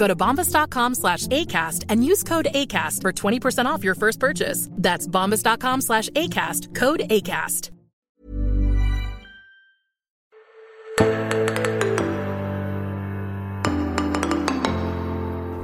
Go 0.00 0.08
to 0.08 0.16
bombas.com 0.16 0.94
slash 0.94 1.26
ACAST 1.26 1.84
and 1.90 2.02
use 2.02 2.22
code 2.22 2.48
ACAST 2.54 3.02
for 3.02 3.12
20% 3.12 3.66
off 3.66 3.84
your 3.84 3.94
first 3.94 4.18
purchase. 4.18 4.68
That's 4.72 5.06
bombas.com 5.06 5.82
slash 5.82 6.08
ACAST. 6.10 6.74
Code 6.74 7.00
ACAST. 7.10 7.70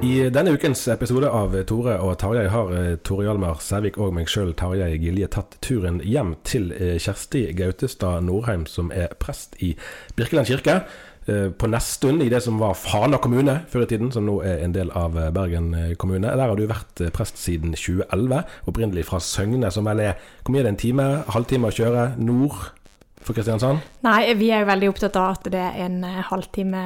I 0.07 0.29
denne 0.31 0.53
ukens 0.55 0.85
episode 0.93 1.27
av 1.33 1.57
Tore 1.67 1.97
og 2.05 2.13
Tarjei 2.21 2.47
har 2.53 2.69
eh, 2.77 2.93
Tore 3.03 3.25
Hjalmar 3.27 3.59
Sævik 3.65 3.97
og 3.99 4.13
meg 4.15 4.29
sjøl, 4.31 4.53
Tarjei 4.55 5.01
Gilje, 5.03 5.27
tatt 5.33 5.57
turen 5.65 5.99
hjem 6.05 6.37
til 6.47 6.69
eh, 6.77 6.95
Kjersti 7.03 7.49
Gautestad 7.57 8.23
Norheim, 8.29 8.69
som 8.71 8.93
er 8.95 9.17
prest 9.19 9.57
i 9.65 9.73
Birkeland 10.15 10.53
kirke. 10.53 10.83
Eh, 11.29 11.49
På 11.51 11.69
Nesttun, 11.71 12.23
i 12.23 12.31
det 12.33 12.43
som 12.45 12.61
var 12.61 12.77
Fana 12.79 13.19
kommune 13.23 13.61
før 13.73 13.85
i 13.85 13.91
tiden, 13.91 14.13
som 14.15 14.27
nå 14.29 14.39
er 14.47 14.65
en 14.65 14.75
del 14.75 14.91
av 14.97 15.19
eh, 15.19 15.31
Bergen 15.35 15.73
eh, 15.75 15.93
kommune. 16.01 16.29
Der 16.29 16.43
har 16.43 16.57
du 16.57 16.67
vært 16.71 17.03
prest 17.17 17.41
siden 17.43 17.77
2011, 17.77 18.43
opprinnelig 18.71 19.07
fra 19.11 19.21
Søgne, 19.23 19.71
som 19.75 19.89
vel 19.89 20.05
er 20.07 20.17
Hvor 20.43 20.55
mye 20.55 20.65
er 20.65 20.71
det, 20.71 20.75
en 20.77 20.83
time? 20.83 21.07
Halvtime 21.35 21.71
å 21.71 21.77
kjøre 21.77 22.09
nord 22.19 22.59
for 23.27 23.35
Kristiansand? 23.35 23.83
Nei, 24.07 24.21
vi 24.39 24.53
er 24.55 24.63
jo 24.63 24.71
veldig 24.71 24.91
opptatt 24.93 25.19
av 25.19 25.37
at 25.39 25.49
det 25.53 25.63
er 25.63 25.81
en 25.87 26.03
halvtime 26.31 26.85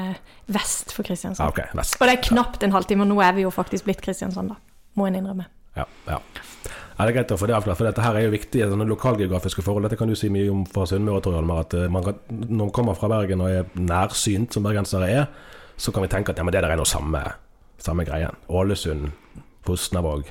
vest 0.48 0.94
for 0.97 1.06
Kristiansand. 1.06 1.44
Ah, 1.47 1.52
okay, 1.52 1.69
vest. 1.77 1.98
Og 2.00 2.08
det 2.08 2.16
er 2.16 2.28
knapt 2.30 2.64
en 2.64 2.75
halvtime, 2.77 3.04
og 3.04 3.12
nå 3.12 3.20
er 3.25 3.36
vi 3.36 3.44
jo 3.44 3.53
faktisk 3.54 3.88
blitt 3.88 4.00
Kristiansand, 4.04 4.54
da. 4.54 4.60
Må 4.98 5.06
en 5.06 5.20
innrømme. 5.20 5.47
Ja, 5.76 5.86
ja. 6.09 6.19
Ja, 7.00 7.06
det 7.09 7.15
er 7.15 7.22
greit 7.22 7.31
å 7.33 7.37
få 7.41 7.47
det 7.49 7.55
avklart, 7.56 7.78
for 7.78 7.88
dette 7.88 8.03
her 8.05 8.16
er 8.19 8.27
jo 8.27 8.33
viktige 8.34 8.66
sånne 8.69 8.84
lokalgeografiske 8.91 9.62
forhold. 9.65 9.87
Dette 9.87 9.97
kan 9.97 10.11
du 10.11 10.12
si 10.21 10.28
mye 10.28 10.50
om 10.53 10.66
fra 10.69 10.83
Sunnmøre, 10.84 11.22
Tor 11.25 11.33
Hjalmar. 11.33 11.62
At 11.65 11.77
eh, 11.78 11.87
man 11.88 12.05
kan, 12.05 12.19
når 12.28 12.59
man 12.59 12.72
kommer 12.77 12.99
fra 12.99 13.09
Bergen 13.09 13.41
og 13.41 13.49
er 13.49 13.71
nærsynt, 13.81 14.53
som 14.53 14.66
bergensere 14.66 15.09
er, 15.09 15.31
så 15.81 15.94
kan 15.97 16.05
vi 16.05 16.10
tenke 16.12 16.34
at 16.34 16.43
ja, 16.43 16.44
men 16.44 16.53
det 16.53 16.60
der 16.60 16.75
er 16.75 16.77
noe 16.77 16.91
samme, 16.91 17.22
samme 17.81 18.05
greien. 18.05 18.37
Ålesund, 18.53 19.09
Fosnavåg. 19.65 20.28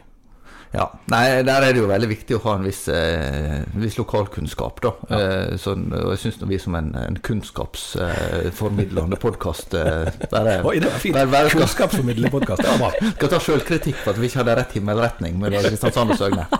Ja, 0.72 0.86
nei, 1.10 1.42
Der 1.44 1.64
er 1.66 1.74
det 1.74 1.82
jo 1.82 1.88
veldig 1.90 2.08
viktig 2.12 2.36
å 2.38 2.42
ha 2.44 2.52
en 2.60 2.66
viss, 2.68 2.84
eh, 2.94 3.64
viss 3.82 3.98
lokalkunnskap. 3.98 4.82
da. 4.84 4.92
Eh, 5.10 5.58
så, 5.58 5.74
og 5.74 6.12
jeg 6.14 6.20
syns 6.22 6.38
vi 6.46 6.60
som 6.62 6.76
en, 6.78 6.92
en 6.96 7.18
kunnskapsformidlende 7.26 9.18
eh, 9.18 9.22
podkast 9.24 9.74
eh, 9.74 10.12
bare, 10.30 10.60
Oi, 10.64 10.78
det 10.78 10.92
var 10.92 11.02
fint. 11.02 11.18
skal, 11.18 11.50
Kunnskapsformidlende 11.56 12.30
podkast, 12.30 12.62
skal 13.18 13.34
ta 13.34 13.40
sjølkritikk 13.42 14.04
på 14.04 14.14
at 14.14 14.22
vi 14.22 14.30
ikke 14.30 14.44
hadde 14.44 14.58
rett 14.62 14.78
himmelretning 14.78 15.42
med 15.42 15.58
Kristiansand 15.58 16.14
og 16.14 16.22
Søgne. 16.22 16.46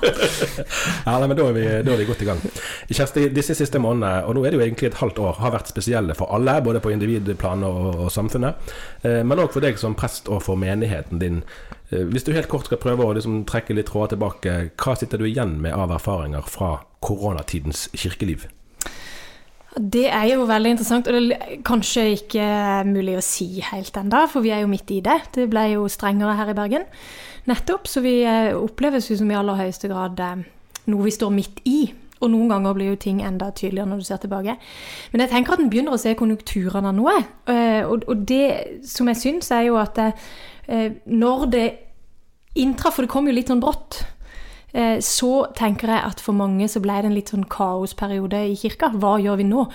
Ja, 1.06 1.16
nei, 1.20 1.28
men 1.30 1.38
da 1.38 1.46
er, 1.48 1.54
vi, 1.56 1.64
da 1.86 1.94
er 1.94 2.02
vi 2.02 2.06
godt 2.10 2.22
i 2.24 2.28
gang. 2.28 2.42
Kjersti, 2.90 3.30
disse 3.34 3.56
siste 3.58 3.80
månedene, 3.82 4.26
og 4.28 4.36
nå 4.36 4.44
er 4.46 4.54
det 4.54 4.60
jo 4.60 4.66
egentlig 4.66 4.90
et 4.90 5.00
halvt 5.00 5.22
år, 5.24 5.38
har 5.44 5.54
vært 5.54 5.72
spesielle 5.72 6.16
for 6.18 6.34
alle, 6.36 6.58
både 6.66 6.82
på 6.84 6.92
individplan 6.94 7.64
og, 7.68 8.06
og 8.06 8.12
samfunnet. 8.14 8.74
Eh, 9.04 9.22
men 9.26 9.42
òg 9.42 9.54
for 9.54 9.64
deg 9.66 9.80
som 9.82 9.96
prest 9.98 10.30
og 10.30 10.42
for 10.46 10.60
menigheten 10.60 11.22
din. 11.22 11.44
Eh, 11.90 12.06
hvis 12.06 12.26
du 12.26 12.34
helt 12.36 12.50
kort 12.52 12.70
skal 12.70 12.82
prøve 12.82 13.06
å 13.06 13.16
liksom, 13.18 13.42
trekke 13.50 13.76
litt 13.78 13.90
tråder 13.90 14.14
tilbake, 14.14 14.56
hva 14.78 14.96
sitter 14.98 15.22
du 15.22 15.28
igjen 15.30 15.58
med 15.64 15.74
av 15.74 15.94
erfaringer 15.98 16.46
fra 16.50 16.78
koronatidens 17.06 17.88
kirkeliv? 17.98 18.46
Det 19.80 20.08
er 20.10 20.26
jo 20.32 20.48
veldig 20.50 20.74
interessant, 20.74 21.08
og 21.08 21.16
det 21.16 21.38
er 21.38 21.60
kanskje 21.66 22.06
ikke 22.18 22.46
mulig 22.90 23.16
å 23.20 23.24
si 23.24 23.62
helt 23.64 23.96
enda, 24.02 24.26
for 24.30 24.44
vi 24.46 24.52
er 24.54 24.64
jo 24.64 24.72
midt 24.72 24.92
i 24.92 25.00
det. 25.06 25.20
Det 25.36 25.46
ble 25.50 25.70
jo 25.76 25.88
strengere 25.92 26.36
her 26.38 26.52
i 26.52 26.58
Bergen 26.58 26.86
nettopp, 27.50 27.88
så 27.90 28.04
vi 28.06 28.20
eh, 28.28 28.52
oppleves 28.58 29.10
jo 29.10 29.18
som 29.18 29.30
i 29.32 29.38
aller 29.38 29.58
høyeste 29.58 29.90
grad 29.90 30.22
eh, 30.22 30.46
noe 30.90 31.08
vi 31.08 31.16
står 31.16 31.34
midt 31.34 31.64
i. 31.70 31.80
Og 32.20 32.34
noen 32.34 32.50
ganger 32.52 32.74
blir 32.76 32.90
jo 32.92 33.00
ting 33.00 33.22
enda 33.24 33.48
tydeligere 33.56 33.88
når 33.88 34.02
du 34.02 34.06
ser 34.10 34.20
tilbake. 34.20 34.58
Men 35.14 35.22
jeg 35.24 35.32
tenker 35.32 35.56
at 35.56 35.62
en 35.64 35.70
begynner 35.72 35.96
å 35.96 36.02
se 36.02 36.12
konjunkturene 36.20 36.90
av 36.92 36.98
noe. 36.98 37.14
Og 37.88 38.26
det 38.28 38.82
som 38.84 39.08
jeg 39.08 39.20
syns, 39.22 39.48
er 39.56 39.70
jo 39.70 39.78
at 39.80 39.96
når 40.70 41.46
det 41.50 41.68
inntraff, 42.60 42.98
for 42.98 43.06
det 43.06 43.12
kom 43.12 43.28
jo 43.30 43.36
litt 43.36 43.52
sånn 43.52 43.62
brått, 43.64 44.02
eh, 44.74 44.98
så 45.04 45.48
tenker 45.58 45.94
jeg 45.94 46.06
at 46.12 46.24
for 46.24 46.38
mange 46.38 46.68
så 46.72 46.82
ble 46.84 46.98
det 47.02 47.12
en 47.12 47.18
litt 47.18 47.34
sånn 47.34 47.48
kaosperiode 47.50 48.42
i 48.52 48.58
kirka. 48.60 48.92
Hva 48.98 49.18
gjør 49.22 49.40
vi 49.42 49.48
nå? 49.50 49.66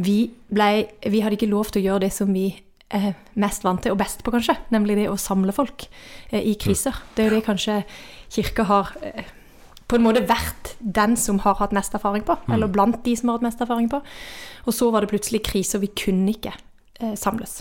Vi, 0.00 0.18
ble, 0.50 0.70
vi 1.06 1.22
hadde 1.24 1.38
ikke 1.38 1.50
lov 1.50 1.72
til 1.72 1.82
å 1.82 1.86
gjøre 1.88 2.06
det 2.06 2.12
som 2.16 2.32
vi 2.34 2.48
er 2.90 3.12
mest 3.38 3.62
vant 3.62 3.82
til, 3.82 3.94
og 3.94 4.00
best 4.00 4.24
på 4.26 4.32
kanskje, 4.34 4.56
nemlig 4.74 4.96
det 4.98 5.10
å 5.10 5.18
samle 5.20 5.54
folk 5.54 5.86
eh, 6.30 6.42
i 6.42 6.56
kriser. 6.58 6.96
Det 7.14 7.24
er 7.24 7.30
jo 7.30 7.38
det 7.38 7.46
kanskje 7.46 7.82
kirka 8.30 8.66
har 8.70 8.94
eh, 9.06 9.28
på 9.90 9.98
en 9.98 10.04
måte 10.06 10.22
vært 10.26 10.74
den 10.78 11.16
som 11.18 11.40
har 11.42 11.56
hatt 11.58 11.74
mest 11.74 11.94
erfaring 11.98 12.22
på, 12.26 12.36
eller 12.54 12.70
blant 12.70 13.00
de 13.06 13.14
som 13.18 13.30
har 13.30 13.38
hatt 13.38 13.46
mest 13.48 13.62
erfaring 13.62 13.88
på. 13.90 13.98
Og 14.70 14.74
så 14.74 14.90
var 14.94 15.02
det 15.02 15.10
plutselig 15.10 15.42
krise, 15.46 15.78
og 15.78 15.82
vi 15.82 15.90
kunne 15.98 16.30
ikke 16.30 16.52
eh, 16.54 17.16
samles. 17.18 17.60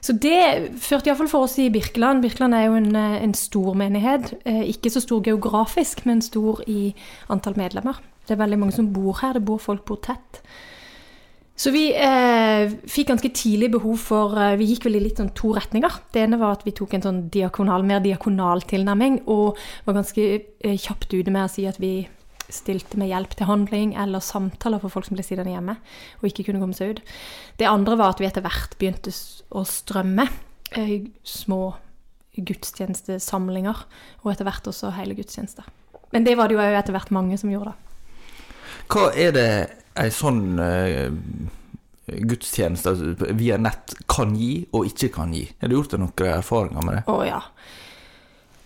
Så 0.00 0.14
det 0.14 0.78
førte 0.78 1.10
iallfall 1.10 1.30
for 1.30 1.46
oss 1.48 1.58
i 1.58 1.68
Birkeland. 1.72 2.22
Birkeland 2.22 2.54
er 2.54 2.68
jo 2.68 2.78
en, 2.78 2.94
eh, 2.96 3.22
en 3.22 3.34
stor 3.34 3.74
menighet. 3.74 4.32
Eh, 4.44 4.62
ikke 4.70 4.90
så 4.90 5.02
stor 5.02 5.22
geografisk, 5.22 6.06
men 6.06 6.22
stor 6.22 6.62
i 6.66 6.94
antall 7.28 7.56
medlemmer. 7.56 7.98
Det 8.26 8.36
er 8.36 8.44
veldig 8.44 8.58
mange 8.58 8.72
som 8.72 8.92
bor 8.92 9.18
her. 9.20 9.32
Det 9.32 9.44
bor 9.44 9.58
folk 9.58 9.84
bor 9.84 9.96
tett. 9.96 10.42
Så 11.58 11.72
vi 11.74 11.90
eh, 11.92 12.70
fikk 12.86 13.08
ganske 13.08 13.32
tidlig 13.34 13.72
behov 13.72 13.98
for 13.98 14.38
eh, 14.38 14.56
Vi 14.56 14.68
gikk 14.70 14.84
vel 14.86 15.00
i 15.00 15.00
litt 15.00 15.18
sånn 15.18 15.34
to 15.34 15.52
retninger. 15.56 15.90
Det 16.12 16.22
ene 16.22 16.38
var 16.38 16.52
at 16.52 16.62
vi 16.64 16.70
tok 16.70 16.94
en 16.94 17.02
sånn 17.02 17.30
diakonal, 17.30 17.82
mer 17.82 17.98
diakonal 18.00 18.62
tilnærming, 18.62 19.24
og 19.26 19.58
var 19.84 19.98
ganske 19.98 20.44
kjapt 20.62 21.10
ute 21.12 21.30
med 21.30 21.48
å 21.48 21.50
si 21.50 21.66
at 21.66 21.80
vi 21.82 22.06
stilte 22.52 22.98
med 23.00 23.10
hjelp 23.10 23.34
til 23.36 23.48
handling 23.48 23.94
eller 23.98 24.24
samtaler 24.24 24.80
for 24.82 24.92
folk 24.92 25.08
som 25.08 25.18
ble 25.18 25.24
sittende 25.26 25.52
hjemme 25.52 25.76
og 26.20 26.28
ikke 26.30 26.46
kunne 26.48 26.62
komme 26.62 26.76
seg 26.76 26.96
ut. 26.96 27.02
Det 27.60 27.68
andre 27.68 27.98
var 28.00 28.14
at 28.14 28.22
vi 28.22 28.28
etter 28.28 28.44
hvert 28.44 28.76
begynte 28.80 29.12
å 29.52 29.64
strømme 29.68 30.28
eh, 30.76 31.08
små 31.26 31.62
gudstjenestesamlinger, 32.38 33.84
og 34.22 34.32
etter 34.32 34.46
hvert 34.46 34.68
også 34.70 34.92
hele 34.94 35.16
gudstjenester. 35.18 35.66
Men 36.14 36.24
det 36.24 36.36
var 36.38 36.48
det 36.48 36.56
jo 36.56 36.62
etter 36.62 36.94
hvert 36.94 37.10
mange 37.14 37.38
som 37.40 37.50
gjorde. 37.50 37.74
da. 37.74 37.88
Hva 38.88 39.08
er 39.18 39.34
det 39.36 39.48
ei 39.98 40.08
sånn 40.14 40.60
eh, 40.62 41.10
gudstjeneste 42.08 42.94
altså, 42.94 43.32
via 43.36 43.58
nett 43.60 43.96
kan 44.08 44.36
gi 44.38 44.62
og 44.72 44.88
ikke 44.88 45.10
kan 45.18 45.34
gi? 45.34 45.44
Har 45.60 45.68
du 45.68 45.76
gjort 45.76 45.96
deg 45.96 46.04
noen 46.04 46.30
erfaringer 46.38 46.86
med 46.86 47.00
det? 47.00 47.02
Å 47.10 47.18
ja. 47.26 47.42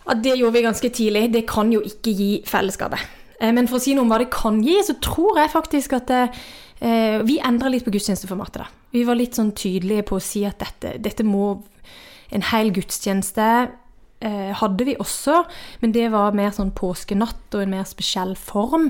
ja. 0.04 0.18
Det 0.20 0.36
gjorde 0.36 0.58
vi 0.58 0.64
ganske 0.68 0.92
tidlig. 1.00 1.24
Det 1.34 1.46
kan 1.50 1.72
jo 1.74 1.82
ikke 1.88 2.14
gi 2.14 2.30
fellesskapet. 2.46 3.21
Eh, 3.42 3.52
Men 3.52 3.68
for 3.68 3.80
å 3.80 3.82
si 3.82 3.96
noe 3.96 4.06
om 4.06 4.12
hva 4.12 4.20
det 4.22 4.30
kan 4.32 4.62
gi, 4.62 4.78
så 4.86 4.94
tror 5.02 5.42
jeg 5.42 5.52
faktisk 5.52 5.96
at 5.98 6.14
eh, 6.14 7.18
vi 7.26 7.40
endra 7.42 7.70
litt 7.72 7.84
på 7.86 7.92
gudstjenesteformatet. 7.94 8.62
da. 8.62 8.68
Vi 8.94 9.04
var 9.08 9.18
litt 9.18 9.38
sånn 9.38 9.52
tydelige 9.58 10.06
på 10.10 10.18
å 10.18 10.22
si 10.22 10.44
at 10.46 10.62
dette, 10.62 10.98
dette 11.02 11.26
må 11.26 11.62
En 12.32 12.40
hel 12.48 12.70
gudstjeneste 12.72 13.46
eh, 14.24 14.52
hadde 14.56 14.84
vi 14.88 14.94
også, 14.96 15.42
men 15.82 15.92
det 15.92 16.06
var 16.14 16.32
mer 16.32 16.48
sånn 16.56 16.70
påskenatt 16.72 17.52
og 17.52 17.60
en 17.60 17.74
mer 17.74 17.84
spesiell 17.84 18.32
form. 18.40 18.86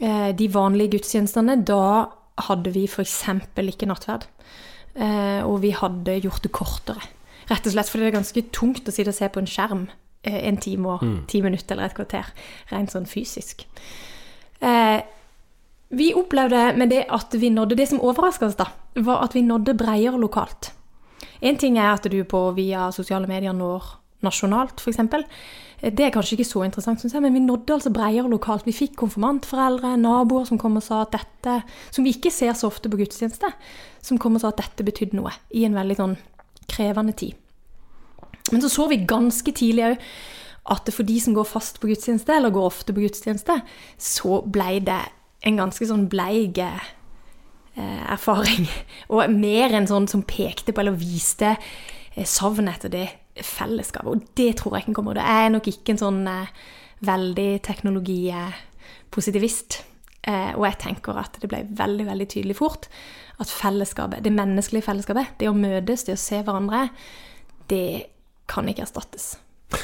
eh, 0.00 0.32
de 0.32 0.48
vanlige 0.48 0.94
gudstjenestene, 0.96 1.58
da 1.68 2.08
hadde 2.48 2.72
vi 2.72 2.86
f.eks. 2.88 3.24
ikke 3.60 3.86
nattverd. 3.90 4.24
Eh, 4.96 5.44
og 5.44 5.60
vi 5.60 5.74
hadde 5.76 6.16
gjort 6.24 6.42
det 6.42 6.52
kortere. 6.52 7.04
Rett 7.50 7.66
og 7.66 7.72
slett 7.76 7.92
fordi 7.92 8.06
det 8.06 8.14
er 8.14 8.18
ganske 8.22 8.42
tungt 8.56 8.88
å 8.88 8.94
sitte 8.96 9.12
og 9.12 9.18
se 9.20 9.28
på 9.28 9.38
en 9.44 9.52
skjerm 9.52 9.86
en 10.26 10.56
time 10.62 10.96
og 10.96 11.04
ti 11.30 11.42
minutter 11.44 11.76
eller 11.76 11.90
et 11.90 11.96
kvarter. 11.96 12.32
Rent 12.72 12.92
sånn 12.92 13.06
fysisk. 13.10 13.66
Eh, 14.60 15.00
vi 15.88 16.12
opplevde 16.18 16.72
med 16.76 16.90
det 16.90 17.04
at 17.14 17.34
vi 17.38 17.50
nådde 17.50 17.76
Det 17.76 17.88
som 17.88 18.00
overraska 18.00 18.46
oss, 18.46 18.56
da, 18.58 18.66
var 18.96 19.22
at 19.24 19.34
vi 19.34 19.42
nådde 19.42 19.76
bredere 19.78 20.18
lokalt. 20.18 20.72
Én 21.42 21.58
ting 21.58 21.78
er 21.78 21.92
at 21.92 22.02
du 22.10 22.24
på 22.24 22.50
via 22.56 22.90
sosiale 22.92 23.26
medier 23.26 23.52
når 23.52 23.84
nasjonalt, 24.24 24.80
f.eks. 24.80 24.98
Det 25.76 26.06
er 26.06 26.10
kanskje 26.10 26.38
ikke 26.38 26.48
så 26.48 26.62
interessant, 26.64 27.02
jeg, 27.04 27.22
men 27.22 27.34
vi 27.34 27.40
nådde 27.44 27.74
altså 27.74 27.92
bredere 27.92 28.30
lokalt. 28.32 28.66
Vi 28.66 28.72
fikk 28.72 28.96
konfirmantforeldre, 28.96 29.96
naboer 30.00 30.46
som 30.48 30.58
kom 30.58 30.78
og 30.80 30.82
sa 30.82 31.02
at 31.04 31.12
dette 31.12 31.58
Som 31.90 32.04
vi 32.04 32.14
ikke 32.16 32.32
ser 32.32 32.54
så 32.56 32.66
ofte 32.66 32.88
på 32.88 32.96
gudstjeneste. 32.96 33.52
Som 34.02 34.18
kom 34.18 34.34
og 34.34 34.40
sa 34.40 34.48
at 34.48 34.62
dette 34.62 34.84
betydde 34.84 35.20
noe 35.20 35.34
i 35.52 35.66
en 35.68 35.76
veldig 35.76 35.96
sånn 35.96 36.16
krevende 36.66 37.12
tid. 37.12 37.36
Men 38.52 38.64
så 38.64 38.72
så 38.72 38.88
vi 38.90 39.04
ganske 39.08 39.54
tidlig 39.56 39.90
òg 39.90 40.08
at 40.76 40.88
for 40.90 41.06
de 41.06 41.20
som 41.22 41.34
går 41.36 41.46
fast 41.46 41.78
på 41.78 41.90
gudstjeneste, 41.90 42.34
eller 42.34 42.54
går 42.54 42.66
ofte 42.66 42.94
på 42.94 43.04
gudstjeneste, 43.04 43.60
så 44.02 44.40
ble 44.42 44.80
det 44.86 45.02
en 45.46 45.60
ganske 45.60 45.86
sånn 45.86 46.08
bleig 46.10 46.58
eh, 46.58 46.88
erfaring. 48.10 48.66
Og 49.14 49.30
mer 49.30 49.76
enn 49.78 49.86
sånn 49.86 50.10
som 50.10 50.26
pekte 50.26 50.74
på 50.74 50.82
eller 50.82 50.98
viste 50.98 51.54
savnet 52.26 52.78
etter 52.78 52.92
det 52.92 53.06
fellesskapet. 53.44 54.10
Og 54.10 54.22
det 54.38 54.56
tror 54.60 54.74
jeg 54.74 54.80
ikke 54.86 54.94
kommer. 54.98 55.14
Det 55.18 55.26
er 55.28 55.48
nok 55.52 55.66
ikke 55.70 55.90
en 55.94 56.02
sånn 56.02 56.22
eh, 56.30 56.52
veldig 57.06 57.50
teknologipositivist. 57.66 59.70
Eh, 60.26 60.52
og 60.56 60.64
jeg 60.66 60.80
tenker 60.82 61.12
at 61.20 61.32
det 61.42 61.48
ble 61.52 61.60
veldig, 61.78 62.06
veldig 62.08 62.28
tydelig 62.32 62.56
fort 62.58 62.84
at 63.36 63.48
fellesskapet, 63.52 64.24
det 64.24 64.32
menneskelige 64.32 64.86
fellesskapet, 64.86 65.26
det 65.38 65.48
å 65.50 65.56
møtes, 65.56 66.04
det 66.08 66.14
å 66.16 66.20
se 66.20 66.38
hverandre, 66.40 66.88
det 67.68 67.88
kan 68.50 68.68
ikke 68.70 68.86
erstattes. 68.86 69.34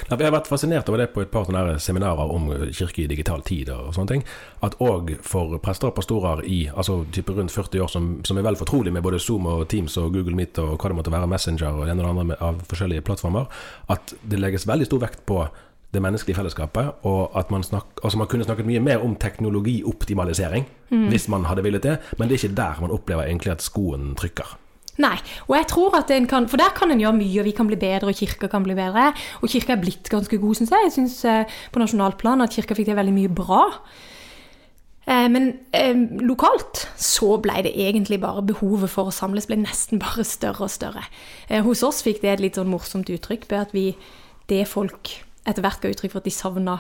Ja, 0.09 0.15
vi 0.15 0.23
har 0.23 0.31
vært 0.31 0.47
fascinert 0.47 0.87
over 0.89 1.01
det 1.03 1.09
på 1.11 1.25
et 1.25 1.31
par 1.33 1.49
seminarer 1.83 2.31
om 2.31 2.47
kirke 2.71 3.03
i 3.03 3.09
digital 3.11 3.43
tid 3.43 3.73
og 3.75 3.91
sånne 3.97 4.13
ting. 4.13 4.23
At 4.63 4.77
òg 4.79 5.17
for 5.27 5.57
prester 5.65 5.91
og 5.91 5.97
pastorer 5.97 6.45
i 6.47 6.69
altså 6.71 7.01
type 7.15 7.35
rundt 7.35 7.51
40 7.51 7.83
år 7.83 7.91
som, 7.91 8.13
som 8.25 8.39
er 8.39 8.47
vel 8.47 8.59
fortrolig 8.61 8.93
med 8.95 9.03
både 9.03 9.19
Zoom 9.19 9.49
og 9.51 9.67
Teams 9.73 9.99
og 9.99 10.15
Google 10.15 10.39
Meet 10.39 10.61
og 10.63 10.77
hva 10.77 10.93
det 10.93 11.01
måtte 11.01 11.15
være, 11.15 11.31
Messenger 11.33 11.83
og 11.83 11.89
en 11.89 11.99
eller 11.99 12.13
andre 12.13 12.39
av 12.39 12.63
forskjellige 12.71 13.03
plattformer, 13.09 13.51
at 13.91 14.15
det 14.23 14.39
legges 14.39 14.69
veldig 14.71 14.87
stor 14.87 15.03
vekt 15.03 15.27
på 15.27 15.43
det 15.93 16.01
menneskelige 16.01 16.39
fellesskapet, 16.39 17.05
og 17.05 17.35
at 17.37 17.51
man, 17.53 17.67
snak, 17.67 17.91
altså 18.01 18.17
man 18.17 18.31
kunne 18.31 18.47
snakket 18.47 18.65
mye 18.65 18.81
mer 18.81 19.03
om 19.05 19.13
teknologioptimalisering 19.21 20.65
hvis 21.13 21.29
man 21.33 21.45
hadde 21.49 21.65
villet 21.65 21.85
det, 21.85 21.99
men 22.19 22.29
det 22.29 22.37
er 22.37 22.47
ikke 22.47 22.57
der 22.57 22.81
man 22.81 22.95
opplever 22.95 23.27
egentlig 23.27 23.53
at 23.53 23.65
skoen 23.65 24.15
trykker. 24.17 24.57
Nei, 25.01 25.17
og 25.49 25.55
jeg 25.57 25.67
tror 25.71 25.95
at 25.97 26.11
en 26.13 26.27
kan, 26.29 26.47
for 26.53 26.61
der 26.61 26.75
kan 26.77 26.91
en 26.93 27.01
gjøre 27.01 27.17
mye, 27.17 27.41
og 27.41 27.47
vi 27.49 27.55
kan 27.57 27.69
bli 27.69 27.79
bedre, 27.81 28.11
og 28.13 28.19
kirka 28.19 28.51
kan 28.53 28.65
bli 28.67 28.77
bedre. 28.77 29.13
Og 29.41 29.49
kirka 29.49 29.73
er 29.73 29.81
blitt 29.81 30.11
ganske 30.13 30.37
god, 30.39 30.59
syns 30.59 30.73
jeg. 30.75 30.89
Jeg 30.89 30.95
syns 30.99 31.15
eh, 31.25 31.61
på 31.73 31.81
nasjonalt 31.81 32.19
plan 32.21 32.45
at 32.45 32.53
kirka 32.53 32.77
fikk 32.77 32.91
til 32.91 32.99
veldig 32.99 33.15
mye 33.17 33.33
bra. 33.33 33.63
Eh, 35.07 35.29
men 35.33 35.49
eh, 35.73 35.97
lokalt 36.21 36.85
så 37.01 37.39
ble 37.43 37.65
det 37.65 37.73
egentlig 37.73 38.21
bare 38.21 38.45
behovet 38.53 38.93
for 38.93 39.09
å 39.09 39.17
samles 39.17 39.49
ble 39.49 39.63
nesten 39.65 40.01
bare 40.05 40.29
større 40.29 40.69
og 40.69 40.75
større. 40.75 41.07
Eh, 41.49 41.65
hos 41.65 41.83
oss 41.89 42.05
fikk 42.05 42.21
det 42.21 42.37
et 42.37 42.45
litt 42.45 42.61
sånn 42.61 42.71
morsomt 42.71 43.09
uttrykk 43.11 43.49
ved 43.49 43.61
at 43.65 43.73
vi, 43.77 43.93
det 44.53 44.67
folk 44.69 45.17
etter 45.49 45.65
hvert 45.65 45.81
ga 45.83 45.91
uttrykk 45.91 46.13
for 46.13 46.21
at 46.21 46.29
de 46.29 46.37
savna 46.37 46.79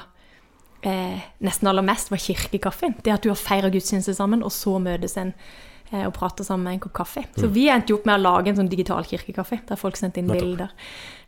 eh, 0.87 1.19
nesten 1.43 1.71
aller 1.71 1.87
mest, 1.87 2.13
var 2.13 2.21
kirkekaffen. 2.23 3.01
Det 3.03 3.17
at 3.17 3.25
du 3.25 3.33
har 3.33 3.41
feira 3.41 3.73
gudstjeneste 3.73 4.15
sammen, 4.15 4.45
og 4.45 4.53
så 4.55 4.77
møtes 4.83 5.17
en 5.19 5.33
og 6.07 6.15
prater 6.17 6.47
sammen 6.47 6.65
med 6.69 6.79
en 6.79 6.85
kopp 6.87 6.95
kaffe. 7.03 7.25
Så 7.37 7.51
vi 7.53 7.69
endte 7.73 7.93
jo 7.93 7.99
opp 8.01 8.07
med 8.09 8.21
å 8.21 8.23
lage 8.23 8.53
en 8.53 8.61
sånn 8.63 8.71
digital 8.73 9.05
kirkekaffe, 9.09 9.61
der 9.69 9.81
folk 9.81 9.99
sendte 10.01 10.23
inn 10.23 10.31
bilder 10.33 10.71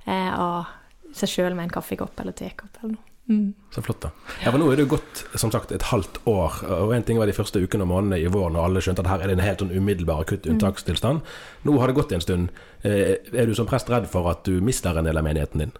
eh, 0.06 0.31
av 0.32 0.70
seg 1.14 1.31
sjøl 1.31 1.55
med 1.55 1.69
en 1.69 1.75
kaffekopp 1.76 2.19
eller 2.20 2.34
tekopp 2.37 2.81
eller 2.82 2.96
noe. 2.96 3.11
Mm. 3.28 3.55
Så 3.72 3.81
flott, 3.81 4.02
da. 4.02 4.11
Ja, 4.43 4.50
for 4.52 4.61
Nå 4.61 4.66
er 4.69 4.76
det 4.76 4.84
jo 4.84 4.90
gått 4.99 5.22
som 5.40 5.49
sagt, 5.52 5.70
et 5.72 5.87
halvt 5.88 6.19
år. 6.28 6.58
og 6.69 6.90
En 6.93 7.06
ting 7.08 7.16
var 7.16 7.31
de 7.31 7.32
første 7.37 7.62
ukene 7.62 7.87
og 7.87 7.88
månedene 7.88 8.19
i 8.20 8.28
vår 8.28 8.50
når 8.52 8.66
alle 8.66 8.82
skjønte 8.84 9.00
at 9.00 9.08
her 9.08 9.25
er 9.25 9.31
det 9.32 9.38
en 9.38 9.44
helt 9.46 9.64
sånn 9.64 9.72
umiddelbar 9.72 10.20
akutt 10.26 10.44
unntakstilstand. 10.50 11.22
Nå 11.64 11.78
har 11.81 11.88
det 11.88 11.96
gått 11.96 12.12
en 12.12 12.20
stund. 12.25 12.50
Eh, 12.82 13.17
Er 13.32 13.46
du 13.49 13.55
som 13.56 13.67
prest 13.70 13.88
redd 13.88 14.10
for 14.12 14.28
at 14.28 14.44
du 14.44 14.60
mister 14.60 14.99
en 14.99 15.08
del 15.08 15.17
av 15.17 15.25
menigheten 15.25 15.64
din? 15.64 15.72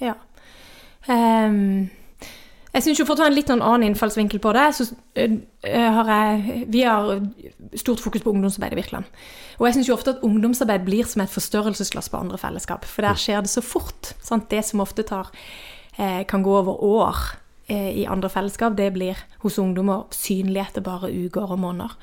Ja. 0.00 0.14
Ehm, 1.12 1.90
jeg 2.74 2.84
syns 2.84 3.00
jo 3.00 3.06
for 3.08 3.16
å 3.16 3.22
ta 3.22 3.26
en 3.28 3.36
litt 3.36 3.48
sånn 3.48 3.64
annen 3.64 3.88
innfallsvinkel 3.88 4.40
på 4.44 4.52
det, 4.56 4.66
så 4.76 4.86
øh, 4.92 5.36
øh, 5.64 5.88
har 5.98 6.10
jeg 6.12 6.64
Vi 6.68 6.84
har 6.84 7.10
stort 7.80 8.02
fokus 8.04 8.22
på 8.24 8.32
ungdomsarbeid 8.34 8.76
i 8.76 8.80
Virkeland. 8.82 9.08
Og 9.58 9.66
jeg 9.66 9.78
syns 9.78 9.88
jo 9.88 9.96
ofte 9.96 10.14
at 10.14 10.22
ungdomsarbeid 10.26 10.84
blir 10.86 11.08
som 11.08 11.24
et 11.24 11.32
forstørrelsesglass 11.32 12.10
på 12.12 12.20
andre 12.20 12.38
fellesskap. 12.38 12.86
For 12.86 13.06
der 13.06 13.18
skjer 13.18 13.42
det 13.44 13.52
så 13.52 13.64
fort. 13.64 14.12
Sant? 14.24 14.50
Det 14.52 14.62
som 14.66 14.84
ofte 14.84 15.06
tar 15.08 15.32
eh, 15.96 16.22
kan 16.28 16.44
gå 16.44 16.54
over 16.60 16.78
år 16.84 17.22
eh, 17.66 18.02
i 18.02 18.06
andre 18.06 18.30
fellesskap, 18.32 18.76
det 18.78 18.92
blir 18.94 19.18
hos 19.42 19.58
ungdommer 19.58 20.06
synlig 20.14 20.66
etter 20.68 20.84
bare 20.84 21.10
uker 21.10 21.56
og 21.56 21.62
måneder. 21.64 21.96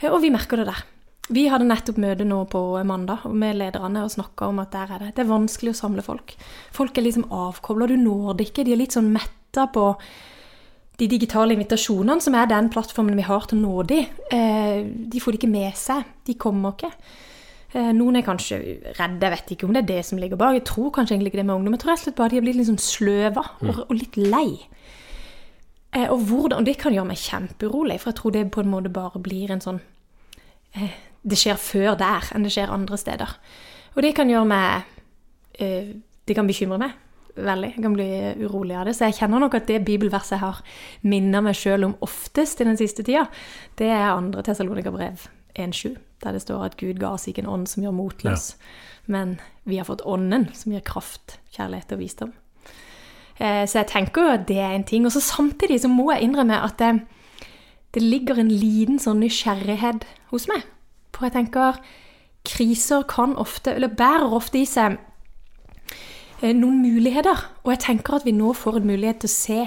Eh, 0.00 0.10
og 0.10 0.22
vi 0.24 0.32
merker 0.34 0.62
det 0.62 0.70
der. 0.72 0.84
Vi 1.28 1.44
hadde 1.52 1.68
nettopp 1.68 1.98
møte 2.00 2.24
nå 2.24 2.40
på 2.48 2.60
mandag 2.88 3.26
med 3.28 3.58
lederne 3.60 4.06
og 4.06 4.14
snakka 4.14 4.48
om 4.48 4.62
at 4.62 4.72
der 4.72 4.94
er 4.94 5.02
det. 5.02 5.10
Det 5.16 5.26
er 5.26 5.28
vanskelig 5.28 5.74
å 5.74 5.80
samle 5.82 6.02
folk. 6.02 6.32
Folk 6.72 6.96
er 6.96 7.04
liksom 7.04 7.28
avkobla. 7.28 7.86
Du 7.90 7.98
når 8.00 8.38
det 8.38 8.48
ikke. 8.48 8.64
De 8.64 8.72
er 8.72 8.80
litt 8.80 8.96
sånn 8.96 9.12
metta 9.48 9.66
på 9.72 9.94
de 10.98 11.06
digitale 11.06 11.54
invitasjonene, 11.54 12.20
som 12.20 12.34
er 12.34 12.46
den 12.50 12.68
plattformen 12.70 13.16
vi 13.16 13.22
har 13.22 13.46
til 13.46 13.58
å 13.58 13.62
nå 13.62 13.82
de. 13.86 14.00
De 14.28 15.20
får 15.20 15.32
det 15.32 15.38
ikke 15.38 15.50
med 15.50 15.76
seg. 15.78 16.04
De 16.26 16.34
kommer 16.34 16.74
ikke. 16.74 16.90
Eh, 17.76 17.90
noen 17.92 18.16
er 18.16 18.24
kanskje 18.24 18.58
redde, 18.96 19.26
jeg 19.26 19.32
vet 19.34 19.50
ikke 19.52 19.66
om 19.68 19.74
det 19.76 19.82
er 19.82 19.88
det 19.90 20.04
som 20.08 20.18
ligger 20.18 20.40
bak. 20.40 20.56
Jeg 20.56 20.64
tror 20.64 20.90
kanskje 20.90 21.14
egentlig 21.14 21.34
ikke 21.34 21.42
det 21.42 21.46
med 21.46 21.58
ungdom. 21.58 21.74
Jeg 21.76 21.82
tror 21.82 21.92
rett 21.92 22.00
og 22.00 22.06
slett 22.06 22.16
bare 22.16 22.32
de 22.32 22.38
har 22.38 22.46
blitt 22.46 22.56
litt 22.56 22.70
sånn 22.70 22.80
sløva 22.80 23.44
og, 23.60 23.82
og 23.84 23.94
litt 23.94 24.16
lei. 24.16 24.48
Eh, 25.92 26.08
og 26.08 26.24
hvordan, 26.30 26.58
og 26.58 26.66
det 26.66 26.78
kan 26.80 26.96
gjøre 26.96 27.10
meg 27.10 27.20
kjempeurolig, 27.20 27.98
for 28.00 28.10
jeg 28.10 28.18
tror 28.20 28.34
det 28.34 28.46
på 28.54 28.64
en 28.64 28.72
måte 28.72 28.92
bare 28.92 29.20
blir 29.22 29.52
en 29.52 29.64
sånn 29.64 29.82
eh, 30.74 30.96
Det 31.28 31.36
skjer 31.36 31.60
før 31.60 31.98
der 32.00 32.30
enn 32.32 32.46
det 32.46 32.54
skjer 32.56 32.72
andre 32.72 32.96
steder. 32.98 33.36
Og 33.94 34.02
det 34.02 34.14
kan 34.16 34.30
gjøre 34.30 34.48
meg 34.48 34.94
Det 35.58 36.36
kan 36.36 36.46
bekymre 36.46 36.78
meg 36.78 36.92
veldig. 37.44 37.70
Jeg 37.76 37.82
kan 37.84 37.94
bli 37.96 38.08
urolig 38.44 38.76
av 38.76 38.86
det. 38.88 38.96
Så 38.96 39.08
jeg 39.08 39.18
kjenner 39.20 39.42
nok 39.42 39.54
at 39.58 39.66
det 39.70 39.84
bibelverset 39.86 40.36
jeg 40.36 40.42
har 40.44 40.60
minnet 41.02 41.44
meg 41.46 41.56
sjøl 41.58 41.84
om 41.88 41.96
oftest 42.04 42.60
i 42.60 42.66
den 42.68 42.78
siste 42.80 43.04
tida, 43.06 43.26
det 43.78 43.88
er 43.94 44.10
andre 44.12 44.42
Tessalonika-brev 44.46 45.28
1.7, 45.58 45.96
der 46.22 46.32
det 46.36 46.42
står 46.42 46.64
at 46.64 46.76
Gud 46.80 46.98
ga 47.00 47.14
oss 47.16 47.28
ikke 47.30 47.42
en 47.44 47.50
ånd 47.54 47.68
som 47.70 47.82
gjør 47.82 47.96
motløs, 47.96 48.52
men 49.06 49.38
vi 49.64 49.78
har 49.80 49.88
fått 49.88 50.04
ånden 50.06 50.48
som 50.54 50.72
gir 50.72 50.84
kraft, 50.84 51.38
kjærlighet 51.56 51.92
og 51.96 51.98
visdom. 52.02 52.32
Eh, 53.40 53.64
Så 53.66 53.78
jeg 53.80 53.86
tenker 53.88 54.22
jo 54.22 54.34
at 54.34 54.46
det 54.48 54.58
er 54.58 54.74
en 54.74 54.84
ting. 54.84 55.06
Og 55.06 55.12
så 55.12 55.20
samtidig 55.20 55.80
så 55.80 55.88
må 55.88 56.10
jeg 56.12 56.22
innrømme 56.28 56.58
at 56.62 56.78
det, 56.78 57.06
det 57.94 58.02
ligger 58.02 58.38
en 58.38 58.48
liten 58.50 58.98
sånn 58.98 59.20
nysgjerrighet 59.20 60.04
hos 60.30 60.48
meg. 60.48 60.62
For 61.14 61.26
jeg 61.26 61.32
tenker 61.32 61.78
kriser 62.44 63.02
kan 63.08 63.36
ofte, 63.36 63.74
eller 63.74 63.88
bærer 63.88 64.32
ofte 64.34 64.58
i 64.58 64.64
seg 64.64 64.92
eh, 64.92 64.98
noen 66.42 66.80
muligheter. 66.82 67.44
Og 67.64 67.74
jeg 67.74 67.84
tenker 67.86 68.18
at 68.18 68.26
vi 68.26 68.34
nå 68.36 68.52
får 68.56 68.80
en 68.80 68.90
mulighet 68.90 69.22
til 69.24 69.30
å 69.30 69.36
se 69.36 69.60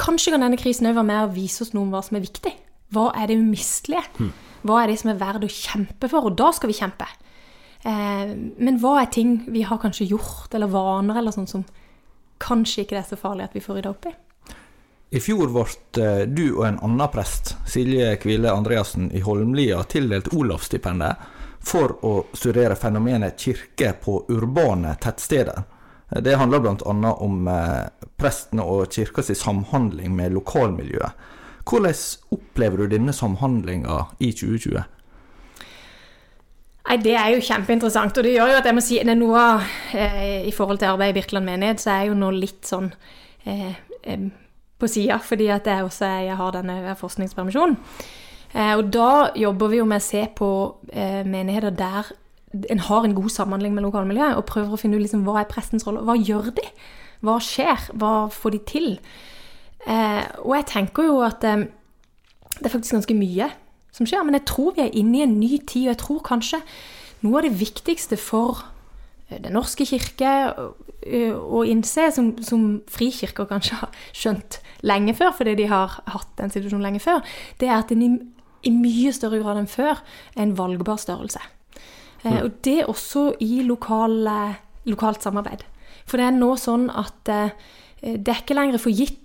Kanskje 0.00 0.32
kan 0.32 0.40
denne 0.40 0.56
krisen 0.56 0.86
òg 0.88 0.94
være 0.96 1.08
med 1.10 1.26
å 1.26 1.32
vise 1.34 1.60
oss 1.60 1.74
noe 1.74 1.84
om 1.84 1.90
hva 1.92 2.00
som 2.00 2.16
er 2.16 2.22
viktig. 2.24 2.54
Hva 2.94 3.10
er 3.20 3.28
det 3.28 3.34
umistelige? 3.36 4.30
Hva 4.64 4.78
er 4.80 4.88
det 4.88 4.94
som 5.02 5.10
er 5.12 5.18
verdt 5.20 5.44
å 5.44 5.50
kjempe 5.52 6.08
for? 6.08 6.30
Og 6.30 6.38
da 6.40 6.48
skal 6.56 6.70
vi 6.70 6.78
kjempe. 6.78 7.04
Eh, 7.84 8.32
men 8.32 8.78
hva 8.80 8.94
er 9.02 9.10
ting 9.12 9.42
vi 9.52 9.66
har 9.68 9.80
kanskje 9.82 10.08
gjort, 10.10 10.54
eller 10.56 10.72
vaner, 10.72 11.20
eller 11.20 11.36
sånn 11.36 11.50
som 11.50 11.66
kanskje 12.40 12.86
ikke 12.86 12.96
det 12.96 13.02
er 13.02 13.10
så 13.10 13.20
farlig 13.20 13.46
at 13.48 13.56
vi 13.56 13.62
får 13.64 13.78
rydda 13.78 13.92
opp 13.92 14.08
i? 14.08 14.14
I 15.10 15.20
fjor 15.20 15.50
ble 15.50 15.66
eh, 16.00 16.24
du 16.28 16.44
og 16.52 16.64
en 16.68 16.80
annen 16.86 17.12
prest, 17.12 17.56
Silje 17.68 18.12
Kvile 18.22 18.52
Andreassen 18.52 19.08
i 19.16 19.20
Holmlia, 19.24 19.82
tildelt 19.90 20.32
Olavsstipendet 20.36 21.28
for 21.60 21.98
å 22.06 22.14
studere 22.32 22.76
fenomenet 22.78 23.38
kirke 23.38 23.92
på 24.04 24.24
urbane 24.32 24.94
tettsteder. 25.00 25.62
Det 26.10 26.34
handler 26.40 26.62
bl.a. 26.64 27.12
om 27.12 27.44
prestene 28.18 28.64
og 28.66 28.88
kirkas 28.90 29.30
samhandling 29.38 30.16
med 30.16 30.32
lokalmiljøet. 30.34 31.28
Hvordan 31.70 31.94
opplever 32.34 32.82
du 32.82 32.96
denne 32.96 33.12
samhandlinga 33.14 34.06
i 34.18 34.32
2020? 34.32 34.82
Nei, 36.90 36.96
Det 36.98 37.14
er 37.14 37.28
jo 37.34 37.42
kjempeinteressant, 37.44 38.16
og 38.18 38.24
det 38.26 38.32
gjør 38.34 38.50
jo 38.50 38.58
at 38.58 38.66
jeg 38.66 38.74
må 38.74 38.82
si 38.82 38.96
det 38.98 39.12
er 39.12 39.18
noe 39.20 39.42
eh, 39.94 40.46
I 40.48 40.54
forhold 40.54 40.80
til 40.80 40.90
arbeidet 40.90 41.14
i 41.14 41.18
Birkeland 41.20 41.46
menighet, 41.46 41.82
så 41.82 41.92
er 41.92 42.00
jeg 42.02 42.10
jo 42.10 42.16
nå 42.18 42.30
litt 42.34 42.66
sånn 42.66 42.88
eh, 43.44 43.76
eh, 44.02 44.24
på 44.80 44.88
sida, 44.90 45.20
fordi 45.22 45.50
at 45.54 45.68
jeg 45.70 45.84
også 45.86 46.10
jeg 46.24 46.38
har 46.40 46.56
denne 46.56 46.96
forskningspermisjonen. 46.98 47.76
Eh, 48.54 48.72
og 48.76 48.88
da 48.90 49.30
jobber 49.38 49.70
vi 49.70 49.78
jo 49.78 49.86
med 49.86 50.02
å 50.02 50.04
se 50.04 50.24
på 50.36 50.50
eh, 50.90 51.22
menigheter 51.26 51.74
der 51.76 52.10
en 52.70 52.82
har 52.82 53.04
en 53.06 53.14
god 53.14 53.30
samhandling 53.30 53.76
med 53.76 53.84
lokalmiljøet, 53.86 54.34
og 54.34 54.48
prøver 54.48 54.74
å 54.74 54.80
finne 54.80 54.98
ut 54.98 55.04
liksom, 55.04 55.22
hva 55.26 55.38
er 55.38 55.50
prestens 55.50 55.86
rolle, 55.86 56.02
hva 56.02 56.16
gjør 56.18 56.50
de? 56.56 56.64
Hva 57.22 57.36
skjer? 57.44 57.92
Hva 58.00 58.14
får 58.34 58.56
de 58.56 58.60
til? 58.66 58.88
Eh, 59.86 60.24
og 60.42 60.56
jeg 60.58 60.66
tenker 60.72 61.06
jo 61.06 61.20
at 61.22 61.44
det 61.44 62.66
er 62.66 62.72
faktisk 62.72 62.96
ganske 62.96 63.16
mye 63.16 63.52
som 63.94 64.08
skjer. 64.08 64.24
Men 64.26 64.40
jeg 64.40 64.48
tror 64.50 64.74
vi 64.74 64.82
er 64.82 64.98
inne 64.98 65.20
i 65.20 65.24
en 65.28 65.38
ny 65.38 65.52
tid, 65.62 65.86
og 65.86 65.92
jeg 65.92 66.02
tror 66.02 66.26
kanskje 66.26 66.62
noe 67.22 67.38
av 67.38 67.46
det 67.46 67.56
viktigste 67.60 68.18
for 68.18 68.66
Den 69.30 69.52
norske 69.54 69.84
kirke 69.86 70.30
å 71.06 71.60
innse, 71.62 72.08
som, 72.10 72.32
som 72.42 72.80
frikirker 72.90 73.46
kanskje 73.46 73.76
har 73.78 74.00
skjønt 74.10 74.56
lenge 74.82 75.14
før, 75.14 75.30
fordi 75.38 75.54
de 75.60 75.68
har 75.70 76.00
hatt 76.10 76.32
den 76.40 76.50
situasjonen 76.50 76.82
lenge 76.88 77.02
før, 77.04 77.22
det 77.60 77.68
er 77.68 77.76
at 77.76 77.92
den 77.94 78.32
i, 78.62 78.72
mye 78.74 79.12
større 79.16 79.40
grad 79.42 79.60
enn 79.60 79.70
før 79.70 80.02
en 80.40 80.56
valgbar 80.58 81.00
størrelse. 81.00 81.42
Mm. 82.20 82.34
og 82.36 82.56
det 82.66 82.84
også 82.84 83.20
i 83.40 83.62
lokal, 83.64 84.26
lokalt 84.84 85.22
samarbeid. 85.24 85.62
For 86.04 86.20
det 86.20 86.26
er 86.26 86.34
nå 86.36 86.50
sånn 86.60 86.90
at 86.92 87.30
eh, 87.32 87.54
det 88.02 88.28
er 88.28 88.42
ikke 88.42 88.56
lenger 88.58 88.82
for 88.82 88.92
gitt 88.92 89.16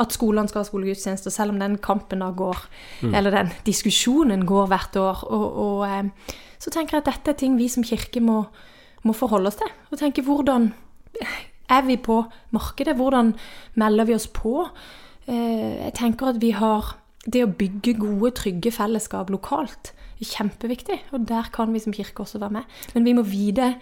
at 0.00 0.14
skolene 0.16 0.48
skal 0.48 0.62
ha 0.62 0.68
skolegudstjenester, 0.68 1.32
selv 1.34 1.52
om 1.52 1.60
den 1.60 1.76
kampen 1.84 2.22
da 2.24 2.30
går, 2.32 2.62
eller 3.10 3.34
den 3.34 3.50
diskusjonen 3.66 4.46
går 4.48 4.70
hvert 4.70 4.96
år. 4.96 5.24
Og, 5.28 5.46
og 5.64 5.82
eh, 5.88 6.36
så 6.58 6.72
tenker 6.74 6.98
jeg 6.98 7.04
at 7.04 7.10
dette 7.12 7.34
er 7.34 7.40
ting 7.42 7.58
vi 7.58 7.68
som 7.72 7.86
kirke 7.86 8.22
må, 8.24 8.42
må 9.04 9.16
forholde 9.16 9.52
oss 9.52 9.60
til. 9.60 9.74
Og 9.92 10.00
tenke 10.00 10.24
hvordan 10.26 10.70
er 11.68 11.84
vi 11.86 11.98
på 12.00 12.22
markedet? 12.54 12.96
Hvordan 12.96 13.34
melder 13.78 14.08
vi 14.08 14.16
oss 14.16 14.28
på? 14.32 14.64
Eh, 15.28 15.84
jeg 15.84 15.94
tenker 15.98 16.32
at 16.32 16.40
vi 16.42 16.54
har 16.56 16.96
det 17.26 17.44
å 17.44 17.50
bygge 17.50 17.96
gode, 17.98 18.32
trygge 18.38 18.72
fellesskap 18.74 19.30
lokalt 19.32 19.92
er 20.18 20.28
kjempeviktig. 20.28 20.98
Og 21.16 21.26
der 21.28 21.48
kan 21.54 21.72
vi 21.74 21.82
som 21.82 21.94
kirke 21.94 22.24
også 22.24 22.40
være 22.42 22.60
med. 22.60 22.76
Men 22.94 23.08
vi 23.08 23.14
må 23.16 23.24
vite 23.26 23.72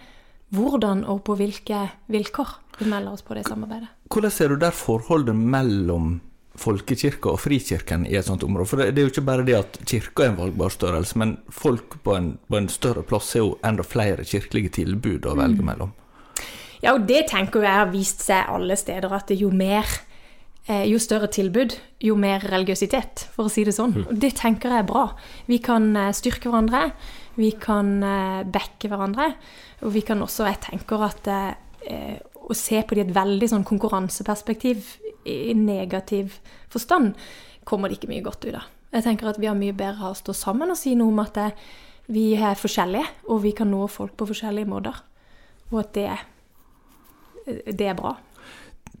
hvordan 0.55 1.03
og 1.11 1.25
på 1.27 1.35
hvilke 1.39 1.83
vilkår 2.11 2.55
vi 2.79 2.87
melder 2.87 3.17
oss 3.17 3.25
på 3.25 3.35
det 3.35 3.47
samarbeidet. 3.49 3.89
Hvordan 4.13 4.33
ser 4.33 4.53
du 4.53 4.61
der 4.61 4.75
forholdet 4.75 5.35
mellom 5.35 6.17
folkekirka 6.57 7.33
og 7.35 7.41
frikirken 7.43 8.07
i 8.07 8.15
et 8.17 8.25
sånt 8.25 8.45
område? 8.47 8.69
For 8.69 8.81
det, 8.81 8.93
det 8.95 9.01
er 9.01 9.07
jo 9.09 9.13
ikke 9.13 9.27
bare 9.27 9.45
det 9.47 9.57
at 9.59 9.79
kirka 9.83 10.25
er 10.25 10.31
en 10.31 10.39
valgbar 10.39 10.73
størrelse, 10.73 11.19
men 11.19 11.37
folk 11.53 11.99
på 12.05 12.15
en, 12.17 12.33
på 12.47 12.59
en 12.59 12.69
større 12.71 13.03
plass 13.05 13.35
er 13.35 13.43
jo 13.43 13.55
enda 13.67 13.85
flere 13.85 14.25
kirkelige 14.27 14.77
tilbud 14.79 15.27
å 15.27 15.35
velge 15.37 15.65
mellom. 15.65 15.93
Ja, 16.83 16.93
og 16.93 17.07
det 17.09 17.25
tenker 17.31 17.65
jeg 17.65 17.81
har 17.81 17.89
vist 17.91 18.21
seg 18.25 18.49
alle 18.53 18.77
steder, 18.77 19.13
at 19.13 19.33
jo 19.33 19.49
mer 19.51 19.89
jo 20.67 20.99
større 20.99 21.29
tilbud, 21.31 21.77
jo 22.03 22.15
mer 22.19 22.43
religiøsitet, 22.51 23.27
for 23.31 23.47
å 23.47 23.51
si 23.51 23.63
det 23.63 23.75
sånn. 23.77 23.93
Og 24.03 24.17
det 24.19 24.33
tenker 24.39 24.73
jeg 24.73 24.83
er 24.83 24.89
bra. 24.89 25.05
Vi 25.47 25.61
kan 25.63 25.89
eh, 25.95 26.13
styrke 26.15 26.51
hverandre, 26.51 26.89
vi 27.39 27.53
kan 27.61 27.93
eh, 28.03 28.41
backe 28.43 28.91
hverandre, 28.91 29.31
og 29.85 29.93
vi 29.95 30.03
kan 30.03 30.21
også, 30.25 30.47
jeg 30.49 30.59
tenker 30.67 31.05
at 31.07 31.31
eh, 31.31 32.17
å 32.19 32.55
se 32.57 32.81
på 32.83 32.95
det 32.95 33.05
i 33.05 33.07
et 33.07 33.15
veldig 33.15 33.51
sånn 33.53 33.67
konkurranseperspektiv, 33.67 34.95
i 35.27 35.51
negativ 35.59 36.37
forstand, 36.71 37.17
kommer 37.67 37.91
det 37.91 37.97
ikke 37.97 38.11
mye 38.13 38.23
godt 38.23 38.45
ut 38.47 38.55
av. 38.55 38.67
Jeg 38.95 39.03
tenker 39.03 39.27
at 39.27 39.39
vi 39.39 39.49
har 39.49 39.57
mye 39.59 39.75
bedre 39.75 40.07
av 40.07 40.15
å 40.15 40.19
stå 40.19 40.35
sammen 40.35 40.71
og 40.71 40.79
si 40.79 40.93
noe 40.95 41.11
om 41.11 41.19
at 41.19 41.35
det, 41.35 41.49
vi 42.07 42.29
er 42.39 42.55
forskjellige, 42.55 43.07
og 43.27 43.41
vi 43.43 43.51
kan 43.55 43.67
nå 43.67 43.81
folk 43.91 44.13
på 44.15 44.29
forskjellige 44.29 44.71
måter. 44.71 45.01
Og 45.73 45.81
at 45.81 45.91
det, 45.97 46.07
det 47.75 47.89
er 47.91 47.97
bra. 47.99 48.13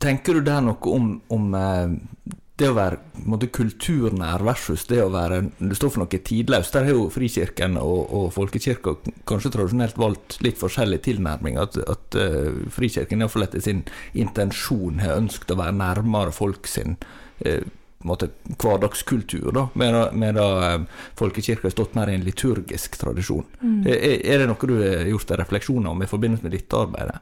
Tenker 0.01 0.37
du 0.37 0.45
der 0.45 0.61
noe 0.65 0.93
om, 0.93 1.09
om 1.33 1.55
eh, 1.57 2.35
det 2.57 2.71
å 2.71 2.75
være 2.77 2.97
måte, 3.29 3.49
kulturnær 3.53 4.41
versus 4.45 4.87
det 4.89 4.99
å 5.03 5.11
være 5.13 5.43
Det 5.59 5.77
står 5.77 5.91
for 5.93 6.03
noe 6.03 6.19
tidløst. 6.29 6.73
Der 6.73 6.87
har 6.87 6.95
jo 6.95 7.07
Frikirken 7.13 7.77
og, 7.77 7.99
og 8.09 8.31
folkekirka 8.33 8.95
kanskje 9.29 9.53
tradisjonelt 9.53 9.99
valgt 10.01 10.39
litt 10.45 10.57
forskjellig 10.57 11.03
tilnærming. 11.05 11.59
At, 11.61 11.77
at 11.77 12.17
uh, 12.17 12.63
Frikirken 12.73 13.21
iallfall 13.21 13.45
etter 13.45 13.61
sin 13.61 13.83
intensjon 14.17 15.03
har 15.03 15.19
ønsket 15.19 15.53
å 15.53 15.59
være 15.61 15.77
nærmere 15.77 16.33
folk 16.33 16.69
sin 16.71 16.97
uh, 16.97 17.61
måte, 18.07 18.31
hverdagskultur, 18.57 19.51
da, 19.53 19.67
med 19.77 20.37
da 20.37 20.49
uh, 20.79 21.05
folkekirka 21.19 21.69
har 21.69 21.77
stått 21.77 21.97
mer 21.97 22.09
i 22.09 22.17
en 22.17 22.25
liturgisk 22.25 22.97
tradisjon. 22.97 23.45
Er, 23.85 24.17
er 24.17 24.41
det 24.41 24.49
noe 24.49 24.69
du 24.69 24.79
har 24.81 25.05
gjort 25.13 25.29
deg 25.29 25.43
refleksjoner 25.43 25.93
om 25.93 26.01
i 26.01 26.09
forbindelse 26.09 26.47
med 26.47 26.57
dette 26.57 26.85
arbeidet? 26.87 27.21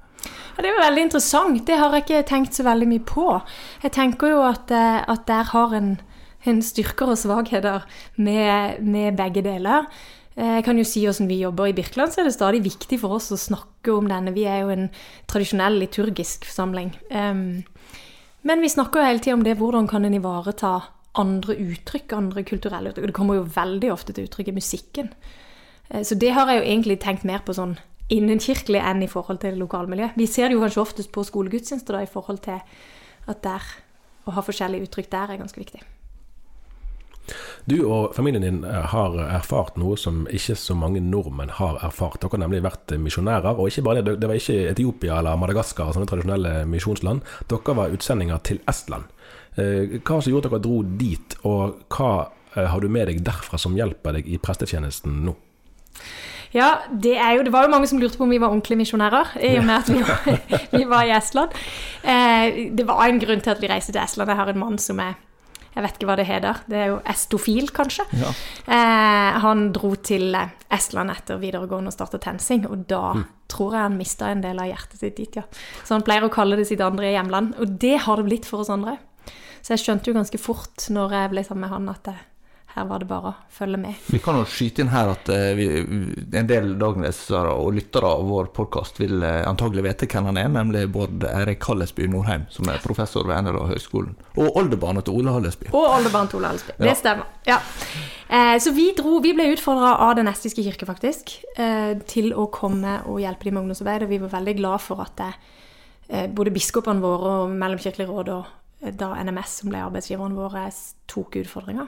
Ja, 0.56 0.64
Det 0.64 0.72
jo 0.72 0.82
veldig 0.82 1.02
interessant. 1.08 1.66
Det 1.68 1.78
har 1.78 1.92
jeg 1.94 2.04
ikke 2.06 2.28
tenkt 2.30 2.54
så 2.54 2.64
veldig 2.64 2.88
mye 2.88 3.04
på. 3.06 3.42
Jeg 3.84 3.92
tenker 3.92 4.32
jo 4.32 4.42
at, 4.42 4.72
eh, 4.72 5.04
at 5.08 5.26
der 5.28 5.44
har 5.52 5.74
en, 5.74 6.00
en 6.46 6.62
styrker 6.62 7.12
og 7.12 7.18
svakheter 7.18 7.84
med, 8.18 8.82
med 8.82 9.18
begge 9.18 9.44
deler. 9.44 9.86
Eh, 10.38 10.56
Jeg 10.58 10.64
kan 10.64 10.78
jo 10.78 10.84
si 10.84 11.06
hvordan 11.06 11.28
vi 11.28 11.42
jobber 11.44 11.68
i 11.68 11.74
Birkeland, 11.74 12.12
så 12.12 12.22
er 12.22 12.30
det 12.30 12.34
stadig 12.34 12.64
viktig 12.64 13.00
for 13.00 13.16
oss 13.16 13.32
å 13.32 13.38
snakke 13.40 13.94
om 13.96 14.08
denne. 14.08 14.34
Vi 14.36 14.44
er 14.46 14.64
jo 14.64 14.70
en 14.70 14.90
tradisjonell 15.28 15.80
liturgisk 15.80 16.46
forsamling. 16.46 16.94
Um, 17.12 17.64
men 18.44 18.62
vi 18.62 18.70
snakker 18.70 19.00
jo 19.00 19.06
hele 19.08 19.20
tida 19.24 19.34
om 19.34 19.44
det, 19.44 19.58
hvordan 19.58 19.88
kan 19.88 20.06
en 20.06 20.14
ivareta 20.14 20.82
andre 21.16 21.56
uttrykk, 21.56 22.14
andre 22.14 22.44
kulturelle 22.44 22.92
uttrykk. 22.92 23.08
Det 23.08 23.16
kommer 23.16 23.36
jo 23.40 23.48
veldig 23.56 23.92
ofte 23.94 24.14
til 24.14 24.28
uttrykk 24.28 24.52
i 24.52 24.58
musikken. 24.60 25.10
Eh, 25.90 26.04
Så 26.04 26.16
det 26.20 26.34
har 26.34 26.48
jeg 26.48 26.62
jo 26.62 26.70
egentlig 26.72 27.00
tenkt 27.00 27.24
mer 27.24 27.40
på 27.40 27.54
sånn 27.56 27.78
innenkirkelig 28.14 28.82
enn 28.86 29.04
i 29.04 29.10
forhold 29.10 29.42
til 29.42 29.58
lokalmiljø. 29.58 30.12
Vi 30.20 30.28
ser 30.30 30.50
det 30.50 30.58
jo 30.58 30.64
kanskje 30.64 30.84
oftest 30.84 31.12
på 31.16 31.26
skolegudstjenester 31.26 32.00
i 32.04 32.10
forhold 32.10 32.44
til 32.46 32.62
at 33.26 33.44
der 33.44 33.76
å 34.26 34.34
ha 34.36 34.44
forskjellige 34.46 34.88
uttrykk 34.88 35.12
der 35.12 35.34
er 35.34 35.42
ganske 35.42 35.62
viktig. 35.62 35.82
Du 37.66 37.80
og 37.90 38.14
familien 38.14 38.44
din 38.46 38.60
eh, 38.68 38.84
har 38.92 39.16
erfart 39.24 39.80
noe 39.82 39.98
som 39.98 40.26
ikke 40.30 40.54
så 40.60 40.76
mange 40.78 41.02
nordmenn 41.02 41.56
har 41.58 41.80
erfart. 41.86 42.20
Dere 42.22 42.38
har 42.38 42.44
nemlig 42.44 42.62
vært 42.66 42.94
misjonærer, 43.02 43.58
og 43.58 43.72
ikke 43.72 43.86
bare 43.88 44.04
det, 44.06 44.20
det 44.22 44.30
var 44.30 44.38
ikke 44.38 44.70
Etiopia 44.70 45.18
eller 45.18 45.40
Madagaskar, 45.42 45.90
sånne 45.96 46.10
tradisjonelle 46.10 46.54
misjonsland. 46.70 47.26
Dere 47.50 47.78
var 47.82 47.98
utsendinger 47.98 48.44
til 48.46 48.62
Estland. 48.70 49.10
Hva 49.56 50.02
Hva 50.04 50.20
som 50.20 50.34
gjorde 50.34 50.52
at 50.52 50.54
dere 50.54 50.66
dro 50.68 50.82
dit, 51.00 51.38
og 51.48 51.82
hva 51.96 52.12
eh, 52.54 52.70
har 52.70 52.84
du 52.84 52.90
med 52.92 53.10
deg 53.10 53.26
derfra 53.26 53.58
som 53.62 53.78
hjelper 53.78 54.20
deg 54.20 54.30
i 54.30 54.38
prestetjenesten 54.42 55.24
nå? 55.26 55.34
Ja, 56.56 56.70
det, 56.88 57.18
er 57.20 57.36
jo, 57.36 57.44
det 57.44 57.52
var 57.52 57.66
jo 57.66 57.72
mange 57.74 57.88
som 57.92 58.00
lurte 58.00 58.18
på 58.18 58.24
om 58.24 58.32
vi 58.32 58.40
var 58.40 58.54
ordentlige 58.54 58.80
misjonærer, 58.80 59.36
i 59.44 59.58
og 59.60 59.66
med 59.68 59.76
at 59.76 59.92
vi 59.92 60.02
var, 60.08 60.42
vi 60.80 60.84
var 60.88 61.04
i 61.04 61.14
Estland. 61.18 61.56
Eh, 62.02 62.60
det 62.78 62.88
var 62.88 63.04
en 63.04 63.20
grunn 63.20 63.44
til 63.44 63.52
at 63.52 63.64
vi 63.64 63.70
reiste 63.72 63.92
til 63.92 64.04
Estland. 64.04 64.32
Jeg 64.32 64.40
har 64.40 64.52
en 64.52 64.62
mann 64.64 64.82
som 64.82 65.02
er 65.04 65.16
Jeg 65.76 65.84
vet 65.84 65.98
ikke 65.98 66.08
hva 66.08 66.16
det 66.16 66.24
heter. 66.30 66.60
Det 66.72 66.78
er 66.80 66.86
jo 66.88 67.00
estofil, 67.12 67.66
kanskje. 67.76 68.06
Ja. 68.16 68.30
Eh, 68.72 69.40
han 69.44 69.66
dro 69.76 69.90
til 70.00 70.32
eh, 70.32 70.54
Estland 70.72 71.12
etter 71.12 71.42
videregående 71.42 71.92
og 71.92 71.96
startet 71.98 72.24
TenSing, 72.24 72.64
og 72.72 72.86
da 72.88 73.10
tror 73.52 73.76
jeg 73.76 73.84
han 73.84 73.98
mista 74.00 74.30
en 74.32 74.44
del 74.46 74.62
av 74.64 74.70
hjertet 74.70 75.02
sitt 75.04 75.20
dit, 75.20 75.36
ja. 75.36 75.44
Så 75.84 75.98
han 75.98 76.06
pleier 76.08 76.24
å 76.24 76.32
kalle 76.32 76.56
det 76.56 76.70
sitt 76.72 76.80
andre 76.80 77.12
hjemland, 77.12 77.58
og 77.60 77.76
det 77.84 77.98
har 78.08 78.22
det 78.22 78.30
blitt 78.30 78.48
for 78.48 78.64
oss 78.64 78.72
andre. 78.72 78.96
Så 79.60 79.76
jeg 79.76 79.84
skjønte 79.84 80.12
jo 80.12 80.16
ganske 80.16 80.40
fort 80.40 80.88
når 80.94 81.18
jeg 81.20 81.34
ble 81.36 81.44
sammen 81.44 81.68
med 81.68 81.76
han, 81.76 81.92
at 81.92 82.08
det, 82.08 82.16
her 82.76 82.88
var 82.90 83.00
det 83.00 83.08
bare 83.08 83.32
å 83.32 83.36
følge 83.56 83.80
med. 83.80 84.00
Vi 84.12 84.20
kan 84.24 84.36
jo 84.40 84.48
skyte 84.50 84.84
inn 84.84 84.92
her 84.92 85.14
at 85.14 85.30
eh, 85.32 85.54
vi, 85.56 85.68
en 86.36 86.50
del 86.50 86.74
daglesere 86.80 87.54
og 87.56 87.72
lyttere 87.78 88.10
av 88.18 88.26
vår 88.28 88.50
podkast 88.56 89.00
vil 89.00 89.24
eh, 89.24 89.44
antagelig 89.48 89.86
vite 89.86 90.10
hvem 90.12 90.28
han 90.32 90.40
er, 90.42 90.50
nemlig 90.52 90.84
Bård 90.92 91.24
Eirik 91.30 91.64
Hallesby 91.70 92.10
Norheim, 92.12 92.44
som 92.52 92.68
er 92.72 92.84
professor 92.84 93.28
ved 93.30 93.48
NLA 93.48 93.70
høgskolen. 93.72 94.18
Og 94.36 94.60
oldebarnet 94.60 95.08
til 95.08 95.22
Ole 95.22 95.38
Hallesby. 95.38 95.72
Og 95.72 95.88
oldebarnet 95.88 96.36
til 96.36 96.42
Ole 96.42 96.52
Hallesby. 96.52 96.76
Ja. 96.76 96.84
Det 96.90 96.98
stemmer. 97.00 97.32
Ja. 97.48 97.62
Eh, 98.28 98.58
så 98.60 98.76
vi 98.76 98.90
dro, 98.98 99.20
vi 99.24 99.32
ble 99.38 99.48
utfordra 99.54 99.96
av 100.04 100.16
Den 100.20 100.28
estiske 100.32 100.64
kirke, 100.66 100.88
faktisk, 100.90 101.38
eh, 101.56 101.96
til 102.10 102.34
å 102.34 102.50
komme 102.52 103.00
og 103.06 103.22
hjelpe 103.22 103.48
dem 103.48 103.56
med 103.56 103.66
ungdomsarbeid. 103.66 104.04
Og 104.04 104.12
vi 104.12 104.22
var 104.24 104.36
veldig 104.36 104.58
glad 104.60 104.84
for 104.84 105.04
at 105.06 105.26
eh, 105.26 106.28
både 106.28 106.54
biskopene 106.56 107.04
våre 107.04 107.40
og 107.46 107.56
Mellomkirkelig 107.56 108.08
råd 108.10 108.36
og 108.36 108.54
eh, 108.84 108.94
da 108.94 109.14
NMS, 109.22 109.60
som 109.62 109.72
ble 109.72 109.84
arbeidsgiveren 109.86 110.38
vår, 110.38 110.58
eh, 110.66 110.82
tok 111.12 111.40
utfordringa. 111.44 111.88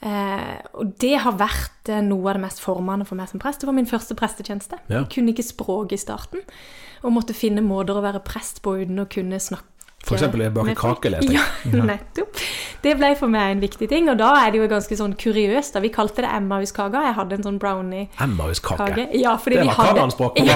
Eh, 0.00 0.58
og 0.78 0.92
det 1.02 1.16
har 1.24 1.38
vært 1.40 1.90
eh, 1.90 2.02
noe 2.04 2.28
av 2.28 2.38
det 2.38 2.44
mest 2.44 2.62
formende 2.62 3.06
for 3.08 3.18
meg 3.18 3.30
som 3.30 3.42
prest. 3.42 3.62
Det 3.62 3.70
var 3.70 3.78
min 3.78 3.90
første 3.90 4.14
prestetjeneste. 4.18 4.78
Ja. 4.86 5.00
Jeg 5.02 5.10
kunne 5.16 5.34
ikke 5.34 5.46
språk 5.46 5.94
i 5.94 6.00
starten, 6.00 6.44
og 7.02 7.14
måtte 7.16 7.36
finne 7.36 7.64
måter 7.64 7.98
å 7.98 8.04
være 8.04 8.22
prest 8.26 8.62
på 8.62 8.76
uten 8.82 9.02
å 9.02 9.08
kunne 9.10 9.40
snakke 9.42 9.77
Eksempel 10.08 10.40
bake 10.54 10.74
kake, 10.78 11.10
leste 11.10 11.32
jeg. 11.34 11.42
Ja, 11.74 11.82
nettopp. 11.90 12.38
Det 12.80 12.92
ble 12.96 13.08
for 13.18 13.26
meg 13.28 13.50
en 13.56 13.60
viktig 13.60 13.88
ting, 13.90 14.06
og 14.08 14.16
da 14.20 14.28
er 14.46 14.52
det 14.54 14.60
jo 14.60 14.68
ganske 14.70 14.96
sånn 14.96 15.16
kuriøst. 15.18 15.74
da 15.74 15.80
Vi 15.82 15.88
kalte 15.92 16.22
det 16.22 16.30
Emmaus-kaka. 16.30 17.00
Jeg 17.08 17.14
hadde 17.16 17.34
en 17.34 17.42
sånn 17.42 17.58
brownie 17.58 18.06
Emmaus-kake. 18.22 18.78
kake. 18.94 19.06
Ja, 19.18 19.34
Det 19.36 19.58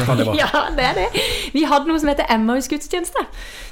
var 0.06 0.16
det 0.16 0.26
var. 0.30 0.36
Ja, 0.38 0.62
det 0.76 0.84
er 0.86 0.94
det. 0.94 1.24
Vi 1.52 1.64
hadde 1.68 1.90
noe 1.90 1.98
som 1.98 2.08
heter 2.12 2.30
Emmaus-gudstjeneste. 2.32 3.24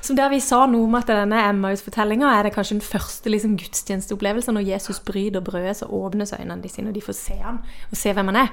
Som 0.02 0.16
der 0.18 0.28
vi 0.34 0.40
sa 0.42 0.66
noe 0.66 0.84
om 0.88 0.94
at 0.98 1.06
denne 1.06 1.38
Emmaus-fortellinga 1.48 2.32
er 2.40 2.48
det 2.48 2.52
kanskje 2.58 2.76
den 2.80 2.84
første 2.84 3.30
liksom, 3.32 3.54
gudstjenesteopplevelsen. 3.62 4.54
Når 4.58 4.66
Jesus 4.74 4.98
bryter 5.06 5.40
brødet, 5.46 5.76
så 5.80 5.86
åpnes 5.86 6.34
øynene 6.36 6.60
de 6.62 6.68
sine, 6.68 6.90
og 6.90 6.94
de 6.98 7.04
får 7.06 7.16
se 7.16 7.36
han 7.40 7.62
og 7.90 7.96
se 7.96 8.12
hvem 8.12 8.32
han 8.34 8.42
er. 8.42 8.50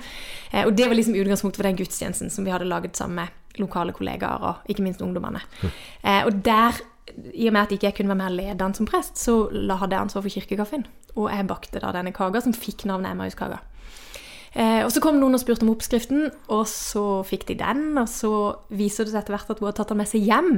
Eh, 0.54 0.64
Og 0.70 0.78
det 0.78 0.88
var 0.88 0.96
liksom 0.96 1.18
utgangspunktet 1.18 1.58
for 1.64 1.68
den 1.72 1.76
gudstjenesten 1.82 2.30
som 2.32 2.46
vi 2.46 2.54
hadde 2.54 2.70
laget 2.70 2.96
sammen 2.96 3.16
med 3.26 3.60
lokale 3.60 3.92
kollegaer 3.98 4.38
og 4.46 4.70
ikke 4.70 4.84
minst 4.86 5.02
ungdommene. 5.02 5.42
Eh, 6.04 6.22
Og 6.30 6.46
der 6.46 6.78
i 7.34 7.48
og 7.48 7.56
med 7.56 7.62
at 7.62 7.72
ikke 7.72 7.88
jeg 7.88 7.96
kunne 7.98 8.12
være 8.12 8.20
med 8.20 8.30
og 8.32 8.38
lede 8.38 8.74
som 8.78 8.88
prest, 8.90 9.18
så 9.18 9.48
hadde 9.52 9.96
jeg 9.96 10.02
ansvar 10.02 10.22
for 10.26 10.30
kirkekaffen. 10.30 10.86
Og 11.16 11.32
jeg 11.32 11.48
bakte 11.48 11.82
da 11.82 11.92
denne 11.96 12.14
kaka, 12.14 12.42
som 12.44 12.54
fikk 12.54 12.86
navnet 12.86 13.12
Emmaus-kaka. 13.12 13.62
Eh, 14.58 14.82
og 14.82 14.90
så 14.94 15.02
kom 15.04 15.20
noen 15.22 15.38
og 15.38 15.44
spurte 15.44 15.68
om 15.68 15.74
oppskriften, 15.76 16.32
og 16.50 16.66
så 16.72 17.22
fikk 17.28 17.46
de 17.52 17.60
den. 17.60 17.92
Og 18.02 18.10
så 18.10 18.34
viser 18.74 19.06
det 19.06 19.14
seg 19.14 19.22
etter 19.22 19.38
hvert 19.38 19.54
at 19.54 19.62
hun 19.62 19.70
har 19.70 19.78
tatt 19.78 19.94
den 19.94 20.02
med 20.02 20.10
seg 20.10 20.26
hjem 20.26 20.52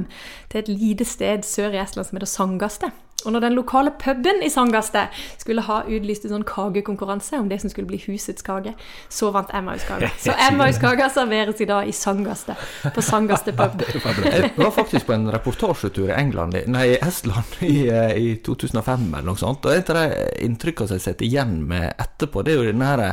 til 0.48 0.62
et 0.62 0.72
lite 0.72 1.08
sted 1.08 1.44
sør 1.44 1.76
i 1.76 1.82
Estland 1.82 2.08
som 2.08 2.20
heter 2.20 2.30
Sangaste. 2.30 2.92
Og 3.24 3.34
når 3.34 3.40
den 3.44 3.52
lokale 3.52 3.90
puben 4.00 4.40
i 4.44 4.48
Sangaste 4.48 5.02
skulle 5.38 5.64
ha 5.66 5.82
utlyst 5.84 6.24
en 6.24 6.32
sånn 6.34 6.46
kagekonkurranse 6.48 7.36
om 7.36 7.50
det 7.50 7.58
som 7.60 7.72
skulle 7.72 7.90
bli 7.90 7.98
husets 8.06 8.44
kake, 8.46 8.72
så 9.12 9.28
vant 9.34 9.52
Emmaus 9.56 9.84
kake. 9.88 10.08
Så 10.22 10.32
Emmaus 10.48 10.80
kake 10.80 11.10
serveres 11.12 11.60
i 11.60 11.68
dag 11.68 11.88
i 11.88 11.92
Sangaste, 11.92 12.56
på 12.94 13.04
Sangaste 13.04 13.52
pub. 13.56 13.84
Jeg 14.24 14.54
var 14.56 14.72
faktisk 14.72 15.10
på 15.10 15.16
en 15.18 15.28
reportasjetur 15.34 16.08
i 16.08 16.16
England, 16.16 16.56
nei, 16.72 16.94
Estland 16.96 17.60
i, 17.66 17.90
eh, 17.92 18.16
i 18.16 18.32
2005 18.46 19.10
eller 19.10 19.28
noe 19.28 19.40
sånt. 19.40 19.68
Og 19.68 19.76
et 19.76 19.92
av 19.92 20.00
de 20.00 20.24
inntrykkene 20.46 20.88
som 20.88 20.96
jeg 20.96 21.10
sitter 21.10 21.28
igjen 21.28 21.58
med 21.68 21.90
etterpå, 22.00 22.44
det 22.46 22.54
er 22.54 22.60
jo 22.62 22.68
denne 22.70 22.88
her 22.88 23.04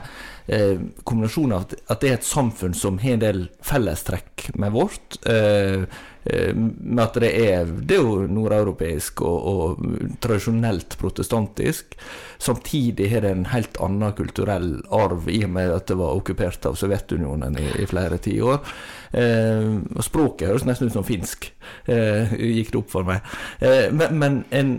eh, 0.48 0.80
kombinasjonen 1.04 1.58
av 1.58 1.78
at 1.88 2.02
det 2.02 2.12
er 2.12 2.20
et 2.20 2.28
samfunn 2.28 2.76
som 2.78 3.00
har 3.04 3.18
en 3.18 3.26
del 3.26 3.42
fellestrekk 3.66 4.50
med 4.56 4.76
vårt. 4.76 5.20
Eh, 5.28 5.88
Eh, 6.30 6.56
med 6.56 7.04
at 7.04 7.18
det 7.22 7.30
er, 7.40 7.70
det 7.88 7.96
er 7.96 8.04
jo 8.04 8.26
nordeuropeisk 8.32 9.22
og, 9.24 9.38
og, 9.48 9.86
tradisjonelt 10.24 10.98
protestantisk. 11.00 11.96
Samtidig 12.42 13.08
har 13.14 13.24
det 13.24 13.32
en 13.32 13.46
helt 13.54 13.80
annen 13.84 14.16
kulturell 14.18 14.74
arv, 14.94 15.30
i 15.32 15.44
og 15.46 15.54
med 15.56 15.72
at 15.72 15.88
det 15.88 15.98
var 16.00 16.18
okkupert 16.18 16.68
av 16.68 16.76
Sovjetunionen 16.80 17.56
i, 17.62 17.70
i 17.84 17.88
flere 17.88 18.20
tiår. 18.24 18.60
Eh, 19.22 19.72
språket 20.04 20.52
høres 20.52 20.68
nesten 20.68 20.92
ut 20.92 20.98
som 20.98 21.08
finsk, 21.08 21.52
eh, 21.86 22.36
gikk 22.36 22.74
det 22.74 22.82
opp 22.82 22.92
for 22.98 23.08
meg. 23.08 23.36
Eh, 23.64 23.88
men, 23.96 24.20
men 24.20 24.44
en 24.52 24.78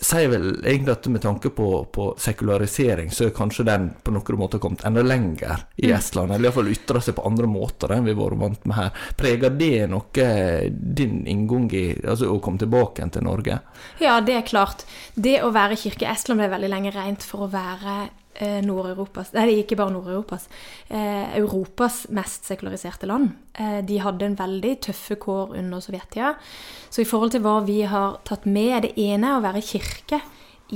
sier 0.00 0.28
vel 0.32 0.48
egentlig 0.64 0.92
at 0.92 1.06
med 1.12 1.22
tanke 1.22 1.50
på, 1.54 1.68
på, 1.92 2.08
sekularisering, 2.18 3.10
så 3.14 3.26
er 3.26 3.34
kanskje 3.36 3.66
den 3.68 3.88
på 4.02 4.14
noen 4.14 4.40
måter 4.40 4.62
kommet 4.62 4.84
enda 4.86 5.04
lenger 5.06 5.66
i 5.76 5.90
mm. 5.90 5.96
Estland. 5.98 6.34
Eller 6.34 6.50
iallfall 6.50 6.72
ytra 6.72 7.02
seg 7.04 7.18
på 7.18 7.26
andre 7.28 7.50
måter 7.50 7.94
enn 7.94 8.06
vi 8.06 8.14
har 8.14 8.20
vært 8.20 8.42
vant 8.42 8.68
med 8.68 8.78
her. 8.80 9.06
Preger 9.18 9.56
det 9.56 9.86
noe 9.92 10.28
din 10.70 11.22
inngang 11.26 11.70
i 11.74 11.86
altså 12.02 12.32
å 12.34 12.40
komme 12.42 12.62
tilbake 12.62 13.06
til 13.14 13.26
Norge? 13.26 13.60
Ja, 14.02 14.18
det 14.20 14.40
er 14.40 14.46
klart. 14.46 14.86
Det 15.14 15.38
å 15.44 15.52
være 15.54 15.78
kirke 15.80 16.06
i 16.06 16.12
Estland 16.12 16.42
ble 16.42 16.52
veldig 16.52 16.72
lenge 16.72 16.94
regnet 16.94 17.26
for 17.26 17.46
å 17.46 17.52
være 17.52 18.06
eh, 18.38 18.60
Nord-Europas 18.64 19.32
Nei, 19.34 19.60
ikke 19.62 19.78
bare 19.78 19.94
Nord-Europas. 19.94 20.48
Eh, 20.88 21.36
Europas 21.38 22.04
mest 22.14 22.48
sekulariserte 22.48 23.08
land. 23.08 23.30
Eh, 23.54 23.80
de 23.86 23.98
hadde 24.02 24.28
en 24.28 24.38
veldig 24.38 24.76
tøffe 24.88 25.18
kår 25.22 25.56
under 25.58 25.82
sovjettida. 25.84 26.34
Så 26.90 27.02
i 27.02 27.08
forhold 27.08 27.34
til 27.34 27.44
hva 27.44 27.58
vi 27.66 27.82
har 27.88 28.20
tatt 28.28 28.46
med, 28.46 28.72
er 28.76 28.86
det 28.86 28.96
ene 29.00 29.36
å 29.36 29.44
være 29.44 29.64
kirke 29.64 30.22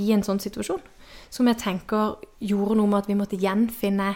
i 0.00 0.10
en 0.14 0.24
sånn 0.26 0.42
situasjon. 0.42 0.82
Som 1.30 1.48
jeg 1.50 1.60
tenker 1.62 2.16
gjorde 2.42 2.78
noe 2.78 2.90
med 2.90 3.04
at 3.04 3.10
vi 3.10 3.18
måtte 3.18 3.40
gjenfinne 3.40 4.14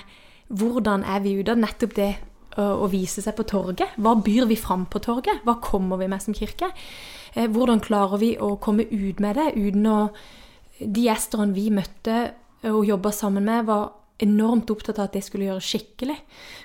hvordan 0.55 1.05
er 1.09 1.23
vi 1.25 1.39
ute 1.41 1.55
av 1.55 1.61
nettopp 1.63 1.95
det 1.97 2.13
å 2.61 2.87
vise 2.91 3.23
seg 3.25 3.35
på 3.35 3.47
torget. 3.51 3.97
Hva 3.99 4.15
byr 4.23 4.47
vi 4.51 4.59
fram 4.59 4.87
på 4.91 5.01
torget? 5.03 5.43
Hva 5.47 5.57
kommer 5.63 5.99
vi 5.99 6.09
med 6.11 6.23
som 6.23 6.37
kirke? 6.37 6.71
Eh, 7.35 7.49
hvordan 7.51 7.83
klarer 7.83 8.21
vi 8.21 8.35
å 8.39 8.55
komme 8.63 8.87
ut 8.87 9.21
med 9.23 9.37
det 9.41 9.53
uten 9.57 9.87
å 9.91 9.99
De 10.75 11.05
gjestene 11.05 11.55
vi 11.55 11.69
møtte, 11.71 12.33
og 12.71 12.87
jobba 12.89 13.13
sammen 13.13 13.45
med, 13.45 13.67
var 13.69 13.93
enormt 14.23 14.71
opptatt 14.71 15.01
av 15.01 15.09
at 15.09 15.17
det 15.17 15.25
skulle 15.27 15.49
gjøre 15.49 15.65
skikkelig. 15.65 16.17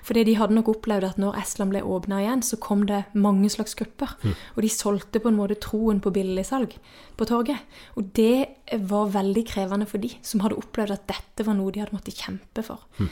Fordi 0.05 0.23
de 0.27 0.35
hadde 0.37 0.53
nok 0.53 0.69
opplevd 0.75 1.07
at 1.07 1.21
når 1.21 1.39
Estland 1.41 1.73
ble 1.73 1.81
åpna 1.81 2.21
igjen, 2.21 2.43
så 2.45 2.59
kom 2.61 2.85
det 2.89 3.01
mange 3.17 3.49
slags 3.49 3.73
grupper. 3.79 4.13
Mm. 4.21 4.35
Og 4.55 4.61
de 4.65 4.69
solgte 4.73 5.21
på 5.23 5.31
en 5.31 5.39
måte 5.39 5.57
troen 5.63 6.01
på 6.03 6.13
billigsalg 6.13 6.75
på 7.17 7.27
torget. 7.29 7.65
Og 7.97 8.11
det 8.17 8.77
var 8.85 9.09
veldig 9.15 9.45
krevende 9.49 9.89
for 9.89 10.01
de 10.03 10.11
som 10.21 10.43
hadde 10.45 10.59
opplevd 10.61 10.93
at 10.93 11.07
dette 11.09 11.47
var 11.47 11.57
noe 11.57 11.73
de 11.73 11.81
hadde 11.81 11.95
måttet 11.95 12.21
kjempe 12.21 12.65
for. 12.65 12.85
Mm. 12.99 13.09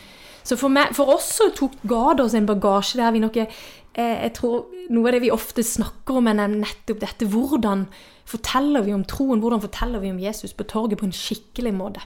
Så 0.48 0.56
for, 0.60 0.72
meg, 0.72 0.94
for, 0.96 1.10
oss 1.18 1.34
så 1.42 1.50
tok 1.56 1.82
ga 1.90 2.14
det 2.16 2.28
oss 2.28 2.38
en 2.38 2.48
bagasje 2.48 3.02
der 3.02 3.12
vi 3.12 3.20
nok 3.20 3.42
eh, 3.42 3.50
Jeg 3.98 4.32
tror 4.38 4.70
noe 4.94 5.10
av 5.10 5.18
det 5.18 5.26
vi 5.26 5.34
ofte 5.34 5.66
snakker 5.66 6.22
om, 6.22 6.30
er 6.30 6.46
nettopp 6.46 7.02
dette. 7.02 7.28
Hvordan 7.34 7.88
forteller 8.28 8.86
vi 8.86 8.94
om 8.96 9.04
troen? 9.10 9.42
Hvordan 9.42 9.66
forteller 9.66 10.04
vi 10.04 10.14
om 10.14 10.22
Jesus 10.22 10.54
på 10.56 10.68
torget 10.70 11.02
på 11.02 11.10
en 11.10 11.16
skikkelig 11.16 11.74
måte? 11.76 12.06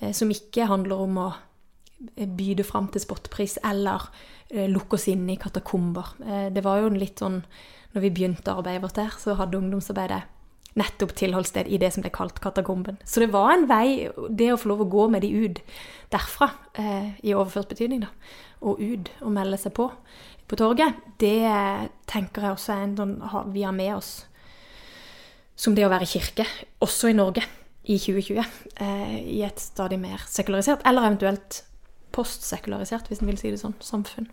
Eh, 0.00 0.12
som 0.12 0.30
ikke 0.32 0.68
handler 0.70 1.02
om 1.06 1.18
å 1.22 1.28
eh, 2.16 2.28
by 2.28 2.54
det 2.58 2.66
fram 2.68 2.90
til 2.92 3.04
spotpris 3.04 3.58
eller 3.64 4.08
eh, 4.50 4.68
lukke 4.70 4.98
oss 4.98 5.08
inn 5.12 5.26
i 5.30 5.38
katakomber. 5.40 6.16
Det 6.54 6.64
var 6.64 6.82
jo 6.82 6.94
litt 6.94 7.22
sånn 7.22 7.42
når 7.94 8.02
vi 8.02 8.14
begynte 8.14 8.54
arbeidet 8.54 8.82
vårt 8.82 8.98
der, 8.98 9.12
så 9.22 9.36
hadde 9.38 9.60
ungdomsarbeidet 9.60 10.24
nettopp 10.74 11.12
tilholdssted 11.14 11.68
i 11.70 11.78
det 11.78 11.92
som 11.94 12.02
ble 12.02 12.10
kalt 12.10 12.40
katakomben. 12.42 12.96
Så 13.06 13.22
det 13.22 13.30
var 13.30 13.52
en 13.52 13.68
vei, 13.70 14.10
det 14.26 14.48
å 14.50 14.58
få 14.58 14.72
lov 14.72 14.82
å 14.82 14.88
gå 14.90 15.04
med 15.12 15.22
de 15.22 15.30
ut 15.30 15.60
derfra, 16.10 16.48
i 17.22 17.30
overført 17.30 17.70
betydning, 17.70 18.02
da, 18.02 18.08
og 18.66 18.82
ut 18.82 19.12
og 19.20 19.30
melde 19.36 19.60
seg 19.62 19.76
på 19.78 19.86
på 20.50 20.58
torget, 20.58 20.98
det 21.22 21.46
tenker 22.10 22.44
jeg 22.44 22.56
også 22.56 22.74
er 22.74 22.82
en 22.82 22.96
sånn 22.98 23.14
vi 23.54 23.62
har 23.64 23.72
med 23.72 23.94
oss 23.94 24.10
som 25.56 25.76
det 25.78 25.86
å 25.86 25.92
være 25.92 26.10
kirke, 26.10 26.44
også 26.82 27.12
i 27.12 27.16
Norge 27.16 27.46
i 27.84 27.98
2020 28.00 28.40
eh, 28.80 29.16
i 29.36 29.42
et 29.44 29.60
stadig 29.60 29.98
mer 30.00 30.24
sekularisert, 30.30 30.84
eller 30.88 31.06
eventuelt 31.08 31.62
postsekularisert, 32.14 33.08
hvis 33.08 33.20
en 33.20 33.28
vil 33.28 33.38
si 33.40 33.50
det 33.52 33.60
sånn, 33.60 33.76
samfunn. 33.82 34.30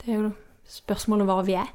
Det 0.00 0.10
er 0.10 0.18
jo 0.18 0.32
spørsmålet 0.70 1.28
hva 1.28 1.40
vi 1.46 1.56
er. 1.60 1.70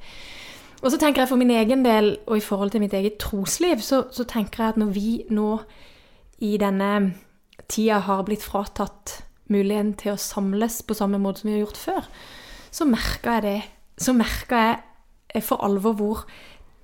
Og 0.83 0.91
så 0.91 0.99
tenker 1.01 1.23
jeg 1.23 1.31
for 1.31 1.41
min 1.41 1.53
egen 1.55 1.85
del, 1.85 2.17
og 2.27 2.37
i 2.37 2.43
forhold 2.45 2.73
til 2.73 2.83
mitt 2.83 2.93
eget 2.93 3.17
trosliv, 3.21 3.81
så, 3.81 4.03
så 4.13 4.25
tenker 4.29 4.63
jeg 4.63 4.75
at 4.75 4.81
når 4.81 4.91
vi 4.93 5.11
nå 5.33 5.51
i 6.45 6.55
denne 6.61 6.91
tida 7.71 8.01
har 8.05 8.25
blitt 8.27 8.43
fratatt 8.45 9.21
muligheten 9.49 9.93
til 9.97 10.13
å 10.13 10.21
samles 10.21 10.81
på 10.85 10.97
samme 10.97 11.19
måte 11.21 11.41
som 11.41 11.49
vi 11.49 11.55
har 11.55 11.63
gjort 11.63 11.79
før, 11.79 12.09
så 12.75 12.87
merker 12.89 13.37
jeg 13.37 13.45
det. 13.45 13.59
Så 14.03 14.13
merker 14.13 14.65
jeg 15.33 15.43
for 15.45 15.63
alvor 15.65 15.95
hvor 15.97 16.25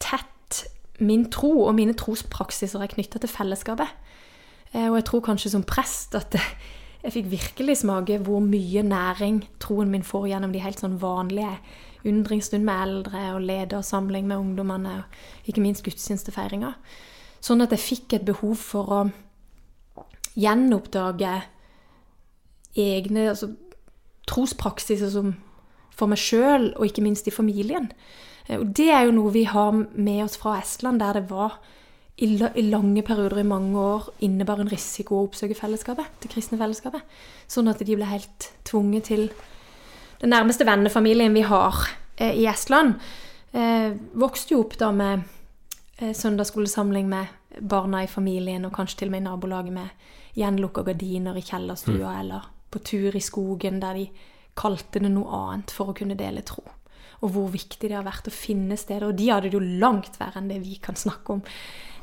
tett 0.01 0.63
min 1.01 1.25
tro 1.33 1.51
og 1.65 1.75
mine 1.75 1.95
trospraksiser 1.97 2.81
er 2.81 2.91
knytta 2.93 3.19
til 3.21 3.31
fellesskapet. 3.31 3.89
Eh, 4.73 4.87
og 4.89 4.99
jeg 4.99 5.07
tror 5.09 5.25
kanskje 5.25 5.53
som 5.53 5.65
prest 5.67 6.15
at 6.15 6.37
jeg 7.01 7.15
fikk 7.15 7.31
virkelig 7.31 7.79
smake 7.81 8.19
hvor 8.21 8.43
mye 8.45 8.83
næring 8.85 9.41
troen 9.63 9.89
min 9.91 10.05
får 10.05 10.29
gjennom 10.31 10.53
de 10.53 10.61
helt 10.61 10.81
sånn 10.81 10.99
vanlige 11.01 11.55
undringsstund 12.07 12.65
med 12.65 12.83
eldre 12.87 13.23
og 13.35 13.43
ledersamling 13.45 14.27
med 14.29 14.41
ungdommene, 14.41 15.01
og 15.01 15.49
ikke 15.49 15.61
minst 15.61 15.83
gudstjenestefeiringa. 15.85 16.73
Sånn 17.41 17.61
at 17.61 17.73
jeg 17.73 17.83
fikk 17.83 18.15
et 18.17 18.25
behov 18.25 18.57
for 18.61 18.93
å 18.93 19.01
gjenoppdage 20.37 21.35
egne 22.79 23.27
altså, 23.33 23.51
trospraksiser 24.29 25.11
som 25.13 25.33
for 25.91 26.09
meg 26.09 26.21
sjøl, 26.21 26.71
og 26.77 26.87
ikke 26.87 27.03
minst 27.05 27.27
i 27.27 27.33
familien. 27.35 27.91
Eh, 28.47 28.57
og 28.59 28.71
det 28.77 28.89
er 28.93 29.05
jo 29.07 29.17
noe 29.17 29.33
vi 29.35 29.45
har 29.49 29.73
med 29.75 30.23
oss 30.25 30.39
fra 30.41 30.57
Estland, 30.61 31.01
der 31.03 31.19
det 31.19 31.27
var 31.29 31.59
i, 32.17 32.61
lange 32.61 33.01
perioder 33.01 33.39
i 33.39 33.47
mange 33.47 33.79
år 33.79 34.09
innebar 34.19 34.59
en 34.61 34.69
risiko 34.69 35.17
å 35.17 35.27
oppsøke 35.29 35.57
fellesskapet, 35.57 36.09
det 36.21 36.29
kristne 36.31 36.59
fellesskapet. 36.59 37.01
Sånn 37.49 37.71
at 37.71 37.81
de 37.81 37.97
ble 37.97 38.09
helt 38.09 38.51
tvunget 38.67 39.09
til 39.11 39.31
Den 40.21 40.29
nærmeste 40.29 40.67
vennefamilien 40.67 41.33
vi 41.33 41.41
har 41.41 41.73
eh, 42.21 42.35
i 42.37 42.43
Estland, 42.45 42.91
eh, 43.57 43.89
vokste 44.13 44.53
jo 44.53 44.59
opp 44.61 44.75
da 44.77 44.91
med 44.93 45.23
eh, 45.97 46.11
søndagsskolesamling 46.13 47.07
med 47.09 47.57
barna 47.57 48.03
i 48.03 48.07
familien, 48.07 48.67
og 48.67 48.75
kanskje 48.75 48.99
til 48.99 49.09
og 49.09 49.15
med 49.15 49.23
i 49.23 49.25
nabolaget 49.25 49.73
med 49.73 50.37
gjenlukka 50.37 50.83
gardiner 50.85 51.39
i 51.39 51.41
kjellerstua, 51.41 52.11
mm. 52.11 52.19
eller 52.19 52.45
på 52.69 52.83
tur 52.85 53.17
i 53.17 53.23
skogen 53.23 53.81
der 53.81 53.97
de 53.97 54.05
kalte 54.53 55.01
det 55.01 55.09
noe 55.09 55.41
annet 55.41 55.73
for 55.73 55.89
å 55.89 55.97
kunne 55.97 56.19
dele 56.19 56.45
tro 56.45 56.61
og 57.21 57.29
hvor 57.35 57.51
viktig 57.53 57.89
det 57.89 57.97
har 57.97 58.05
vært 58.05 58.29
å 58.29 58.33
finne 58.33 58.77
steder. 58.79 59.11
Og 59.11 59.17
de 59.17 59.29
hadde 59.29 59.51
det 59.51 59.57
jo 59.57 59.79
langt 59.81 60.17
verre 60.17 60.41
enn 60.41 60.49
det 60.49 60.61
vi 60.63 60.77
kan 60.81 60.97
snakke 60.97 61.37
om 61.37 61.43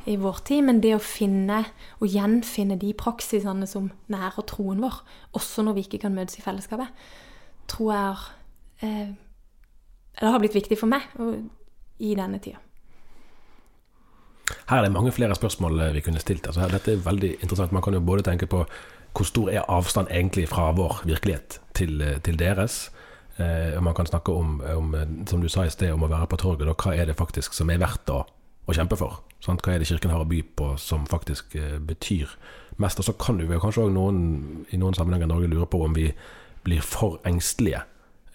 i 0.09 0.17
vår 0.21 0.43
tid, 0.49 0.65
men 0.65 0.81
det 0.85 0.95
å 0.97 1.03
finne 1.03 1.63
og 1.99 2.09
gjenfinne 2.09 2.79
de 2.81 2.95
praksisene 2.97 3.69
som 3.69 3.91
nærer 4.13 4.47
troen 4.49 4.81
vår, 4.83 5.03
også 5.37 5.67
når 5.67 5.77
vi 5.77 5.87
ikke 5.87 6.03
kan 6.07 6.17
møtes 6.17 6.41
i 6.41 6.45
fellesskapet, 6.45 7.09
tror 7.69 7.93
jeg 7.93 8.89
eh, 8.89 9.11
det 10.19 10.33
har 10.33 10.41
blitt 10.43 10.57
viktig 10.57 10.79
for 10.81 10.91
meg 10.91 11.05
i 12.03 12.15
denne 12.19 12.41
tida. 12.43 12.63
Her 14.69 14.81
er 14.81 14.87
det 14.87 14.93
mange 14.93 15.13
flere 15.13 15.37
spørsmål 15.37 15.81
eh, 15.81 15.95
vi 15.95 16.05
kunne 16.05 16.23
stilt. 16.23 16.47
Altså, 16.47 16.69
dette 16.73 16.93
er 16.93 17.05
veldig 17.05 17.35
interessant. 17.41 17.73
Man 17.73 17.83
kan 17.85 17.95
jo 17.95 18.01
både 18.01 18.25
tenke 18.27 18.49
på 18.49 18.65
hvor 19.17 19.27
stor 19.27 19.51
er 19.51 19.67
avstand 19.73 20.11
egentlig 20.13 20.49
fra 20.49 20.71
vår 20.77 21.03
virkelighet 21.09 21.61
til, 21.75 22.01
eh, 22.03 22.19
til 22.25 22.39
deres. 22.39 22.91
Eh, 23.39 23.81
man 23.83 23.95
kan 23.95 24.07
snakke 24.07 24.33
om, 24.33 24.61
om, 24.61 24.97
som 25.27 25.41
du 25.43 25.49
sa 25.49 25.65
i 25.65 25.71
sted, 25.71 25.93
om 25.93 26.03
å 26.03 26.11
være 26.11 26.27
på 26.27 26.41
torget. 26.41 26.69
Og 26.69 26.77
hva 26.77 26.97
er 26.97 27.07
det 27.07 27.17
faktisk 27.19 27.55
som 27.55 27.71
er 27.71 27.81
verdt 27.83 28.11
å, 28.11 28.25
å 28.69 28.77
kjempe 28.77 28.99
for? 29.01 29.23
Sant? 29.45 29.63
Hva 29.65 29.75
er 29.75 29.83
det 29.83 29.89
Kirken 29.89 30.13
har 30.13 30.25
å 30.25 30.29
by 30.29 30.43
på 30.59 30.73
som 30.81 31.07
faktisk 31.09 31.57
eh, 31.59 31.79
betyr 31.81 32.31
mest? 32.83 33.01
Og 33.01 33.09
så 33.09 33.15
kan 33.17 33.41
du 33.41 33.47
kanskje 33.49 33.87
òg 33.87 33.95
noen, 33.95 34.21
i 34.71 34.81
noen 34.81 34.97
sammenhenger 34.97 35.29
i 35.29 35.33
Norge 35.33 35.51
lure 35.53 35.71
på 35.71 35.81
om 35.87 35.97
vi 35.97 36.11
blir 36.67 36.85
for 36.85 37.19
engstelige 37.29 37.81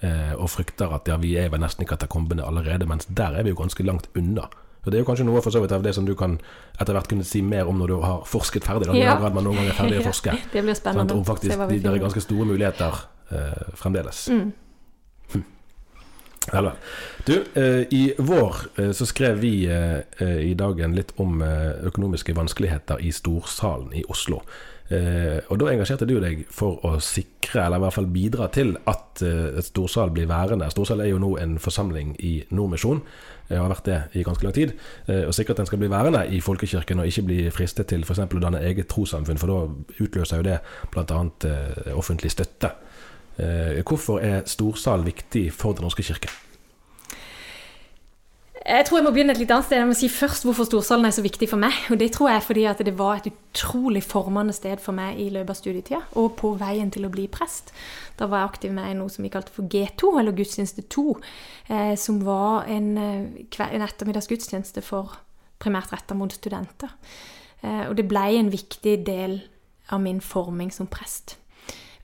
eh, 0.02 0.34
og 0.34 0.50
frykter 0.56 0.94
at 0.96 1.10
ja, 1.12 1.20
vi 1.22 1.36
er 1.40 1.52
vel 1.54 1.62
nesten 1.64 1.86
i 1.86 1.90
katakombene 1.90 2.46
allerede, 2.46 2.90
mens 2.90 3.10
der 3.10 3.38
er 3.38 3.46
vi 3.46 3.54
jo 3.54 3.62
ganske 3.62 3.86
langt 3.86 4.10
unna. 4.18 4.50
Og 4.84 4.92
Det 4.92 4.98
er 4.98 5.04
jo 5.06 5.08
kanskje 5.08 5.26
noe 5.28 5.42
for 5.44 5.56
så 5.56 5.62
vidt 5.64 5.72
av 5.72 5.84
det 5.86 5.94
som 5.96 6.08
du 6.08 6.12
kan 6.20 6.36
etter 6.76 6.98
hvert 6.98 7.08
kunne 7.08 7.24
si 7.24 7.40
mer 7.46 7.70
om 7.72 7.78
når 7.80 7.94
du 7.94 8.02
har 8.04 8.26
forsket 8.28 8.66
ferdig. 8.68 8.90
Da, 8.90 8.98
ja. 9.00 9.14
grad 9.20 9.36
man 9.38 9.48
noen 9.48 9.62
gang 9.62 9.70
er 9.72 9.78
ferdig 9.78 10.02
å 10.02 10.10
forske. 10.10 10.34
det 10.56 10.64
blir 10.66 10.76
spennende. 10.76 11.14
Sånn, 11.14 11.22
om 11.24 11.28
faktisk, 11.30 11.56
de, 11.70 11.78
det 11.80 11.94
er 11.94 12.02
ganske 12.04 12.24
store 12.26 12.50
muligheter 12.50 13.00
eh, 13.32 13.64
fremdeles. 13.80 14.26
Mm. 14.34 14.50
Vel. 16.52 16.70
Du, 17.26 17.44
eh, 17.54 17.88
i 17.90 18.14
vår 18.18 18.56
eh, 18.76 18.92
så 18.92 19.06
skrev 19.08 19.40
vi 19.40 19.54
eh, 19.72 20.40
i 20.44 20.54
dagen 20.60 20.96
litt 20.98 21.14
om 21.22 21.42
økonomiske 21.44 22.36
vanskeligheter 22.36 23.00
i 23.00 23.14
Storsalen 23.16 23.94
i 23.96 24.06
Oslo. 24.12 24.44
Og 24.94 25.58
da 25.58 25.70
engasjerte 25.72 26.06
du 26.06 26.20
deg 26.22 26.44
for 26.54 26.78
å 26.86 27.00
sikre, 27.02 27.64
eller 27.64 27.80
i 27.80 27.82
hvert 27.82 27.96
fall 27.96 28.10
bidra 28.14 28.46
til, 28.54 28.76
at 28.86 29.24
storsal 29.66 30.12
blir 30.14 30.28
værende. 30.30 30.68
Storsal 30.70 31.02
er 31.02 31.10
jo 31.10 31.22
nå 31.24 31.32
en 31.42 31.56
forsamling 31.58 32.12
i 32.22 32.34
Nordmisjon, 32.54 33.00
har 33.50 33.72
vært 33.72 33.88
det 33.88 33.98
i 34.20 34.26
ganske 34.28 34.46
lang 34.46 34.54
tid. 34.54 34.76
Og 35.08 35.34
sikre 35.34 35.56
at 35.56 35.64
den 35.64 35.72
skal 35.72 35.82
bli 35.82 35.90
værende 35.90 36.22
i 36.30 36.44
folkekirken, 36.46 37.02
og 37.02 37.10
ikke 37.10 37.26
bli 37.26 37.40
fristet 37.56 37.90
til 37.90 38.06
f.eks. 38.06 38.22
å 38.28 38.44
danne 38.44 38.62
eget 38.68 38.92
trossamfunn, 38.92 39.42
for 39.42 39.50
da 39.50 40.04
utløser 40.04 40.44
jo 40.44 40.50
det 40.52 40.60
bl.a. 40.94 41.24
Offentlig 41.96 42.36
støtte. 42.36 42.76
Eh, 43.38 43.82
hvorfor 43.82 44.22
er 44.22 44.46
storsal 44.46 45.06
viktig 45.06 45.48
for 45.54 45.74
Den 45.74 45.88
norske 45.88 46.04
kirke? 46.04 46.30
Jeg 48.64 48.86
tror 48.86 48.98
jeg 48.98 49.04
må 49.04 49.12
begynne 49.12 49.34
et 49.34 49.40
litt 49.42 49.52
annet 49.52 49.66
sted. 49.66 49.82
Jeg 49.82 49.88
må 49.90 49.96
si 49.98 50.08
først 50.08 50.46
hvorfor 50.48 50.64
Storsalen 50.64 51.06
er 51.06 51.12
så 51.12 51.24
viktig 51.26 51.50
for 51.52 51.60
meg. 51.60 51.76
Og 51.92 52.00
det 52.00 52.14
tror 52.16 52.30
jeg 52.30 52.40
er 52.40 52.46
fordi 52.46 52.64
at 52.70 52.80
det 52.86 52.94
var 52.98 53.18
et 53.20 53.28
utrolig 53.28 54.04
formende 54.04 54.54
sted 54.56 54.80
for 54.80 54.96
meg 54.96 55.20
i 55.20 55.28
løpet 55.34 55.52
av 55.52 55.60
studietida, 55.60 56.00
og 56.16 56.38
på 56.40 56.54
veien 56.62 56.92
til 56.94 57.04
å 57.04 57.12
bli 57.12 57.28
prest. 57.28 57.74
Da 58.16 58.30
var 58.32 58.40
jeg 58.40 58.54
aktiv 58.54 58.72
med 58.78 58.96
noe 59.02 59.12
som 59.12 59.28
vi 59.28 59.34
kalte 59.34 59.52
for 59.52 59.68
G2, 59.68 60.14
eller 60.22 60.38
Gudstjeneste 60.38 60.86
2, 60.88 61.06
eh, 61.68 61.96
som 62.00 62.24
var 62.24 62.70
en, 62.72 62.98
eh, 62.98 63.68
en 63.68 63.88
ettermiddagsgudstjeneste 63.90 64.82
for 64.82 65.12
primært 65.60 65.92
retta 65.92 66.16
mot 66.16 66.32
studenter. 66.32 66.90
Og 67.64 67.96
det 67.96 68.10
ble 68.10 68.20
en 68.40 68.50
viktig 68.52 69.06
del 69.06 69.42
av 69.90 70.02
min 70.02 70.20
forming 70.20 70.70
som 70.70 70.86
prest. 70.86 71.38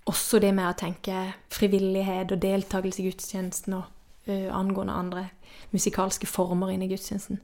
Også 0.10 0.40
det 0.42 0.54
med 0.58 0.66
å 0.72 0.78
tenke 0.80 1.28
frivillighet 1.54 2.32
og 2.34 2.42
deltakelse 2.42 3.04
i 3.04 3.10
gudstjenesten 3.12 3.76
og 3.78 3.84
ø, 4.30 4.50
angående 4.56 4.96
andre 4.98 5.28
musikalske 5.76 6.26
former 6.30 6.72
inni 6.74 6.88
gudstjenesten. 6.90 7.40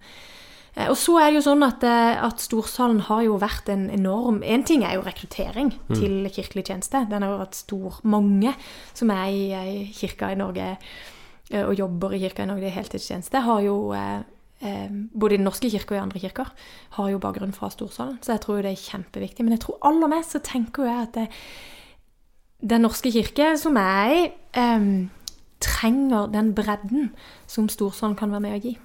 Eh, 0.75 0.89
Og 0.89 0.97
så 0.97 1.17
er 1.21 1.29
det 1.29 1.39
jo 1.39 1.45
sånn 1.51 1.63
at, 1.65 1.83
eh, 1.85 2.17
at 2.25 2.41
Storsalen 2.41 3.03
har 3.07 3.21
jo 3.27 3.37
vært 3.41 3.69
en 3.69 3.85
enorm 3.93 4.41
En 4.43 4.63
ting 4.63 4.83
er 4.83 4.95
jo 4.97 5.03
rekruttering 5.05 5.73
til 5.93 6.25
kirkelig 6.33 6.65
tjeneste. 6.71 7.05
Den 7.09 7.21
har 7.21 7.31
jo 7.35 7.43
vært 7.43 7.55
stor. 7.59 7.99
Mange 8.03 8.55
som 8.93 9.11
er 9.13 9.27
i, 9.29 9.43
i 9.53 9.85
kirka 9.93 10.31
i 10.33 10.39
Norge 10.41 10.77
og 11.53 11.75
jobber 11.77 12.15
i 12.15 12.19
kirka 12.19 12.41
i 12.43 12.49
Norge 12.49 12.65
i 12.65 12.73
heltidstjeneste, 12.73 13.37
har 13.45 13.61
jo 13.61 13.93
både 13.93 15.35
i 15.35 15.37
Den 15.37 15.45
norske 15.45 15.69
kirke 15.69 15.93
og 15.93 15.99
i 15.99 16.01
andre 16.01 16.19
kirker 16.19 16.47
har 16.97 17.09
jo 17.11 17.19
bakgrunn 17.21 17.53
fra 17.53 17.69
Storsalen. 17.69 18.17
Så 18.23 18.33
jeg 18.33 18.41
tror 18.41 18.63
det 18.63 18.71
er 18.71 18.81
kjempeviktig. 18.81 19.43
Men 19.45 19.53
jeg 19.53 19.61
tror 19.61 19.77
aller 19.85 20.07
mest 20.09 20.33
så 20.33 20.39
tenker 20.41 20.87
jeg 20.89 21.01
at 21.03 21.13
det, 21.13 21.27
Den 22.61 22.81
norske 22.81 23.11
kirke, 23.11 23.57
som 23.57 23.75
er 23.77 24.13
i, 24.13 24.25
em, 24.57 25.09
trenger 25.59 26.31
den 26.31 26.53
bredden 26.55 27.11
som 27.47 27.69
Storsalen 27.69 28.15
kan 28.15 28.31
være 28.31 28.43
med 28.45 28.55
å 28.55 28.61
gi. 28.63 28.77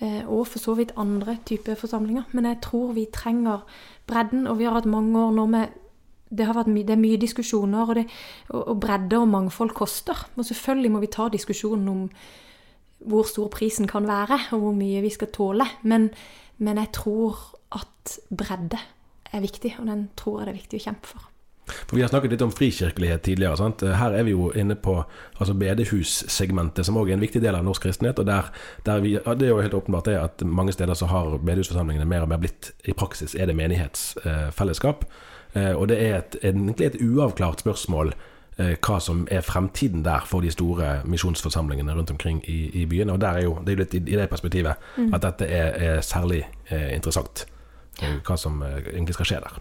Eh, 0.00 0.22
og 0.30 0.46
for 0.46 0.62
så 0.62 0.74
vidt 0.78 0.94
andre 0.96 1.38
typer 1.46 1.74
forsamlinger. 1.74 2.28
Men 2.32 2.44
jeg 2.44 2.60
tror 2.62 2.92
vi 2.94 3.06
trenger 3.12 3.64
bredden, 4.06 4.46
og 4.46 4.58
vi 4.58 4.64
har 4.64 4.76
hatt 4.78 4.86
mange 4.86 5.18
år 5.18 5.32
nå 5.34 5.46
med 5.46 5.68
det, 6.30 6.46
my 6.66 6.82
det 6.82 6.90
er 6.90 7.00
mye 7.00 7.16
diskusjoner, 7.16 7.88
og, 7.88 7.94
det, 7.94 8.06
og, 8.50 8.68
og 8.68 8.80
bredde 8.80 9.18
og 9.18 9.28
mangfold 9.28 9.70
koster. 9.70 10.28
Og 10.36 10.44
selvfølgelig 10.44 10.92
må 10.92 11.00
vi 11.00 11.06
ta 11.06 11.28
diskusjonen 11.28 11.88
om 11.88 12.04
hvor 12.98 13.22
stor 13.22 13.48
prisen 13.48 13.86
kan 13.86 14.06
være, 14.06 14.38
og 14.52 14.60
hvor 14.60 14.76
mye 14.76 15.02
vi 15.02 15.10
skal 15.10 15.32
tåle. 15.32 15.66
Men, 15.82 16.10
men 16.58 16.78
jeg 16.78 16.92
tror 16.92 17.38
at 17.72 18.18
bredde 18.30 18.78
er 19.32 19.40
viktig, 19.40 19.74
og 19.78 19.86
den 19.86 20.08
tror 20.16 20.40
jeg 20.40 20.46
det 20.46 20.54
er 20.54 20.60
viktig 20.62 20.80
å 20.80 20.86
kjempe 20.88 21.10
for. 21.14 21.28
For 21.86 21.96
Vi 21.96 22.02
har 22.02 22.08
snakket 22.08 22.30
litt 22.30 22.42
om 22.42 22.52
frikirkelighet 22.52 23.22
tidligere. 23.22 23.56
sant? 23.56 23.80
Her 23.82 24.10
er 24.16 24.22
vi 24.22 24.30
jo 24.30 24.50
inne 24.50 24.74
på 24.74 25.04
altså 25.38 25.54
bedehussegmentet, 25.54 26.86
som 26.86 26.96
òg 26.96 27.10
er 27.10 27.18
en 27.18 27.20
viktig 27.20 27.42
del 27.42 27.54
av 27.54 27.64
norsk 27.64 27.82
kristenhet. 27.82 28.18
og 28.18 28.26
der, 28.26 28.50
der 28.86 29.00
vi, 29.00 29.12
ja, 29.18 29.34
Det 29.34 29.46
er 29.46 29.48
jo 29.48 29.60
helt 29.60 29.74
åpenbart 29.74 30.04
det 30.04 30.16
at 30.18 30.42
mange 30.44 30.72
steder 30.72 30.94
så 30.94 31.06
har 31.06 31.38
bedehusforsamlingene 31.38 32.04
mer 32.08 32.22
og 32.22 32.28
mer 32.28 32.38
blitt 32.38 32.72
I 32.84 32.92
praksis 32.92 33.34
er 33.34 33.46
det 33.46 33.56
menighetsfellesskap. 33.56 35.04
Eh, 35.54 35.72
og 35.76 35.88
det 35.88 36.02
er 36.02 36.16
et, 36.18 36.36
egentlig 36.42 36.86
et 36.86 37.00
uavklart 37.02 37.60
spørsmål 37.60 38.12
eh, 38.58 38.74
hva 38.86 38.98
som 39.00 39.26
er 39.30 39.40
fremtiden 39.40 40.04
der 40.04 40.26
for 40.26 40.40
de 40.40 40.50
store 40.50 41.00
misjonsforsamlingene 41.04 41.94
rundt 41.94 42.10
omkring 42.10 42.42
i, 42.48 42.70
i 42.82 42.86
byene. 42.86 43.12
Og 43.12 43.20
der 43.20 43.28
er 43.28 43.42
jo, 43.42 43.58
det 43.64 43.72
er 43.72 43.76
jo 43.76 43.82
litt 43.84 43.94
i, 43.94 44.02
i 44.12 44.16
det 44.16 44.28
perspektivet 44.28 44.74
at 45.12 45.22
dette 45.22 45.46
er, 45.46 45.72
er 45.96 46.00
særlig 46.00 46.44
eh, 46.70 46.94
interessant. 46.96 47.46
eh, 48.02 48.20
Hva 48.26 48.36
som 48.36 48.62
eh, 48.62 48.78
egentlig 48.94 49.14
skal 49.14 49.26
skje 49.32 49.40
der. 49.46 49.58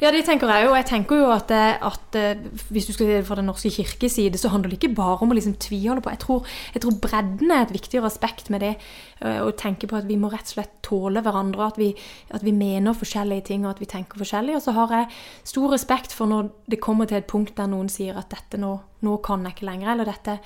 Ja. 0.00 0.10
det 0.10 0.24
tenker 0.26 0.50
jeg 0.50 0.66
jo. 0.66 0.74
Jeg 0.74 0.86
tenker 0.86 1.20
jo 1.20 1.30
at, 1.32 1.50
at 1.54 2.16
eh, 2.18 2.42
hvis 2.70 2.86
du 2.86 2.92
skal 2.92 3.06
si 3.06 3.12
det 3.12 3.26
fra 3.26 3.36
Den 3.38 3.46
norske 3.46 3.70
kirkes 3.70 4.16
side, 4.18 4.38
så 4.38 4.50
handler 4.52 4.70
det 4.70 4.78
ikke 4.82 4.94
bare 4.96 5.18
om 5.22 5.30
å 5.32 5.36
liksom 5.38 5.54
tviholde 5.62 6.02
på. 6.04 6.10
Jeg 6.10 6.22
tror, 6.24 6.46
jeg 6.74 6.82
tror 6.82 6.98
bredden 7.02 7.50
er 7.54 7.62
et 7.64 7.74
viktigere 7.74 8.10
aspekt 8.10 8.50
med 8.50 8.60
det. 8.64 8.74
eh, 9.20 9.40
Å 9.44 9.50
tenke 9.56 9.86
på 9.90 9.96
at 9.96 10.08
vi 10.08 10.16
må 10.20 10.30
rett 10.32 10.46
og 10.50 10.56
slett 10.56 10.74
tåle 10.82 11.22
hverandre. 11.24 11.68
At 11.70 11.78
vi, 11.80 11.92
at 12.34 12.44
vi 12.44 12.52
mener 12.52 12.96
forskjellige 12.98 13.46
ting, 13.50 13.64
og 13.64 13.74
at 13.76 13.80
vi 13.80 13.90
tenker 13.90 14.20
forskjellig. 14.20 14.56
Og 14.58 14.62
så 14.66 14.74
har 14.76 14.94
jeg 14.98 15.10
stor 15.54 15.70
respekt 15.72 16.12
for 16.12 16.26
når 16.30 16.50
det 16.70 16.80
kommer 16.80 17.06
til 17.06 17.18
et 17.20 17.30
punkt 17.30 17.54
der 17.56 17.70
noen 17.70 17.88
sier 17.92 18.18
at 18.18 18.30
dette 18.34 18.60
nå, 18.60 18.74
nå 19.06 19.16
kan 19.24 19.44
jeg 19.46 19.56
ikke 19.56 19.70
lenger, 19.70 19.92
eller 19.94 20.10
dette 20.10 20.38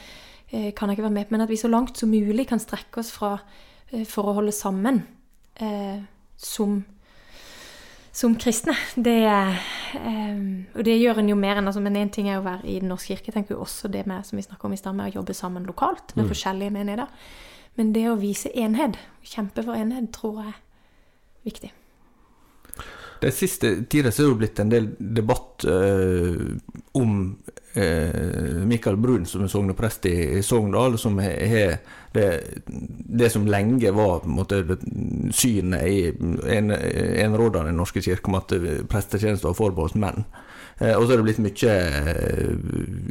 eh, 0.52 0.70
kan 0.76 0.88
jeg 0.88 0.98
ikke 0.98 1.08
være 1.08 1.16
med 1.18 1.26
på. 1.28 1.36
Men 1.36 1.46
at 1.46 1.50
vi 1.52 1.60
så 1.60 1.68
langt 1.72 1.98
som 1.98 2.12
mulig 2.12 2.46
kan 2.48 2.60
strekke 2.62 3.00
oss 3.00 3.10
fra, 3.16 3.38
eh, 3.92 4.04
for 4.04 4.28
å 4.28 4.36
holde 4.38 4.52
sammen 4.54 5.02
eh, 5.60 5.98
som 6.36 6.82
som 8.18 8.34
kristne. 8.34 8.74
Det, 8.94 9.18
eh, 9.24 10.38
og 10.74 10.84
det 10.84 10.96
gjør 10.98 11.20
en 11.22 11.30
jo 11.30 11.36
mer 11.38 11.60
enn 11.60 11.70
altså, 11.70 11.82
Men 11.84 11.96
én 12.00 12.10
ting 12.10 12.28
er 12.28 12.40
å 12.40 12.46
være 12.46 12.66
i 12.66 12.80
Den 12.82 12.90
norske 12.90 13.14
kirke. 13.14 13.30
Jeg 13.30 13.36
tenker 13.36 13.54
jo 13.54 13.62
også 13.62 13.90
det 13.92 14.06
med 14.10 14.26
som 14.26 14.36
vi 14.36 14.42
snakket 14.42 14.64
om 14.64 14.74
i 14.74 14.80
stad, 14.80 14.96
med 14.98 15.12
å 15.12 15.20
jobbe 15.20 15.34
sammen 15.34 15.68
lokalt 15.68 16.16
med 16.16 16.26
forskjellige 16.32 16.74
menigheter. 16.74 17.06
Men 17.78 17.92
det 17.94 18.08
å 18.10 18.18
vise 18.18 18.50
enhet, 18.58 18.98
kjempe 19.22 19.62
for 19.62 19.78
enhet, 19.78 20.10
tror 20.12 20.42
jeg 20.42 20.54
er 20.54 20.62
viktig. 21.46 21.70
Den 23.20 23.34
siste 23.34 23.72
tida 23.90 24.12
så 24.14 24.24
er 24.24 24.32
det 24.32 24.40
blitt 24.42 24.60
en 24.62 24.72
del 24.72 24.90
debatt 24.98 25.64
eh, 25.66 26.42
om 26.98 27.14
eh, 27.74 28.64
Mikael 28.68 28.98
Brun 29.00 29.26
som 29.26 29.42
er 29.42 29.52
sogneprest 29.52 30.06
i, 30.06 30.16
i 30.38 30.42
Sogndal, 30.46 30.98
som 30.98 31.18
har 31.22 31.78
det, 32.14 32.28
det 32.66 33.30
som 33.34 33.46
lenge 33.46 33.90
var 33.94 34.22
på 34.22 34.30
en 34.30 34.36
måte, 34.38 34.62
synet 35.34 35.86
i 35.86 35.98
en, 36.08 36.70
i 36.72 37.26
Den 37.26 37.76
norske 37.76 38.02
kirke 38.02 38.30
om 38.30 38.38
at 38.38 38.54
prestetjenester 38.88 39.50
var 39.50 39.58
forbeholdt 39.58 39.98
menn. 39.98 40.24
Eh, 40.78 40.94
og 40.94 41.06
så 41.06 41.14
er 41.14 41.20
det 41.20 41.26
blitt 41.26 41.42
mye 41.42 41.76
eh, 42.14 42.50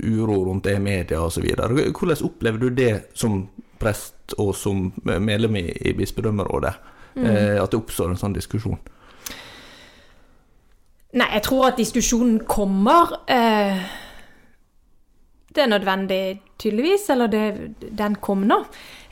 uro 0.08 0.44
rundt 0.48 0.68
det 0.68 0.78
i 0.78 0.84
media 0.84 1.22
osv. 1.24 1.48
Hvordan 1.92 2.28
opplever 2.30 2.62
du 2.62 2.70
det 2.72 2.94
som 3.18 3.42
prest 3.78 4.36
og 4.40 4.56
som 4.56 4.92
medlem 5.06 5.60
i, 5.60 5.66
i 5.90 5.96
bispedømmerådet? 5.98 6.76
Eh, 7.18 7.58
at 7.60 7.72
det 7.72 7.80
oppstår 7.80 8.14
en 8.14 8.20
sånn 8.20 8.38
diskusjon? 8.38 8.80
Nei, 11.16 11.30
jeg 11.38 11.44
tror 11.46 11.70
at 11.70 11.80
diskusjonen 11.80 12.42
kommer. 12.50 13.14
Eh, 13.32 13.80
det 15.56 15.64
er 15.64 15.72
nødvendig, 15.72 16.42
tydeligvis. 16.60 17.10
Eller 17.10 17.32
det, 17.32 17.46
den 17.98 18.16
kom 18.16 18.44
nå. 18.50 18.60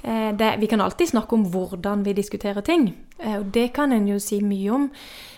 Eh, 0.03 0.31
det, 0.37 0.55
vi 0.59 0.67
kan 0.69 0.81
alltid 0.81 1.13
snakke 1.13 1.33
om 1.33 1.45
hvordan 1.53 2.03
vi 2.05 2.13
diskuterer 2.13 2.61
ting. 2.61 2.89
Eh, 3.19 3.39
og 3.39 3.53
det 3.53 3.71
kan 3.73 3.95
en 3.95 4.07
jo 4.07 4.19
si 4.19 4.41
mye 4.43 4.71
om. 4.75 4.89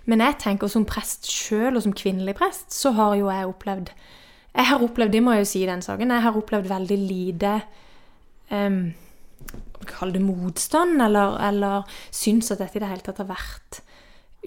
Men 0.06 0.24
jeg 0.26 0.40
tenker 0.40 0.72
som 0.72 0.86
prest 0.88 1.30
sjøl, 1.30 1.76
og 1.76 1.84
som 1.86 1.94
kvinnelig 1.94 2.36
prest, 2.40 2.72
så 2.74 2.92
har 2.98 3.16
jo 3.16 3.30
jeg 3.30 3.48
opplevd 3.48 3.92
Jeg 4.58 4.66
har 4.66 4.82
opplevd, 4.82 5.12
det 5.14 5.22
må 5.24 5.32
jeg 5.36 5.44
jo 5.44 5.50
si 5.52 5.60
i 5.64 5.68
den 5.70 5.82
saken, 5.86 6.10
jeg 6.10 6.22
har 6.24 6.38
opplevd 6.38 6.70
veldig 6.70 6.98
lite 6.98 7.52
um, 8.50 8.94
Kall 9.86 10.14
det 10.16 10.22
motstand, 10.24 11.02
eller, 11.02 11.38
eller 11.48 11.84
syns 12.10 12.50
at 12.52 12.64
dette 12.64 12.80
i 12.80 12.82
det 12.82 12.90
hele 12.90 13.06
tatt 13.06 13.20
har 13.22 13.30
vært 13.30 13.82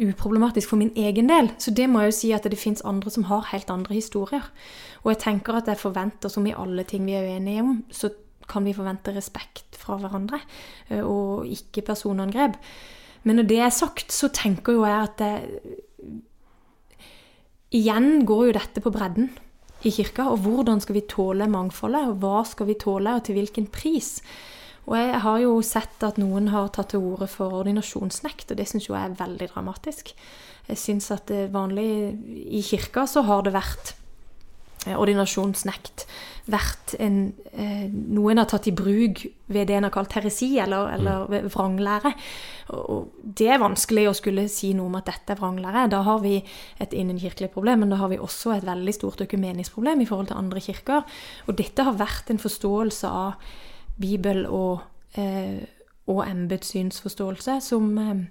uproblematisk 0.00 0.70
for 0.70 0.80
min 0.80 0.92
egen 0.96 1.28
del. 1.28 1.50
Så 1.58 1.74
det 1.76 1.88
må 1.90 2.02
jeg 2.02 2.12
jo 2.12 2.18
si 2.20 2.32
at 2.36 2.46
det 2.48 2.58
fins 2.60 2.84
andre 2.86 3.10
som 3.12 3.26
har 3.28 3.50
helt 3.50 3.70
andre 3.72 3.96
historier. 3.96 4.46
Og 5.02 5.12
jeg 5.14 5.22
tenker 5.24 5.58
at 5.58 5.68
jeg 5.68 5.80
forventer, 5.80 6.32
som 6.32 6.46
i 6.46 6.56
alle 6.56 6.84
ting 6.88 7.04
vi 7.08 7.18
er 7.18 7.28
uenige 7.28 7.64
om, 7.64 7.76
så 7.90 8.12
kan 8.50 8.64
vi 8.66 8.74
forvente 8.74 9.14
respekt 9.14 9.78
fra 9.78 9.98
hverandre, 10.00 10.40
eh, 10.88 11.04
og 11.04 11.46
ikke 11.46 11.86
personangrep. 11.86 12.56
Men 13.22 13.36
når 13.36 13.46
det 13.50 13.60
er 13.60 13.70
sagt, 13.74 14.12
så 14.12 14.30
tenker 14.32 14.78
jo 14.78 14.84
jeg 14.88 14.98
at 15.02 15.18
det, 15.20 15.78
Igjen 17.70 18.24
går 18.26 18.48
jo 18.48 18.54
dette 18.56 18.82
på 18.82 18.90
bredden 18.90 19.28
i 19.86 19.92
kirka, 19.94 20.24
og 20.32 20.42
hvordan 20.42 20.80
skal 20.82 20.96
vi 20.96 21.04
tåle 21.06 21.46
mangfoldet, 21.46 22.08
og 22.10 22.16
hva 22.18 22.40
skal 22.42 22.66
vi 22.66 22.74
tåle, 22.74 23.12
og 23.14 23.22
til 23.24 23.38
hvilken 23.38 23.68
pris? 23.70 24.16
Og 24.88 24.96
jeg 24.96 25.20
har 25.22 25.38
jo 25.42 25.54
sett 25.66 26.02
at 26.06 26.18
noen 26.20 26.50
har 26.54 26.70
tatt 26.74 26.92
til 26.94 27.04
orde 27.12 27.28
for 27.30 27.60
ordinasjonsnekt, 27.60 28.50
og 28.50 28.60
det 28.60 28.68
syns 28.70 28.88
jo 28.88 28.96
jeg 28.96 29.10
er 29.10 29.18
veldig 29.20 29.50
dramatisk. 29.52 30.14
Jeg 30.70 30.80
syns 30.80 31.10
at 31.14 31.30
vanlig 31.52 32.16
i 32.48 32.62
kirka 32.64 33.06
så 33.10 33.24
har 33.26 33.44
det 33.46 33.54
vært 33.54 33.94
eh, 34.86 34.96
ordinasjonsnekt 34.96 36.06
vært 36.50 36.94
en, 36.98 37.32
eh, 37.52 37.86
noe 37.90 38.32
en 38.32 38.40
har 38.42 38.48
tatt 38.50 38.68
i 38.70 38.74
bruk 38.74 39.22
ved 39.52 39.68
det 39.68 39.76
en 39.76 39.86
har 39.86 39.94
kalt 39.94 40.14
heresi, 40.16 40.58
eller, 40.62 40.90
eller 40.96 41.48
vranglære. 41.50 42.12
Og, 42.74 43.10
det 43.22 43.48
er 43.50 43.62
vanskelig 43.62 44.08
å 44.08 44.16
skulle 44.16 44.46
si 44.50 44.72
noe 44.74 44.90
om 44.90 44.98
at 44.98 45.08
dette 45.10 45.34
er 45.34 45.40
vranglære. 45.40 45.88
Da 45.92 46.02
har 46.06 46.22
vi 46.24 46.38
et 46.80 46.94
innenkirkelig 46.96 47.50
problem, 47.54 47.84
men 47.84 47.94
da 47.94 48.00
har 48.02 48.12
vi 48.12 48.20
også 48.20 48.56
et 48.56 48.66
veldig 48.66 48.94
stort 48.96 49.24
økumenisk-problem 49.26 50.02
i 50.02 50.08
forhold 50.08 50.30
til 50.30 50.40
andre 50.40 50.62
kirker. 50.64 51.18
Og 51.46 51.58
dette 51.58 51.86
har 51.86 51.98
vært 51.98 52.30
en 52.30 52.42
forståelse 52.42 53.10
av 53.10 53.50
Bibel 54.00 54.44
og, 54.46 54.80
eh, 55.18 55.60
og 56.10 56.24
embetssynsforståelse 56.26 57.60
som 57.64 57.90
eh, 58.00 58.22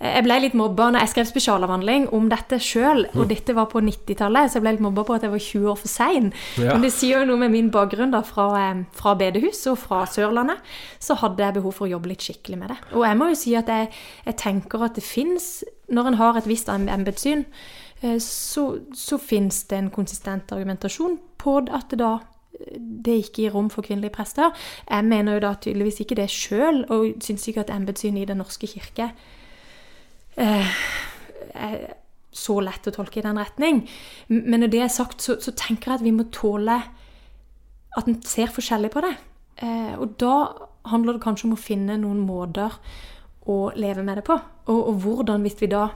jeg 0.00 0.24
ble 0.24 0.36
litt 0.40 0.54
mobba 0.56 0.86
når 0.88 1.02
jeg 1.04 1.12
skrev 1.12 1.26
spesialavhandling 1.28 2.06
om 2.16 2.30
dette 2.32 2.56
sjøl, 2.64 3.02
og 3.12 3.26
dette 3.28 3.52
var 3.52 3.66
på 3.68 3.82
90-tallet, 3.84 4.48
så 4.48 4.56
jeg 4.56 4.64
ble 4.64 4.72
litt 4.72 4.84
mobba 4.86 5.04
på 5.04 5.18
at 5.18 5.26
jeg 5.26 5.32
var 5.34 5.42
20 5.44 5.66
år 5.74 5.76
for 5.76 5.92
sein. 5.92 6.30
Ja. 6.56 6.72
Men 6.72 6.86
det 6.86 6.92
sier 6.96 7.20
jo 7.20 7.28
noe 7.28 7.42
med 7.42 7.52
min 7.52 7.68
bakgrunn 7.74 8.14
da, 8.14 8.22
fra, 8.24 8.46
eh, 8.62 8.80
fra 8.96 9.12
bedehus 9.20 9.60
og 9.68 9.76
fra 9.82 10.06
Sørlandet. 10.08 10.64
Så 11.04 11.18
hadde 11.20 11.44
jeg 11.44 11.58
behov 11.58 11.76
for 11.76 11.84
å 11.84 11.92
jobbe 11.92 12.14
litt 12.14 12.24
skikkelig 12.24 12.62
med 12.62 12.72
det. 12.72 12.78
Og 12.94 13.04
jeg 13.04 13.20
må 13.20 13.28
jo 13.28 13.36
si 13.42 13.52
at 13.60 13.68
jeg, 13.68 13.92
jeg 14.24 14.40
tenker 14.40 14.88
at 14.88 14.96
det 14.96 15.04
fins, 15.04 15.50
når 15.92 16.12
en 16.12 16.20
har 16.22 16.40
et 16.40 16.48
visst 16.48 16.72
em- 16.72 16.88
embetssyn, 16.96 17.44
eh, 18.00 18.16
så, 18.24 18.66
så 18.96 19.20
fins 19.20 19.66
det 19.68 19.82
en 19.82 19.92
konsistent 19.92 20.56
argumentasjon 20.56 21.20
på 21.36 21.60
at 21.68 21.92
det 21.92 22.00
da 22.00 22.16
det 22.78 23.16
ikke 23.24 23.44
gir 23.44 23.54
rom 23.54 23.70
for 23.72 23.86
kvinnelige 23.86 24.14
prester. 24.14 24.50
Jeg 24.88 25.04
mener 25.04 25.36
jo 25.36 25.44
da 25.46 25.54
tydeligvis 25.60 26.00
ikke 26.04 26.18
det 26.20 26.28
sjøl, 26.32 26.84
og 26.92 27.22
syns 27.24 27.48
ikke 27.48 27.64
at 27.64 27.72
embetssynet 27.74 28.22
i 28.24 28.28
Den 28.30 28.40
norske 28.42 28.68
kirke 28.70 29.10
eh, 30.36 30.74
er 31.54 31.78
så 32.30 32.60
lett 32.62 32.86
å 32.86 32.94
tolke 32.94 33.20
i 33.20 33.26
den 33.26 33.38
retning. 33.40 33.82
Men 34.28 34.62
når 34.62 34.72
det 34.72 34.82
er 34.84 34.92
sagt, 34.92 35.22
så, 35.22 35.38
så 35.42 35.54
tenker 35.56 35.92
jeg 35.92 36.00
at 36.00 36.06
vi 36.06 36.14
må 36.14 36.28
tåle 36.34 36.78
at 37.98 38.06
en 38.06 38.20
ser 38.22 38.52
forskjellig 38.54 38.92
på 38.94 39.02
det. 39.02 39.14
Eh, 39.64 39.94
og 39.98 40.14
da 40.20 40.34
handler 40.90 41.16
det 41.16 41.24
kanskje 41.24 41.48
om 41.48 41.56
å 41.56 41.60
finne 41.60 41.98
noen 42.00 42.22
måter 42.24 42.76
å 43.50 43.58
leve 43.74 44.04
med 44.06 44.20
det 44.20 44.26
på. 44.28 44.36
Og, 44.70 44.78
og 44.78 45.02
hvordan, 45.04 45.42
hvis 45.44 45.58
vi 45.60 45.70
da 45.72 45.88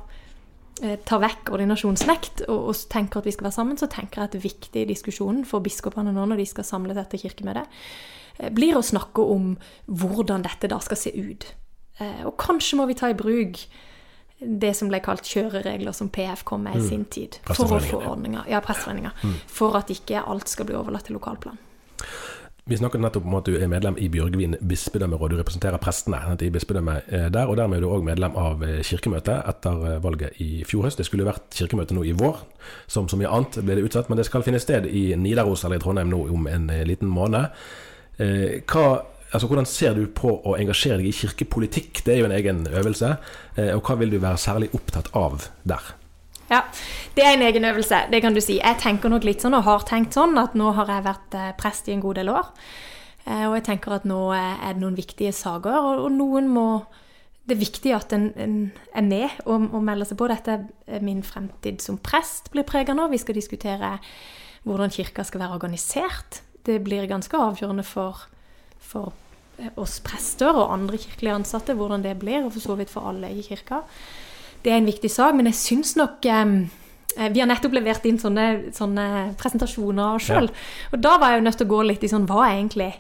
eh, 0.83 0.99
tar 1.07 1.23
vekk 1.23 1.55
ordinasjonsnekt 1.57 2.45
og, 2.49 2.71
og 2.71 2.83
tenker 2.93 3.21
at 3.21 3.29
vi 3.29 3.35
skal 3.37 3.49
være 3.49 3.59
sammen, 3.59 3.81
så 3.81 3.89
tenker 3.91 4.21
jeg 4.21 4.31
at 4.31 4.37
det 4.37 4.45
viktig 4.45 4.85
i 4.85 4.91
diskusjonen 4.91 5.45
for 5.49 5.65
biskopene 5.65 6.13
nå 6.15 6.27
når 6.31 6.43
de 6.43 6.51
skal 6.51 6.67
samles 6.69 7.01
etter 7.01 7.21
kirkemøtet, 7.23 7.81
eh, 8.39 8.53
blir 8.55 8.79
å 8.79 8.85
snakke 8.85 9.25
om 9.35 9.55
hvordan 9.87 10.47
dette 10.47 10.71
da 10.73 10.81
skal 10.85 11.01
se 11.01 11.15
ut. 11.15 11.49
Eh, 12.01 12.23
og 12.27 12.37
kanskje 12.41 12.81
må 12.81 12.89
vi 12.91 12.99
ta 12.99 13.11
i 13.13 13.19
bruk 13.19 13.65
det 14.45 14.73
som 14.77 14.91
ble 14.91 14.99
kalt 15.01 15.25
kjøreregler 15.31 15.95
som 15.95 16.11
PF 16.13 16.43
kom 16.45 16.67
med 16.67 16.77
i 16.77 16.83
sin 16.85 17.05
tid. 17.07 17.39
For 17.47 17.71
å 17.71 17.79
få 17.81 18.01
ordninger. 18.03 18.49
Ja, 18.51 18.59
presteforeninger. 18.61 19.15
For 19.49 19.79
at 19.79 19.93
ikke 19.95 20.21
alt 20.21 20.51
skal 20.51 20.67
bli 20.69 20.77
overlatt 20.77 21.07
til 21.09 21.17
lokalplan. 21.17 21.57
Vi 22.65 22.77
snakket 22.81 23.03
nettopp 23.05 23.27
om 23.29 23.35
at 23.37 23.45
du 23.45 23.59
er 23.59 23.69
medlem 23.69 23.99
i 24.01 24.07
Bjørgvin 24.09 24.55
bispedømmeråd. 24.65 25.35
Du 25.35 25.37
representerer 25.37 25.77
prestene 25.85 26.17
i 26.41 26.47
bispedømmet 26.49 27.11
eh, 27.13 27.27
der, 27.29 27.45
og 27.45 27.59
dermed 27.61 27.77
er 27.77 27.83
du 27.85 27.91
òg 27.93 28.07
medlem 28.07 28.39
av 28.41 28.63
eh, 28.65 28.79
kirkemøtet 28.81 29.43
etter 29.51 29.83
eh, 29.91 29.99
valget 30.01 30.39
i 30.41 30.63
fjor 30.65 30.87
høst. 30.87 30.97
Det 30.97 31.05
skulle 31.05 31.27
vært 31.29 31.45
kirkemøte 31.53 31.93
nå 31.93 32.07
i 32.09 32.15
vår, 32.17 32.39
som 32.89 33.05
så 33.11 33.19
mye 33.21 33.29
annet 33.29 33.59
ble 33.61 33.77
det 33.77 33.85
utsatt, 33.85 34.09
men 34.09 34.17
det 34.17 34.25
skal 34.31 34.47
finne 34.47 34.63
sted 34.65 34.89
i 34.89 35.11
Nidaros 35.21 35.67
eller 35.69 35.77
i 35.77 35.85
Trondheim 35.85 36.09
nå 36.09 36.23
om 36.33 36.49
en 36.49 36.71
liten 36.89 37.11
måned. 37.13 37.53
Hva, 38.17 38.87
altså, 39.29 39.51
hvordan 39.51 39.69
ser 39.69 39.99
du 39.99 40.07
på 40.17 40.33
å 40.33 40.57
engasjere 40.57 41.03
deg 41.03 41.11
i 41.11 41.19
kirkepolitikk? 41.19 42.01
Det 42.07 42.15
er 42.15 42.23
jo 42.23 42.31
en 42.31 42.39
egen 42.39 42.65
øvelse. 42.71 43.13
Og 43.75 43.85
hva 43.85 43.99
vil 44.01 44.17
du 44.17 44.23
være 44.23 44.41
særlig 44.41 44.73
opptatt 44.73 45.13
av 45.21 45.51
der? 45.69 45.93
Ja, 46.51 46.61
det 47.17 47.25
er 47.25 47.35
en 47.35 47.43
egen 47.47 47.65
øvelse, 47.65 48.03
det 48.13 48.21
kan 48.23 48.35
du 48.37 48.41
si. 48.45 48.59
Jeg 48.61 48.77
tenker 48.83 49.09
nok 49.09 49.25
litt 49.25 49.41
sånn, 49.45 49.57
og 49.57 49.65
har 49.65 49.87
tenkt 49.89 50.17
sånn, 50.17 50.37
at 50.39 50.57
nå 50.59 50.75
har 50.77 50.91
jeg 50.93 51.07
vært 51.07 51.37
eh, 51.41 51.53
prest 51.57 51.89
i 51.89 51.95
en 51.95 52.03
god 52.05 52.21
del 52.21 52.29
år. 52.35 52.51
Eh, 53.25 53.47
Og 53.49 53.55
jeg 53.57 53.65
tenker 53.71 53.95
at 53.97 54.05
nå 54.05 54.19
eh, 54.37 54.67
er 54.69 54.77
det 54.77 54.83
noen 54.83 54.99
viktige 54.99 55.33
saker, 55.33 56.03
og 56.05 56.13
noen 56.13 56.49
må 56.53 56.85
Det 57.45 57.59
er 57.59 57.61
viktig 57.61 57.91
at 57.93 58.13
en, 58.17 58.31
en 58.41 58.73
er 58.97 59.03
med 59.05 59.29
og, 59.45 59.67
og 59.77 59.83
melder 59.85 60.09
seg 60.09 60.17
på. 60.17 60.29
Dette 60.31 60.55
min 61.05 61.21
fremtid 61.23 61.83
som 61.85 61.99
prest 62.01 62.49
blir 62.55 62.65
prega 62.65 62.95
nå. 62.97 63.11
Vi 63.13 63.19
skal 63.21 63.37
diskutere 63.37 63.99
hvordan 64.65 64.89
kirka 64.89 65.27
skal 65.29 65.43
være 65.43 65.59
organisert. 65.59 66.41
Det 66.65 66.79
blir 66.81 67.05
ganske 67.05 67.37
avgjørende 67.37 67.85
for, 67.85 68.23
for 68.81 69.13
oss 69.77 69.99
prester 70.01 70.57
og 70.57 70.73
andre 70.73 70.97
kirkelige 70.97 71.35
ansatte 71.37 71.77
hvordan 71.77 72.01
det 72.07 72.17
blir, 72.23 72.47
og 72.47 72.55
for 72.57 72.65
så 72.65 72.79
vidt 72.81 72.89
for 72.95 73.11
alle 73.13 73.29
i 73.29 73.45
kirka. 73.45 73.83
Det 74.65 74.73
er 74.73 74.81
en 74.81 74.89
viktig 74.89 75.11
sak, 75.13 75.35
men 75.37 75.51
jeg 75.51 75.61
syns 75.61 75.95
nok 76.01 76.25
eh, 76.25 76.45
eh, 77.19 77.33
Vi 77.35 77.43
har 77.43 77.49
nettopp 77.51 77.77
levert 77.77 78.07
inn 78.09 78.21
sånne, 78.21 78.75
sånne 78.75 79.09
presentasjoner 79.41 80.23
sjøl. 80.23 80.49
Og 80.93 81.03
da 81.05 81.19
var 81.21 81.35
jeg 81.35 81.43
jo 81.43 81.49
nødt 81.49 81.61
til 81.61 81.69
å 81.69 81.75
gå 81.75 81.83
litt 81.91 82.07
i 82.07 82.13
sånn 82.13 82.29
Hva 82.31 82.47
er 82.47 82.57
egentlig 82.59 82.93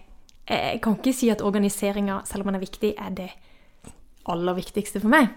Jeg 0.50 0.82
kan 0.84 0.98
ikke 0.98 1.16
si 1.16 1.30
at 1.32 1.44
organiseringa, 1.44 2.20
selv 2.28 2.44
om 2.44 2.52
den 2.52 2.60
er 2.60 2.66
viktig, 2.66 2.92
er 3.00 3.16
det 3.16 3.30
aller 4.28 4.56
viktigste 4.56 5.00
for 5.00 5.12
meg. 5.12 5.32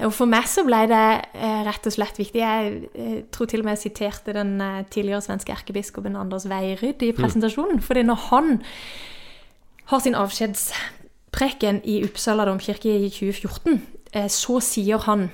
Og 0.00 0.12
for 0.16 0.28
meg 0.28 0.46
så 0.48 0.64
ble 0.64 0.86
det 0.88 1.04
eh, 1.36 1.60
rett 1.66 1.86
og 1.88 1.92
slett 1.92 2.16
viktig. 2.16 2.40
Jeg 2.40 2.70
eh, 2.96 3.18
tror 3.32 3.50
til 3.50 3.60
og 3.60 3.68
med 3.68 3.76
jeg 3.76 3.90
siterte 3.90 4.32
den 4.32 4.54
eh, 4.64 4.86
tidligere 4.88 5.20
svenske 5.24 5.52
erkebiskopen 5.52 6.16
Anders 6.16 6.46
Veiryd 6.48 7.04
i 7.04 7.12
presentasjonen. 7.16 7.82
fordi 7.84 8.06
når 8.08 8.20
han 8.30 8.54
har 9.92 10.00
sin 10.00 10.16
avskjedspreken 10.16 11.82
i 11.84 12.00
Uppsala 12.06 12.48
domkirke 12.48 12.88
i 12.88 13.10
2014, 13.12 13.82
eh, 14.14 14.28
så 14.32 14.60
sier 14.64 15.04
han 15.04 15.28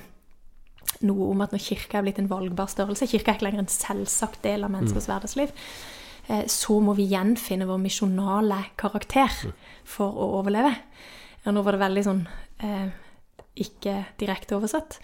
noe 1.05 1.29
om 1.31 1.41
at 1.45 1.53
når 1.53 1.63
kirka 1.63 1.99
er 1.99 2.05
blitt 2.07 2.19
en 2.21 2.29
valgbar 2.31 2.69
størrelse, 2.71 3.07
kirka 3.07 3.31
er 3.31 3.39
ikke 3.39 3.47
lenger 3.47 3.63
en 3.63 3.73
selvsagt 3.73 4.41
del 4.43 4.65
av 4.67 4.73
menneskers 4.73 5.09
hverdagsliv, 5.09 5.53
eh, 6.27 6.45
så 6.51 6.79
må 6.83 6.95
vi 6.97 7.09
gjenfinne 7.13 7.67
vår 7.69 7.81
misjonale 7.83 8.63
karakter 8.79 9.35
for 9.87 10.15
å 10.15 10.31
overleve. 10.41 10.73
Ja, 11.45 11.53
nå 11.55 11.63
var 11.63 11.77
det 11.77 11.85
veldig 11.85 12.05
sånn 12.07 12.25
eh, 12.65 12.89
ikke 13.59 13.95
direkte 14.19 14.57
oversatt. 14.57 14.99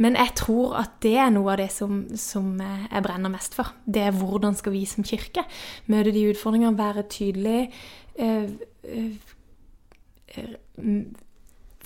Men 0.00 0.16
jeg 0.18 0.34
tror 0.38 0.76
at 0.80 0.98
det 1.04 1.16
er 1.20 1.32
noe 1.34 1.54
av 1.54 1.60
det 1.60 1.70
som, 1.74 2.02
som 2.18 2.54
eh, 2.64 2.86
jeg 2.88 3.04
brenner 3.04 3.32
mest 3.32 3.56
for. 3.58 3.72
Det 3.84 4.04
er 4.08 4.16
hvordan 4.16 4.56
skal 4.58 4.74
vi 4.74 4.84
som 4.88 5.06
kirke 5.06 5.44
møte 5.90 6.14
de 6.14 6.28
utfordringene, 6.32 6.78
være 6.78 7.08
tydelig, 7.12 7.68
eh, 8.20 8.48
eh, 8.84 9.12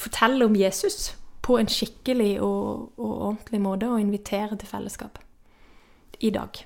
fortelle 0.02 0.46
om 0.46 0.56
Jesus 0.58 1.12
på 1.42 1.58
en 1.58 1.70
skikkelig 1.70 2.36
og, 2.40 2.92
og 2.98 3.14
ordentlig 3.28 3.62
måte, 3.64 3.88
og 3.90 4.00
invitere 4.00 4.56
til 4.58 4.68
fellesskap 4.70 5.18
i 6.22 6.30
dag. 6.30 6.62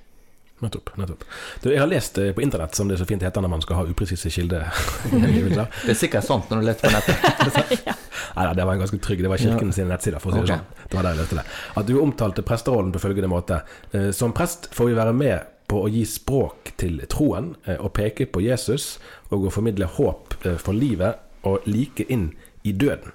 Nettopp. 0.60 0.90
nettopp. 0.96 1.24
Du, 1.60 1.68
jeg 1.68 1.80
har 1.82 1.88
lest 1.88 2.16
eh, 2.18 2.30
på 2.32 2.40
internett, 2.40 2.74
som 2.74 2.88
det 2.88 2.96
er 2.96 3.00
så 3.02 3.06
fint 3.08 3.24
heter 3.24 3.44
når 3.44 3.50
man 3.52 3.64
skal 3.64 3.76
ha 3.76 3.82
upresise 3.90 4.30
kilder. 4.32 4.64
Det 5.12 5.92
er 5.92 5.98
sikkert 5.98 6.24
sant 6.24 6.48
når 6.48 6.62
du 6.62 6.68
leter 6.70 6.88
på 6.88 6.94
nettet. 6.94 7.90
Nei 8.36 8.46
det 8.56 8.64
var 8.64 8.72
en 8.72 8.80
ganske 8.80 9.00
trygg. 9.04 9.20
Det 9.24 9.32
var 9.32 9.40
kirken 9.40 9.72
sine 9.76 9.90
nettsider, 9.92 10.20
for 10.20 10.32
å 10.32 10.40
si 10.40 10.46
det 10.46 10.54
sånn. 10.54 10.64
Det 10.88 10.96
var 10.96 11.04
der 11.08 11.12
jeg 11.16 11.20
leste 11.20 11.38
det. 11.40 11.44
At 11.80 11.90
du 11.90 11.92
omtalte 12.00 12.44
presterollen 12.44 12.94
på 12.94 13.02
følgende 13.04 13.30
måte. 13.32 13.60
Eh, 13.92 14.08
Som 14.16 14.32
prest 14.36 14.70
får 14.76 14.90
vi 14.90 14.96
være 14.96 15.12
med 15.16 15.52
på 15.68 15.82
å 15.84 15.92
gi 15.92 16.06
språk 16.08 16.72
til 16.80 17.02
troen, 17.12 17.52
eh, 17.66 17.76
og 17.76 17.92
peke 17.96 18.24
på 18.24 18.40
Jesus, 18.44 18.94
og 19.28 19.48
å 19.48 19.52
formidle 19.52 19.88
håp 19.98 20.38
for 20.56 20.72
livet, 20.72 21.20
og 21.46 21.68
like 21.68 22.08
inn 22.08 22.30
i 22.64 22.72
døden. 22.72 23.12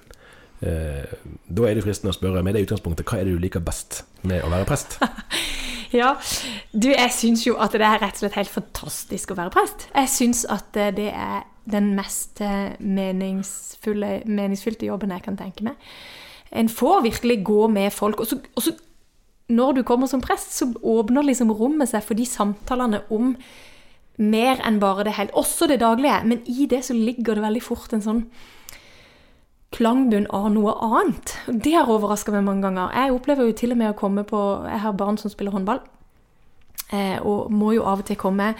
Eh, 0.62 1.04
Da 1.48 1.66
er 1.68 1.74
det 1.74 1.84
fristende 1.84 2.12
å 2.12 2.16
spørre, 2.16 2.42
med 2.42 2.54
det 2.54 2.64
utgangspunktet, 2.66 3.06
hva 3.08 3.18
er 3.18 3.26
det 3.26 3.34
du 3.34 3.42
liker 3.42 3.60
best 3.64 4.04
med 4.22 4.44
å 4.44 4.52
være 4.52 4.68
prest? 4.68 4.98
Ja, 5.92 6.14
du, 6.72 6.86
jeg 6.88 7.12
syns 7.12 7.42
jo 7.44 7.58
at 7.60 7.74
det 7.76 7.84
er 7.84 7.98
rett 8.00 8.16
og 8.16 8.22
slett 8.22 8.36
helt 8.38 8.48
fantastisk 8.48 9.34
å 9.34 9.36
være 9.36 9.52
prest. 9.52 9.82
Jeg 9.92 10.08
syns 10.08 10.46
at 10.48 10.78
eh, 10.80 10.88
det 10.96 11.10
er 11.12 11.42
den 11.68 11.90
mest 11.98 12.40
eh, 12.40 12.72
meningsfulle, 12.80 14.22
meningsfylte 14.24 14.88
jobben 14.88 15.12
jeg 15.12 15.24
kan 15.26 15.36
tenke 15.36 15.66
meg. 15.66 15.90
En 16.48 16.70
får 16.72 17.04
virkelig 17.04 17.42
gå 17.44 17.66
med 17.68 17.92
folk. 17.92 18.24
Og 18.24 18.30
så, 18.30 18.38
og 18.56 18.64
så 18.64 18.72
når 19.52 19.76
du 19.76 19.82
kommer 19.84 20.08
som 20.08 20.24
prest, 20.24 20.56
så 20.56 20.70
åpner 20.80 21.28
liksom 21.28 21.52
rommet 21.52 21.92
seg 21.92 22.04
for 22.06 22.16
de 22.16 22.24
samtalene 22.24 23.02
om 23.12 23.34
mer 24.22 24.64
enn 24.64 24.80
bare 24.80 25.04
det 25.04 25.16
helt 25.16 25.36
Også 25.36 25.68
det 25.68 25.80
daglige, 25.84 26.22
men 26.24 26.40
i 26.48 26.66
det 26.70 26.82
så 26.88 26.96
ligger 26.96 27.36
det 27.36 27.44
veldig 27.44 27.62
fort 27.64 27.92
en 27.92 28.04
sånn 28.04 28.24
klangbunn 29.72 30.28
av 30.30 30.50
noe 30.52 30.74
annet. 30.84 31.34
Det 31.46 31.72
har 31.74 31.90
overraska 31.90 32.34
meg 32.34 32.44
mange 32.46 32.66
ganger. 32.66 32.92
Jeg 32.96 33.14
opplever 33.14 33.48
jo 33.48 33.56
til 33.56 33.74
og 33.74 33.80
med 33.80 33.92
å 33.92 33.98
komme 33.98 34.24
på 34.28 34.40
Jeg 34.68 34.82
har 34.84 34.94
barn 34.98 35.18
som 35.20 35.32
spiller 35.32 35.54
håndball. 35.54 35.80
Eh, 36.92 37.16
og 37.24 37.48
må 37.52 37.70
jo 37.72 37.86
av 37.88 38.02
og 38.02 38.04
til 38.04 38.18
komme 38.20 38.50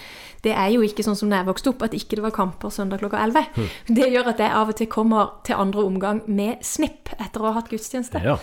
Det 0.41 0.55
er 0.57 0.71
jo 0.73 0.81
ikke 0.87 1.05
sånn 1.05 1.19
som 1.19 1.29
da 1.29 1.43
jeg 1.43 1.51
vokste 1.51 1.69
opp, 1.69 1.83
at 1.85 1.97
ikke 1.97 2.17
det 2.17 2.25
var 2.25 2.33
kamper 2.33 2.73
søndag 2.73 3.03
klokka 3.03 3.21
11. 3.21 3.67
Det 3.93 4.09
gjør 4.09 4.31
at 4.33 4.41
jeg 4.41 4.55
av 4.57 4.71
og 4.73 4.79
til 4.79 4.89
kommer 4.89 5.35
til 5.45 5.61
andre 5.61 5.85
omgang 5.85 6.23
med 6.27 6.65
snipp 6.65 7.13
etter 7.19 7.43
å 7.43 7.51
ha 7.51 7.59
hatt 7.59 7.69
gudstjeneste. 7.69 8.23
Ja. 8.25 8.39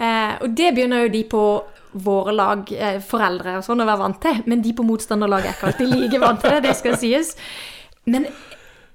Eh, 0.00 0.34
og 0.42 0.56
det 0.58 0.72
begynner 0.74 1.04
jo 1.04 1.12
de 1.14 1.22
på 1.30 1.44
våre 2.02 2.34
lag, 2.34 2.72
eh, 2.72 2.98
foreldre 3.02 3.58
og 3.58 3.66
sånn, 3.66 3.82
å 3.82 3.86
være 3.86 4.02
vant 4.02 4.20
til. 4.22 4.42
Men 4.50 4.62
de 4.62 4.72
på 4.74 4.86
motstanderlaget 4.86 5.50
er 5.50 5.56
ikke 5.56 5.70
alltid 5.70 5.94
like 5.94 6.22
vant 6.22 6.42
til 6.42 6.56
det, 6.56 6.62
det 6.66 6.76
skal 6.78 6.98
sies. 6.98 7.36
Men 8.10 8.26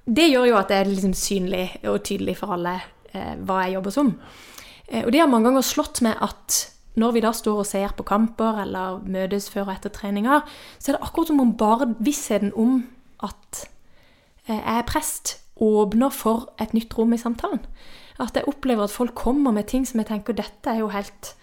det 0.05 0.27
gjør 0.31 0.49
jo 0.51 0.59
at 0.59 0.69
det 0.71 0.81
er 0.81 0.91
liksom 0.91 1.15
synlig 1.17 1.65
og 1.87 2.03
tydelig 2.03 2.37
for 2.41 2.55
alle 2.57 2.75
hva 3.45 3.63
jeg 3.65 3.77
jobber 3.77 3.95
som. 3.95 4.15
Eh, 4.87 5.03
og 5.05 5.11
det 5.13 5.21
har 5.21 5.31
mange 5.31 5.49
ganger 5.49 5.65
slått 5.65 6.01
meg 6.05 6.19
at 6.23 6.61
når 6.95 7.15
vi 7.15 7.23
da 7.25 7.31
står 7.35 7.61
og 7.61 7.67
ser 7.67 7.95
på 7.97 8.05
kamper 8.07 8.61
eller 8.63 9.01
møtes 9.03 9.49
før 9.51 9.67
og 9.67 9.75
etter 9.75 9.91
treninger, 9.91 10.45
så 10.79 10.91
er 10.91 10.97
det 10.97 11.03
akkurat 11.03 11.31
som 11.31 11.41
om 11.43 11.55
bare 11.59 11.89
vissheten 11.99 12.53
om 12.55 12.77
at 13.25 13.65
eh, 14.47 14.55
jeg 14.55 14.77
er 14.79 14.87
prest, 14.87 15.37
åpner 15.55 16.11
for 16.11 16.49
et 16.59 16.73
nytt 16.75 16.93
rom 16.97 17.13
i 17.15 17.19
samtalen. 17.19 17.61
At 18.19 18.35
jeg 18.35 18.47
opplever 18.47 18.87
at 18.87 18.95
folk 18.95 19.15
kommer 19.15 19.51
med 19.55 19.67
ting 19.71 19.85
som 19.87 19.99
jeg 19.99 20.09
tenker 20.09 20.35
dette 20.35 20.71
er 20.71 20.81
jo 20.83 20.91
helt 20.91 21.33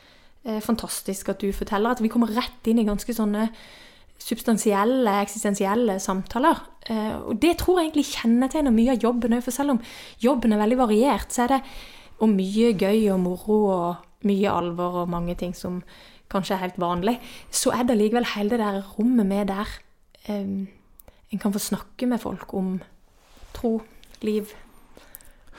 eh, 0.44 0.60
fantastisk 0.60 1.28
at 1.32 1.40
du 1.40 1.52
forteller. 1.52 1.92
At 1.92 2.02
vi 2.04 2.10
kommer 2.12 2.32
rett 2.32 2.68
inn 2.68 2.80
i 2.80 2.88
ganske 2.88 3.12
sånne 3.16 3.48
substansielle, 4.22 5.16
eksistensielle 5.22 5.98
samtaler. 6.02 6.62
Eh, 6.90 7.16
og 7.20 7.42
det 7.42 7.56
tror 7.60 7.80
jeg 7.80 7.90
egentlig 7.90 8.10
kjennetegner 8.12 8.74
mye 8.74 8.94
av 8.94 9.02
jobben 9.02 9.36
òg, 9.36 9.44
for 9.44 9.54
selv 9.54 9.76
om 9.76 9.82
jobben 10.22 10.54
er 10.54 10.62
veldig 10.62 10.78
variert, 10.80 11.34
så 11.34 11.46
er 11.46 11.56
det 11.56 11.60
og 12.22 12.30
mye 12.30 12.72
gøy 12.78 13.08
og 13.10 13.20
moro 13.22 13.58
og 13.72 14.26
mye 14.28 14.50
alvor 14.50 15.02
og 15.02 15.10
mange 15.10 15.34
ting 15.38 15.54
som 15.58 15.80
kanskje 16.32 16.54
er 16.54 16.62
helt 16.64 16.78
vanlig, 16.80 17.16
så 17.50 17.72
er 17.74 17.86
det 17.88 17.98
likevel 17.98 18.28
hele 18.36 18.54
det 18.54 18.60
der 18.62 18.78
rommet 18.94 19.26
med 19.26 19.50
der 19.50 19.68
um, 20.30 20.68
en 21.32 21.40
kan 21.40 21.52
få 21.52 21.58
snakke 21.58 22.06
med 22.06 22.20
folk 22.22 22.54
om 22.54 22.76
tro, 23.54 23.80
liv, 24.22 24.52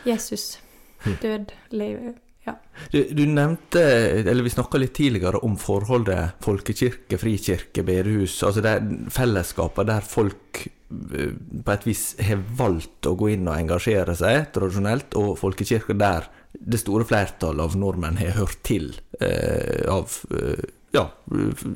Jesus, 0.05 0.59
hm. 1.03 1.17
død, 1.21 1.53
liv 1.71 2.13
ja. 2.43 2.57
Du, 2.91 2.99
du, 3.15 3.23
nevnte, 3.29 3.81
eller 4.19 4.43
vi 4.43 4.51
snakka 4.51 4.79
litt 4.81 4.93
tidligere 4.97 5.39
om 5.47 5.55
forholdet 5.59 6.43
folkekirke, 6.43 7.17
frikirke, 7.21 7.85
bedehus. 7.87 8.35
Altså 8.43 8.63
det 8.65 8.75
fellesskapet 9.13 9.87
der 9.87 10.03
folk 10.07 10.63
eh, 10.65 11.31
på 11.63 11.75
et 11.75 11.87
vis 11.87 12.05
har 12.19 12.43
valgt 12.59 13.07
å 13.07 13.15
gå 13.19 13.31
inn 13.35 13.47
og 13.47 13.55
engasjere 13.55 14.17
seg 14.19 14.51
tradisjonelt, 14.55 15.15
og 15.19 15.37
folkekirke 15.39 15.95
der 15.95 16.27
det 16.53 16.81
store 16.83 17.07
flertallet 17.07 17.63
av 17.63 17.77
nordmenn 17.79 18.19
har 18.19 18.35
hørt 18.37 18.59
til 18.67 18.91
eh, 19.19 19.87
av 19.89 20.19
eh, 20.35 20.67
ja, 20.93 21.07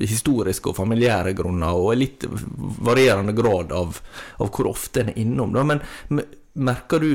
historiske 0.03 0.69
og 0.69 0.77
familiære 0.77 1.33
grunner, 1.37 1.79
og 1.79 1.97
litt 1.97 2.27
varierende 2.27 3.33
grad 3.37 3.73
av, 3.73 3.97
av 4.37 4.51
hvor 4.53 4.69
ofte 4.75 5.01
en 5.01 5.09
er 5.15 5.23
innom. 5.23 5.55
Da. 5.55 5.63
Men 5.65 5.81
merker 6.53 7.01
du 7.01 7.11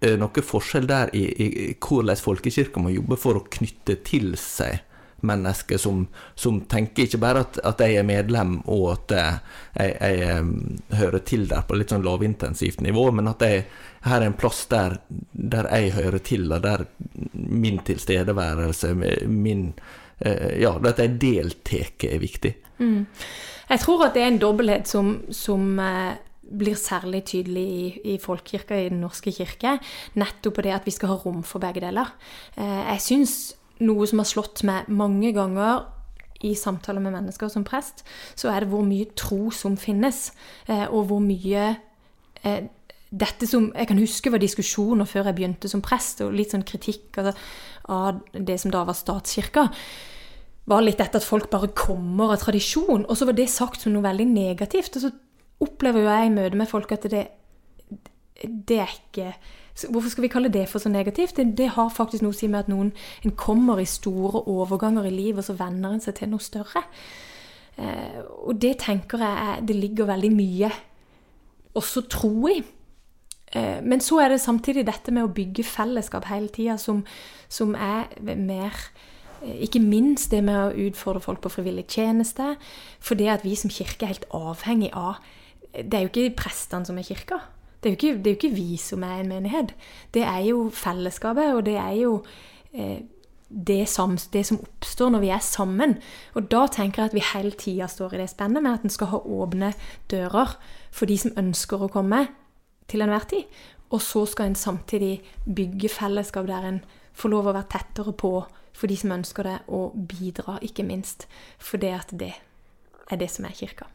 noe 0.00 0.42
forskjell 0.44 0.86
der 0.88 1.10
i, 1.12 1.26
i, 1.28 1.48
i 1.70 1.72
hvordan 1.76 2.16
folkekirka 2.16 2.80
må 2.80 2.92
jobbe 2.94 3.18
for 3.20 3.36
å 3.36 3.48
knytte 3.52 3.98
til 4.06 4.32
seg 4.40 4.78
mennesker 5.20 5.78
som, 5.78 6.06
som, 6.34 6.60
tenker 6.60 7.04
ikke 7.04 7.20
bare 7.20 7.44
at, 7.44 7.58
at, 7.64 7.82
jeg 7.84 8.00
er 8.00 8.06
medlem 8.08 8.58
og 8.70 8.86
at 8.94 9.14
jeg, 9.16 9.94
jeg 10.00 10.40
um, 10.40 10.52
hører 10.96 11.24
til 11.28 11.46
der 11.50 11.66
på 11.68 11.78
litt 11.78 11.92
sånn 11.92 12.04
lavintensivt 12.06 12.80
nivå, 12.84 13.10
men 13.16 13.30
at 13.30 13.44
jeg, 13.44 13.66
her 14.06 14.20
er 14.20 14.30
en 14.30 14.38
plass 14.40 14.64
der, 14.70 14.98
der 15.32 15.68
jeg 15.74 15.94
hører 15.98 16.24
til, 16.24 16.48
og 16.52 16.64
der 16.64 16.86
min 17.34 17.80
tilstedeværelse, 17.84 18.94
min 19.26 19.72
uh, 19.76 20.50
Ja, 20.60 20.74
at 20.76 20.98
jeg 21.00 21.16
deltar, 21.20 21.92
er 22.04 22.18
viktig. 22.20 22.54
Mm. 22.80 23.06
Jeg 23.70 23.80
tror 23.80 24.06
at 24.06 24.16
det 24.16 24.24
er 24.24 24.32
en 24.32 24.42
dobbelthet 24.42 24.88
som, 24.88 25.14
som 25.32 25.78
blir 26.50 26.78
særlig 26.78 27.22
tydelig 27.30 27.64
i, 27.64 27.84
i 28.14 28.18
folkekirka, 28.22 28.76
i 28.76 28.90
Den 28.90 29.00
norske 29.04 29.32
kirke. 29.32 29.78
Nettopp 30.18 30.58
på 30.58 30.66
det 30.66 30.74
at 30.74 30.86
vi 30.88 30.94
skal 30.94 31.14
ha 31.14 31.20
rom 31.22 31.44
for 31.46 31.62
begge 31.62 31.82
deler. 31.84 32.10
Uh, 32.58 32.82
jeg 32.92 33.06
syns 33.06 33.38
noe 33.80 34.06
som 34.08 34.20
har 34.20 34.28
slått 34.28 34.64
meg 34.68 34.90
mange 34.92 35.32
ganger 35.36 35.86
i 36.46 36.54
samtaler 36.56 37.02
med 37.04 37.14
mennesker 37.14 37.50
som 37.52 37.64
prest, 37.68 38.04
så 38.38 38.50
er 38.52 38.64
det 38.64 38.70
hvor 38.72 38.84
mye 38.86 39.10
tro 39.18 39.50
som 39.52 39.76
finnes, 39.80 40.30
eh, 40.68 40.86
og 40.88 41.10
hvor 41.10 41.20
mye 41.20 41.66
eh, 42.44 42.62
dette 43.10 43.46
som 43.50 43.72
Jeg 43.74 43.88
kan 43.90 43.98
huske 43.98 44.30
var 44.30 44.38
diskusjoner 44.38 45.04
før 45.04 45.26
jeg 45.26 45.36
begynte 45.40 45.68
som 45.68 45.82
prest, 45.82 46.22
og 46.22 46.32
litt 46.32 46.54
sånn 46.54 46.64
kritikk 46.64 47.18
altså, 47.18 47.34
av 47.90 48.20
det 48.32 48.60
som 48.62 48.70
da 48.70 48.84
var 48.86 48.94
statskirka. 48.94 49.66
Var 50.70 50.84
litt 50.84 51.00
dette 51.02 51.18
at 51.18 51.26
folk 51.26 51.50
bare 51.50 51.72
kommer 51.74 52.30
av 52.30 52.38
tradisjon. 52.44 53.02
Og 53.08 53.18
så 53.18 53.26
var 53.26 53.34
det 53.34 53.48
sagt 53.50 53.82
som 53.82 53.92
noe 53.92 54.06
veldig 54.06 54.28
negativt. 54.30 54.94
Og 54.94 55.02
så 55.02 55.10
opplever 55.60 56.04
jo 56.04 56.10
jeg 56.10 56.28
i 56.28 56.34
møte 56.34 56.58
med 56.58 56.70
folk 56.70 56.92
at 56.96 57.08
det, 57.12 57.24
det 58.42 58.78
er 58.80 58.94
ikke 58.98 59.32
Hvorfor 59.80 60.10
skal 60.12 60.24
vi 60.26 60.28
kalle 60.28 60.50
det 60.52 60.66
for 60.68 60.82
så 60.82 60.90
negativt? 60.92 61.36
Det, 61.36 61.54
det, 61.56 61.70
har 61.72 61.92
faktisk 61.94 62.20
noe 62.20 62.34
å 62.34 62.36
si 62.36 62.50
med 62.50 62.66
at 62.66 62.68
noen 62.68 62.90
en 63.24 63.32
kommer 63.38 63.80
i 63.80 63.86
store 63.88 64.42
overganger 64.50 65.06
i 65.08 65.12
livet, 65.14 65.40
og 65.40 65.46
så 65.46 65.56
venner 65.56 65.94
en 65.94 66.02
seg 66.04 66.18
til 66.18 66.28
noe 66.28 66.44
større. 66.44 66.82
Eh, 67.80 68.18
og 68.44 68.58
det 68.60 68.74
tenker 68.82 69.22
jeg 69.24 69.62
det 69.70 69.76
ligger 69.78 70.10
veldig 70.10 70.32
mye 70.34 70.68
også 71.80 72.04
tro 72.12 72.50
i. 72.50 72.58
Eh, 73.52 73.78
men 73.82 74.02
så 74.04 74.20
er 74.22 74.34
det 74.34 74.40
samtidig 74.42 74.86
dette 74.86 75.14
med 75.14 75.26
å 75.26 75.32
bygge 75.34 75.66
fellesskap 75.66 76.28
hele 76.30 76.50
tida 76.52 76.76
som, 76.78 77.02
som, 77.48 77.74
er 77.74 78.10
mer 78.36 78.76
eh, 79.42 79.64
ikke 79.66 79.82
minst 79.82 80.30
det 80.34 80.42
med 80.46 80.60
å 80.60 80.88
utfordre 80.88 81.22
folk 81.24 81.42
på 81.44 81.54
frivillig 81.56 81.86
tjeneste. 81.90 82.54
For 83.00 83.18
det 83.18 83.30
at 83.32 83.46
vi 83.46 83.56
som 83.58 83.72
kirke 83.72 84.06
er 84.06 84.14
helt 84.14 84.28
avhengig 84.34 84.92
av 84.94 85.22
Det 85.72 85.94
er 85.94 86.04
jo 86.04 86.10
ikke 86.10 86.36
prestene 86.42 86.86
som 86.86 86.98
er 86.98 87.06
kirka. 87.06 87.40
Det 87.80 87.88
er, 87.88 87.96
ikke, 87.96 88.18
det 88.18 88.26
er 88.26 88.34
jo 88.34 88.38
ikke, 88.38 88.56
vi 88.56 88.76
som 88.76 89.04
er 89.06 89.22
en 89.22 89.30
menighet. 89.30 89.72
Det 90.12 90.22
er 90.22 90.42
jo 90.50 90.68
fellesskapet, 90.74 91.54
og 91.54 91.64
det 91.66 91.76
er 91.80 91.94
jo 91.96 92.18
eh, 92.72 93.00
det, 93.48 93.88
som, 93.88 94.18
det, 94.32 94.44
som, 94.46 94.60
oppstår 94.60 95.14
når 95.14 95.24
vi 95.24 95.30
er 95.32 95.44
sammen. 95.44 95.96
Og 96.34 96.50
da 96.52 96.66
tenker 96.70 97.02
jeg 97.02 97.10
at 97.10 97.16
vi 97.16 97.24
hele 97.32 97.56
tida 97.56 97.88
står 97.88 98.14
i 98.14 98.20
det 98.20 98.28
spennet 98.34 98.62
med 98.62 98.78
at 98.78 98.84
en 98.84 98.92
skal 98.92 99.12
ha 99.14 99.22
åpne 99.24 99.72
dører 100.12 100.56
for 100.90 101.08
de 101.08 101.16
som 101.18 101.36
ønsker 101.40 101.82
å 101.82 101.90
komme 101.92 102.26
til 102.90 103.02
enhver 103.06 103.24
tid. 103.30 103.48
Og 103.90 104.02
så 104.04 104.26
skal 104.28 104.50
en 104.50 104.58
samtidig 104.58 105.22
bygge 105.46 105.88
fellesskap 105.90 106.46
der 106.50 106.66
en 106.68 106.82
får 107.16 107.32
lov 107.32 107.48
å 107.48 107.54
være 107.56 107.70
tettere 107.72 108.12
på 108.12 108.34
for 108.76 108.88
de 108.88 108.96
som 108.96 109.12
ønsker 109.12 109.44
det, 109.44 109.56
og 109.68 109.96
bidra, 110.08 110.58
ikke 110.62 110.86
minst. 110.86 111.26
For 111.58 111.80
det 111.80 111.90
at 111.96 112.12
det 112.16 112.34
er 113.10 113.18
det 113.20 113.30
som 113.32 113.48
er 113.48 113.56
kirka. 113.56 113.88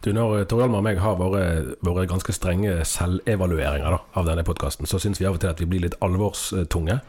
Du, 0.00 0.12
Når 0.16 0.46
Torhjalmar 0.48 0.80
og 0.80 0.86
meg 0.86 1.00
har 1.02 1.18
våre, 1.20 2.06
ganske 2.08 2.32
strenge 2.32 2.78
selvevalueringer 2.88 3.92
da, 3.92 3.98
av 4.16 4.30
denne 4.30 4.44
podkasten, 4.46 4.88
så 4.88 4.98
syns 5.02 5.20
vi 5.20 5.28
av 5.28 5.36
og 5.36 5.42
til 5.42 5.52
at 5.52 5.60
vi 5.60 5.68
blir 5.68 5.84
litt 5.84 5.98
alvorstunge. 6.04 7.00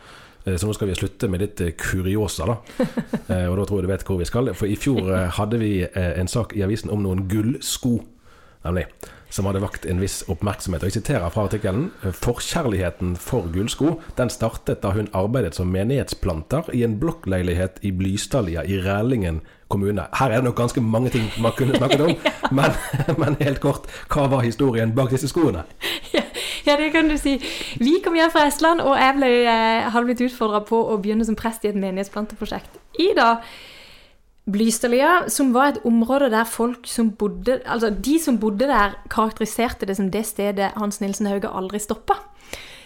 Eh, 0.46 0.58
så 0.58 0.68
nå 0.68 0.76
skal 0.76 0.90
vi 0.90 0.98
slutte 0.98 1.30
med 1.32 1.44
litt 1.44 1.62
eh, 1.62 1.76
kuriosa, 1.78 2.50
da. 2.50 2.60
Eh, 3.32 3.48
og 3.48 3.56
da 3.56 3.64
tror 3.64 3.80
jeg 3.80 3.86
du 3.86 3.92
vet 3.94 4.04
hvor 4.04 4.20
vi 4.20 4.28
skal. 4.28 4.52
For 4.58 4.68
i 4.68 4.76
fjor 4.76 5.08
hadde 5.38 5.60
vi 5.62 5.86
en 5.96 6.28
sak 6.28 6.52
i 6.58 6.64
avisen 6.66 6.92
om 6.92 7.04
noen 7.06 7.30
gullsko, 7.32 7.94
nemlig. 8.66 8.90
Som 9.32 9.48
hadde 9.48 9.62
vakt 9.64 9.86
en 9.88 10.02
viss 10.04 10.18
oppmerksomhet. 10.28 10.84
Og 10.84 10.90
jeg 10.90 10.98
siterer 10.98 11.32
fra 11.32 11.46
artikkelen. 11.48 11.86
Forkjærligheten 12.04 13.14
for 13.16 13.48
gullsko 13.54 13.94
den 14.18 14.34
startet 14.34 14.82
da 14.84 14.92
hun 14.98 15.08
arbeidet 15.16 15.56
som 15.56 15.72
menighetsplanter 15.72 16.68
i 16.76 16.84
en 16.84 16.98
blokkleilighet 17.00 17.80
i 17.88 17.94
Blystadlia 17.96 18.66
i 18.68 18.82
Rælingen 18.84 19.40
kommune. 19.72 20.06
Her 20.20 20.30
er 20.30 20.42
det 20.42 20.50
nok 20.50 20.60
ganske 20.60 20.84
mange 20.84 21.14
ting 21.14 21.30
man 21.42 21.56
kunne 21.58 21.78
snakket 21.78 22.06
om, 22.06 22.14
men, 22.58 22.78
men, 23.18 23.40
helt 23.42 23.62
kort, 23.64 23.90
hva 24.12 24.28
var 24.32 24.46
historien 24.46 24.94
bak 24.96 25.14
disse 25.16 25.32
skoene? 25.32 25.66
Ja, 26.62 26.76
det 26.78 26.92
kan 26.94 27.08
du 27.10 27.16
si. 27.18 27.40
Vi 27.82 27.96
kom 28.06 28.14
hjem 28.14 28.30
fra 28.30 28.44
Estland, 28.46 28.84
og 28.86 28.94
jeg 28.94 29.16
ble, 29.18 29.30
eh, 29.50 29.88
hadde 29.90 30.06
blitt 30.06 30.22
utfordra 30.28 30.60
på 30.62 30.78
å 30.94 31.00
begynne 31.02 31.26
som 31.26 31.34
prest 31.34 31.66
i 31.66 31.72
et 31.72 31.80
menighetsplanteprosjekt 31.80 32.78
i 33.02 33.08
da 33.18 33.32
Blystadlia, 34.52 35.30
som 35.30 35.52
var 35.54 35.72
et 35.72 35.84
område 35.86 36.32
der 36.34 36.48
folk 36.50 36.88
som 36.90 37.12
bodde 37.14 37.60
Altså, 37.66 37.90
de 37.90 38.18
som 38.20 38.40
bodde 38.42 38.68
der, 38.70 38.96
karakteriserte 39.10 39.86
det 39.86 39.98
som 39.98 40.10
det 40.12 40.26
stedet 40.26 40.72
Hans 40.78 41.02
Nilsen 41.02 41.30
Hauge 41.30 41.50
aldri 41.50 41.80
stoppa. 41.80 42.18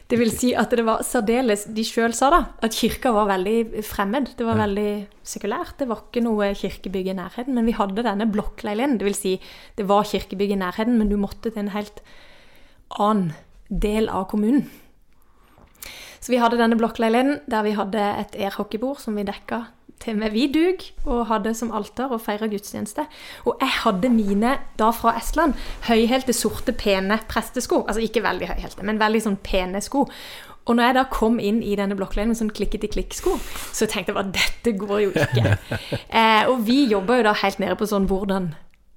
Det 0.05 0.19
vil 0.21 0.29
si 0.29 0.51
at 0.53 0.69
det 0.69 0.83
var 0.85 1.01
særdeles 1.01 1.63
De 1.73 1.81
sjøl 1.85 2.13
sa 2.13 2.29
da 2.29 2.41
at 2.65 2.75
kirka 2.77 3.09
var 3.15 3.29
veldig 3.31 3.81
fremmed. 3.85 4.35
Det 4.37 4.45
var 4.45 4.59
veldig 4.59 5.07
sekulært. 5.25 5.79
Det 5.79 5.89
var 5.89 6.03
ikke 6.03 6.21
noe 6.25 6.51
kirkebygg 6.53 7.09
i 7.09 7.17
nærheten. 7.17 7.57
Men 7.57 7.65
vi 7.65 7.73
hadde 7.73 8.05
denne 8.05 8.29
blokkleiligheten. 8.29 8.99
Det 9.01 9.07
vil 9.07 9.17
si, 9.17 9.33
det 9.79 9.87
var 9.89 10.05
kirkebygg 10.05 10.53
i 10.53 10.61
nærheten, 10.61 10.99
men 10.99 11.09
du 11.09 11.17
måtte 11.17 11.49
til 11.49 11.63
en 11.63 11.73
helt 11.73 12.03
annen 13.01 13.33
del 13.69 14.11
av 14.13 14.27
kommunen. 14.29 14.67
Så 16.21 16.33
vi 16.33 16.41
hadde 16.41 16.57
denne 16.57 16.77
blokkleiligheten 16.77 17.41
der 17.49 17.65
vi 17.65 17.73
hadde 17.77 18.05
et 18.21 18.37
airhockeybord 18.37 19.01
som 19.01 19.17
vi 19.17 19.25
dekka 19.25 19.65
til 20.03 20.17
med 20.19 20.33
vidug 20.35 20.83
og 21.05 21.27
hadde 21.29 21.53
som 21.57 21.71
alter 21.75 22.11
og 22.11 22.21
feira 22.23 22.49
gudstjeneste. 22.51 23.05
Og 23.45 23.61
jeg 23.61 23.71
hadde 23.83 24.11
mine 24.13 24.57
da 24.79 24.89
fra 24.95 25.15
Estland 25.19 25.55
høyhælte, 25.87 26.33
sorte, 26.35 26.75
pene 26.75 27.19
prestesko. 27.29 27.83
Altså 27.87 28.03
ikke 28.05 28.23
veldig 28.25 28.51
høyhælte, 28.51 28.85
men 28.85 29.01
veldig 29.01 29.23
sånn 29.25 29.39
pene 29.45 29.81
sko. 29.83 30.05
Og 30.65 30.77
når 30.77 30.87
jeg 30.87 30.97
da 30.97 31.05
kom 31.13 31.39
inn 31.39 31.61
i 31.61 31.75
denne 31.77 31.97
blokkleiligheten 31.97 32.49
med 32.49 32.57
sånn 32.57 32.85
i 32.87 32.91
klikk-sko, 32.95 33.35
så 33.77 33.85
tenkte 33.85 34.13
jeg 34.13 34.21
at 34.21 34.31
dette 34.33 34.73
går 34.81 35.01
jo 35.03 35.11
ikke. 35.13 35.57
eh, 36.19 36.45
og 36.49 36.63
vi 36.65 36.85
jobba 36.89 37.19
jo 37.19 37.27
da 37.27 37.35
helt 37.43 37.61
nede 37.61 37.75
på 37.77 37.87
sånn 37.89 38.07
hvordan 38.09 38.55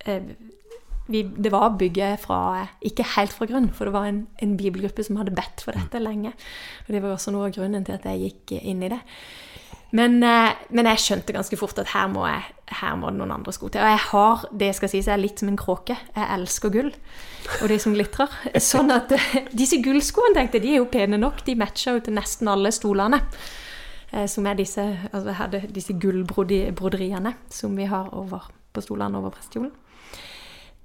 eh, 0.08 0.30
vi, 1.08 1.22
Det 1.24 1.52
var 1.52 1.76
bygget 1.80 2.20
fra 2.20 2.68
Ikke 2.84 3.04
helt 3.16 3.32
fra 3.32 3.46
grunn, 3.48 3.70
for 3.72 3.88
det 3.88 3.94
var 3.94 4.08
en, 4.08 4.26
en 4.44 4.56
bibelgruppe 4.56 5.04
som 5.04 5.20
hadde 5.20 5.36
bedt 5.36 5.64
for 5.64 5.76
dette 5.76 6.00
lenge. 6.00 6.32
Og 6.86 6.94
det 6.94 7.04
var 7.04 7.14
også 7.16 7.32
noe 7.32 7.48
av 7.48 7.54
grunnen 7.56 7.84
til 7.84 7.96
at 7.96 8.08
jeg 8.08 8.24
gikk 8.26 8.58
inn 8.62 8.82
i 8.84 8.90
det. 8.92 9.00
Men, 9.96 10.22
eh, 10.22 10.52
men, 10.68 10.88
jeg 10.92 11.00
skjønte 11.00 11.32
ganske 11.32 11.56
fort 11.56 11.78
at 11.80 11.94
her 11.94 12.10
må, 12.12 12.26
jeg, 12.28 12.42
her 12.80 12.96
må, 13.00 13.08
det 13.08 13.20
noen 13.22 13.32
andre 13.38 13.54
sko 13.56 13.70
til. 13.72 13.80
Og 13.80 13.88
jeg 13.94 14.02
har 14.10 14.44
det 14.60 14.68
skal 14.76 14.92
sies, 14.92 15.08
jeg 15.08 15.14
er 15.14 15.22
litt 15.22 15.40
som 15.40 15.48
en 15.48 15.60
kråke. 15.60 15.96
Jeg 15.96 16.28
elsker 16.36 16.74
gull 16.74 16.90
og 16.92 17.64
det 17.72 17.78
som 17.80 17.96
glitrer. 17.96 18.34
Sånn 18.70 18.92
at 18.92 19.14
eh, 19.16 19.48
disse 19.56 19.80
gullskoene 19.84 20.36
tenkte 20.36 20.60
de 20.64 20.74
er 20.74 20.82
jo 20.82 20.90
pene 20.92 21.20
nok. 21.20 21.40
De 21.46 21.56
matcher 21.58 21.96
jo 21.96 22.04
til 22.04 22.18
nesten 22.18 22.52
alle 22.52 22.74
stolene. 22.74 23.22
eh, 24.12 24.28
som 24.28 24.46
er 24.46 24.60
disse, 24.60 24.84
altså 25.12 25.64
disse 25.72 25.96
gullbroderiene 25.96 27.34
som 27.52 27.76
vi 27.76 27.88
har 27.88 28.12
over, 28.16 28.50
på 28.72 28.84
stolene 28.84 29.20
over 29.20 29.32
prestekjolen. 29.36 29.72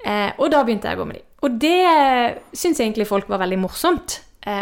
Og 0.03 0.49
da 0.51 0.59
begynte 0.67 0.89
jeg 0.91 0.97
å 0.97 0.99
gå 0.99 1.05
med 1.07 1.15
de. 1.15 1.21
Og 1.47 1.53
det 1.63 2.57
syns 2.59 2.81
egentlig 2.83 3.05
folk 3.07 3.29
var 3.31 3.39
veldig 3.39 3.59
morsomt. 3.61 4.17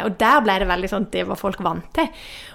Og 0.06 0.12
der 0.22 0.44
ble 0.46 0.60
det 0.62 0.68
veldig 0.70 0.89
sånn 0.92 1.08
det 1.10 1.24
var 1.26 1.39
folk 1.39 1.64
vant 1.66 1.88
til. 1.98 2.12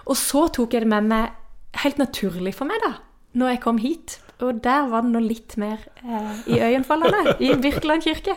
Og 0.07 0.15
så 0.15 0.45
tok 0.55 0.77
jeg 0.77 0.85
det 0.85 0.91
med 0.93 1.09
meg 1.11 1.35
helt 1.83 2.01
naturlig 2.01 2.55
for 2.57 2.69
meg, 2.69 2.81
da, 2.85 2.95
når 3.37 3.55
jeg 3.55 3.63
kom 3.65 3.81
hit. 3.83 4.19
Og 4.45 4.61
der 4.65 4.91
var 4.91 5.05
det 5.05 5.15
nå 5.15 5.23
litt 5.25 5.57
mer 5.61 5.81
eh, 6.03 6.43
i 6.53 6.61
øyenfallene 6.61 7.39
i 7.41 7.55
Birkeland 7.61 8.05
kirke. 8.05 8.37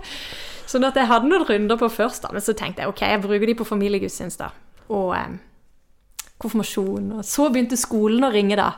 Sånn 0.70 0.86
at 0.88 0.98
jeg 1.00 1.10
hadde 1.10 1.28
noen 1.28 1.44
runder 1.48 1.80
på 1.82 1.90
først, 1.92 2.24
da, 2.24 2.32
men 2.32 2.44
så 2.46 2.56
tenkte 2.56 2.84
jeg 2.84 2.92
ok, 2.92 3.04
jeg 3.04 3.22
bruker 3.24 3.50
de 3.50 3.58
på 3.60 3.68
familiegudstjenester. 3.68 4.56
Og 4.96 5.14
eh, 5.18 5.38
konfirmasjon. 6.40 7.14
Og 7.20 7.28
så 7.28 7.50
begynte 7.52 7.80
skolen 7.80 8.28
å 8.28 8.34
ringe, 8.34 8.58
da. 8.60 8.74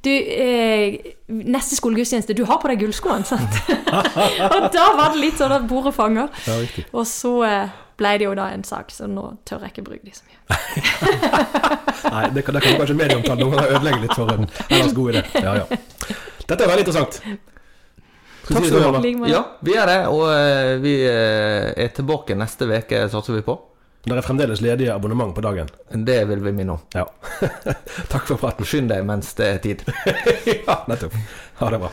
Du, 0.00 0.08
eh, 0.10 1.12
neste 1.28 1.76
skolegudstjeneste, 1.76 2.36
du 2.38 2.46
har 2.48 2.60
på 2.62 2.70
deg 2.70 2.80
gullskoene, 2.84 3.26
sant? 3.28 3.58
og 4.54 4.70
da 4.72 4.86
var 4.96 5.12
det 5.12 5.20
litt 5.20 5.40
sånn 5.40 5.58
at 5.58 5.66
bordet 5.68 5.92
fanger. 5.96 6.30
Ja. 6.46 6.86
Og 6.94 7.04
så 7.08 7.34
eh, 7.48 7.74
ble 8.00 8.16
det 8.18 8.26
jo 8.26 8.32
da 8.38 8.48
en 8.54 8.64
sak, 8.66 8.90
så 8.94 9.08
nå 9.10 9.26
tør 9.48 9.66
jeg 9.66 9.74
ikke 9.74 9.86
bruke 9.86 10.08
de 10.08 10.16
så 10.16 10.24
mye. 10.26 10.40
Nei, 12.14 12.24
det 12.34 12.44
kan, 12.46 12.56
det 12.56 12.64
kan 12.64 12.80
kanskje 12.80 12.96
medieomtale 12.98 13.44
noen 13.44 13.56
ganger 13.56 13.76
ødelegge 13.76 14.02
litt 14.06 14.16
for 14.16 14.34
en 14.34 14.48
ellers 14.68 14.96
god 14.96 15.14
idé. 15.14 15.24
Ja, 15.44 15.56
ja. 15.60 15.80
Dette 16.46 16.64
er 16.64 16.72
veldig 16.72 16.86
interessant. 16.86 17.20
Takk 18.50 18.66
skal 18.66 18.82
du 18.82 18.86
ha. 18.98 19.30
Ja, 19.30 19.42
vi 19.62 19.74
er 19.78 19.90
det, 19.90 19.98
og 20.10 20.24
eh, 20.32 20.76
vi 20.82 20.94
eh, 21.06 21.70
er 21.76 21.92
tilbake 21.94 22.34
neste 22.38 22.66
uke, 22.70 23.04
satser 23.12 23.36
vi 23.36 23.44
på. 23.46 23.58
Det 24.00 24.16
er 24.16 24.24
fremdeles 24.24 24.62
ledige 24.64 24.94
abonnement 24.94 25.34
på 25.36 25.44
dagen. 25.44 25.68
Det 25.92 26.22
vil 26.28 26.40
vi 26.40 26.54
minne 26.56 26.78
om. 26.78 26.86
Ja. 26.96 27.04
Takk 28.12 28.24
for 28.24 28.40
praten. 28.40 28.64
Skynd 28.64 28.88
deg 28.88 29.04
mens 29.06 29.34
det 29.36 29.50
er 29.50 29.60
tid. 29.60 29.84
ja, 30.66 30.80
nettopp. 30.88 31.20
Ha 31.60 31.70
det 31.74 31.82
bra. 31.84 31.92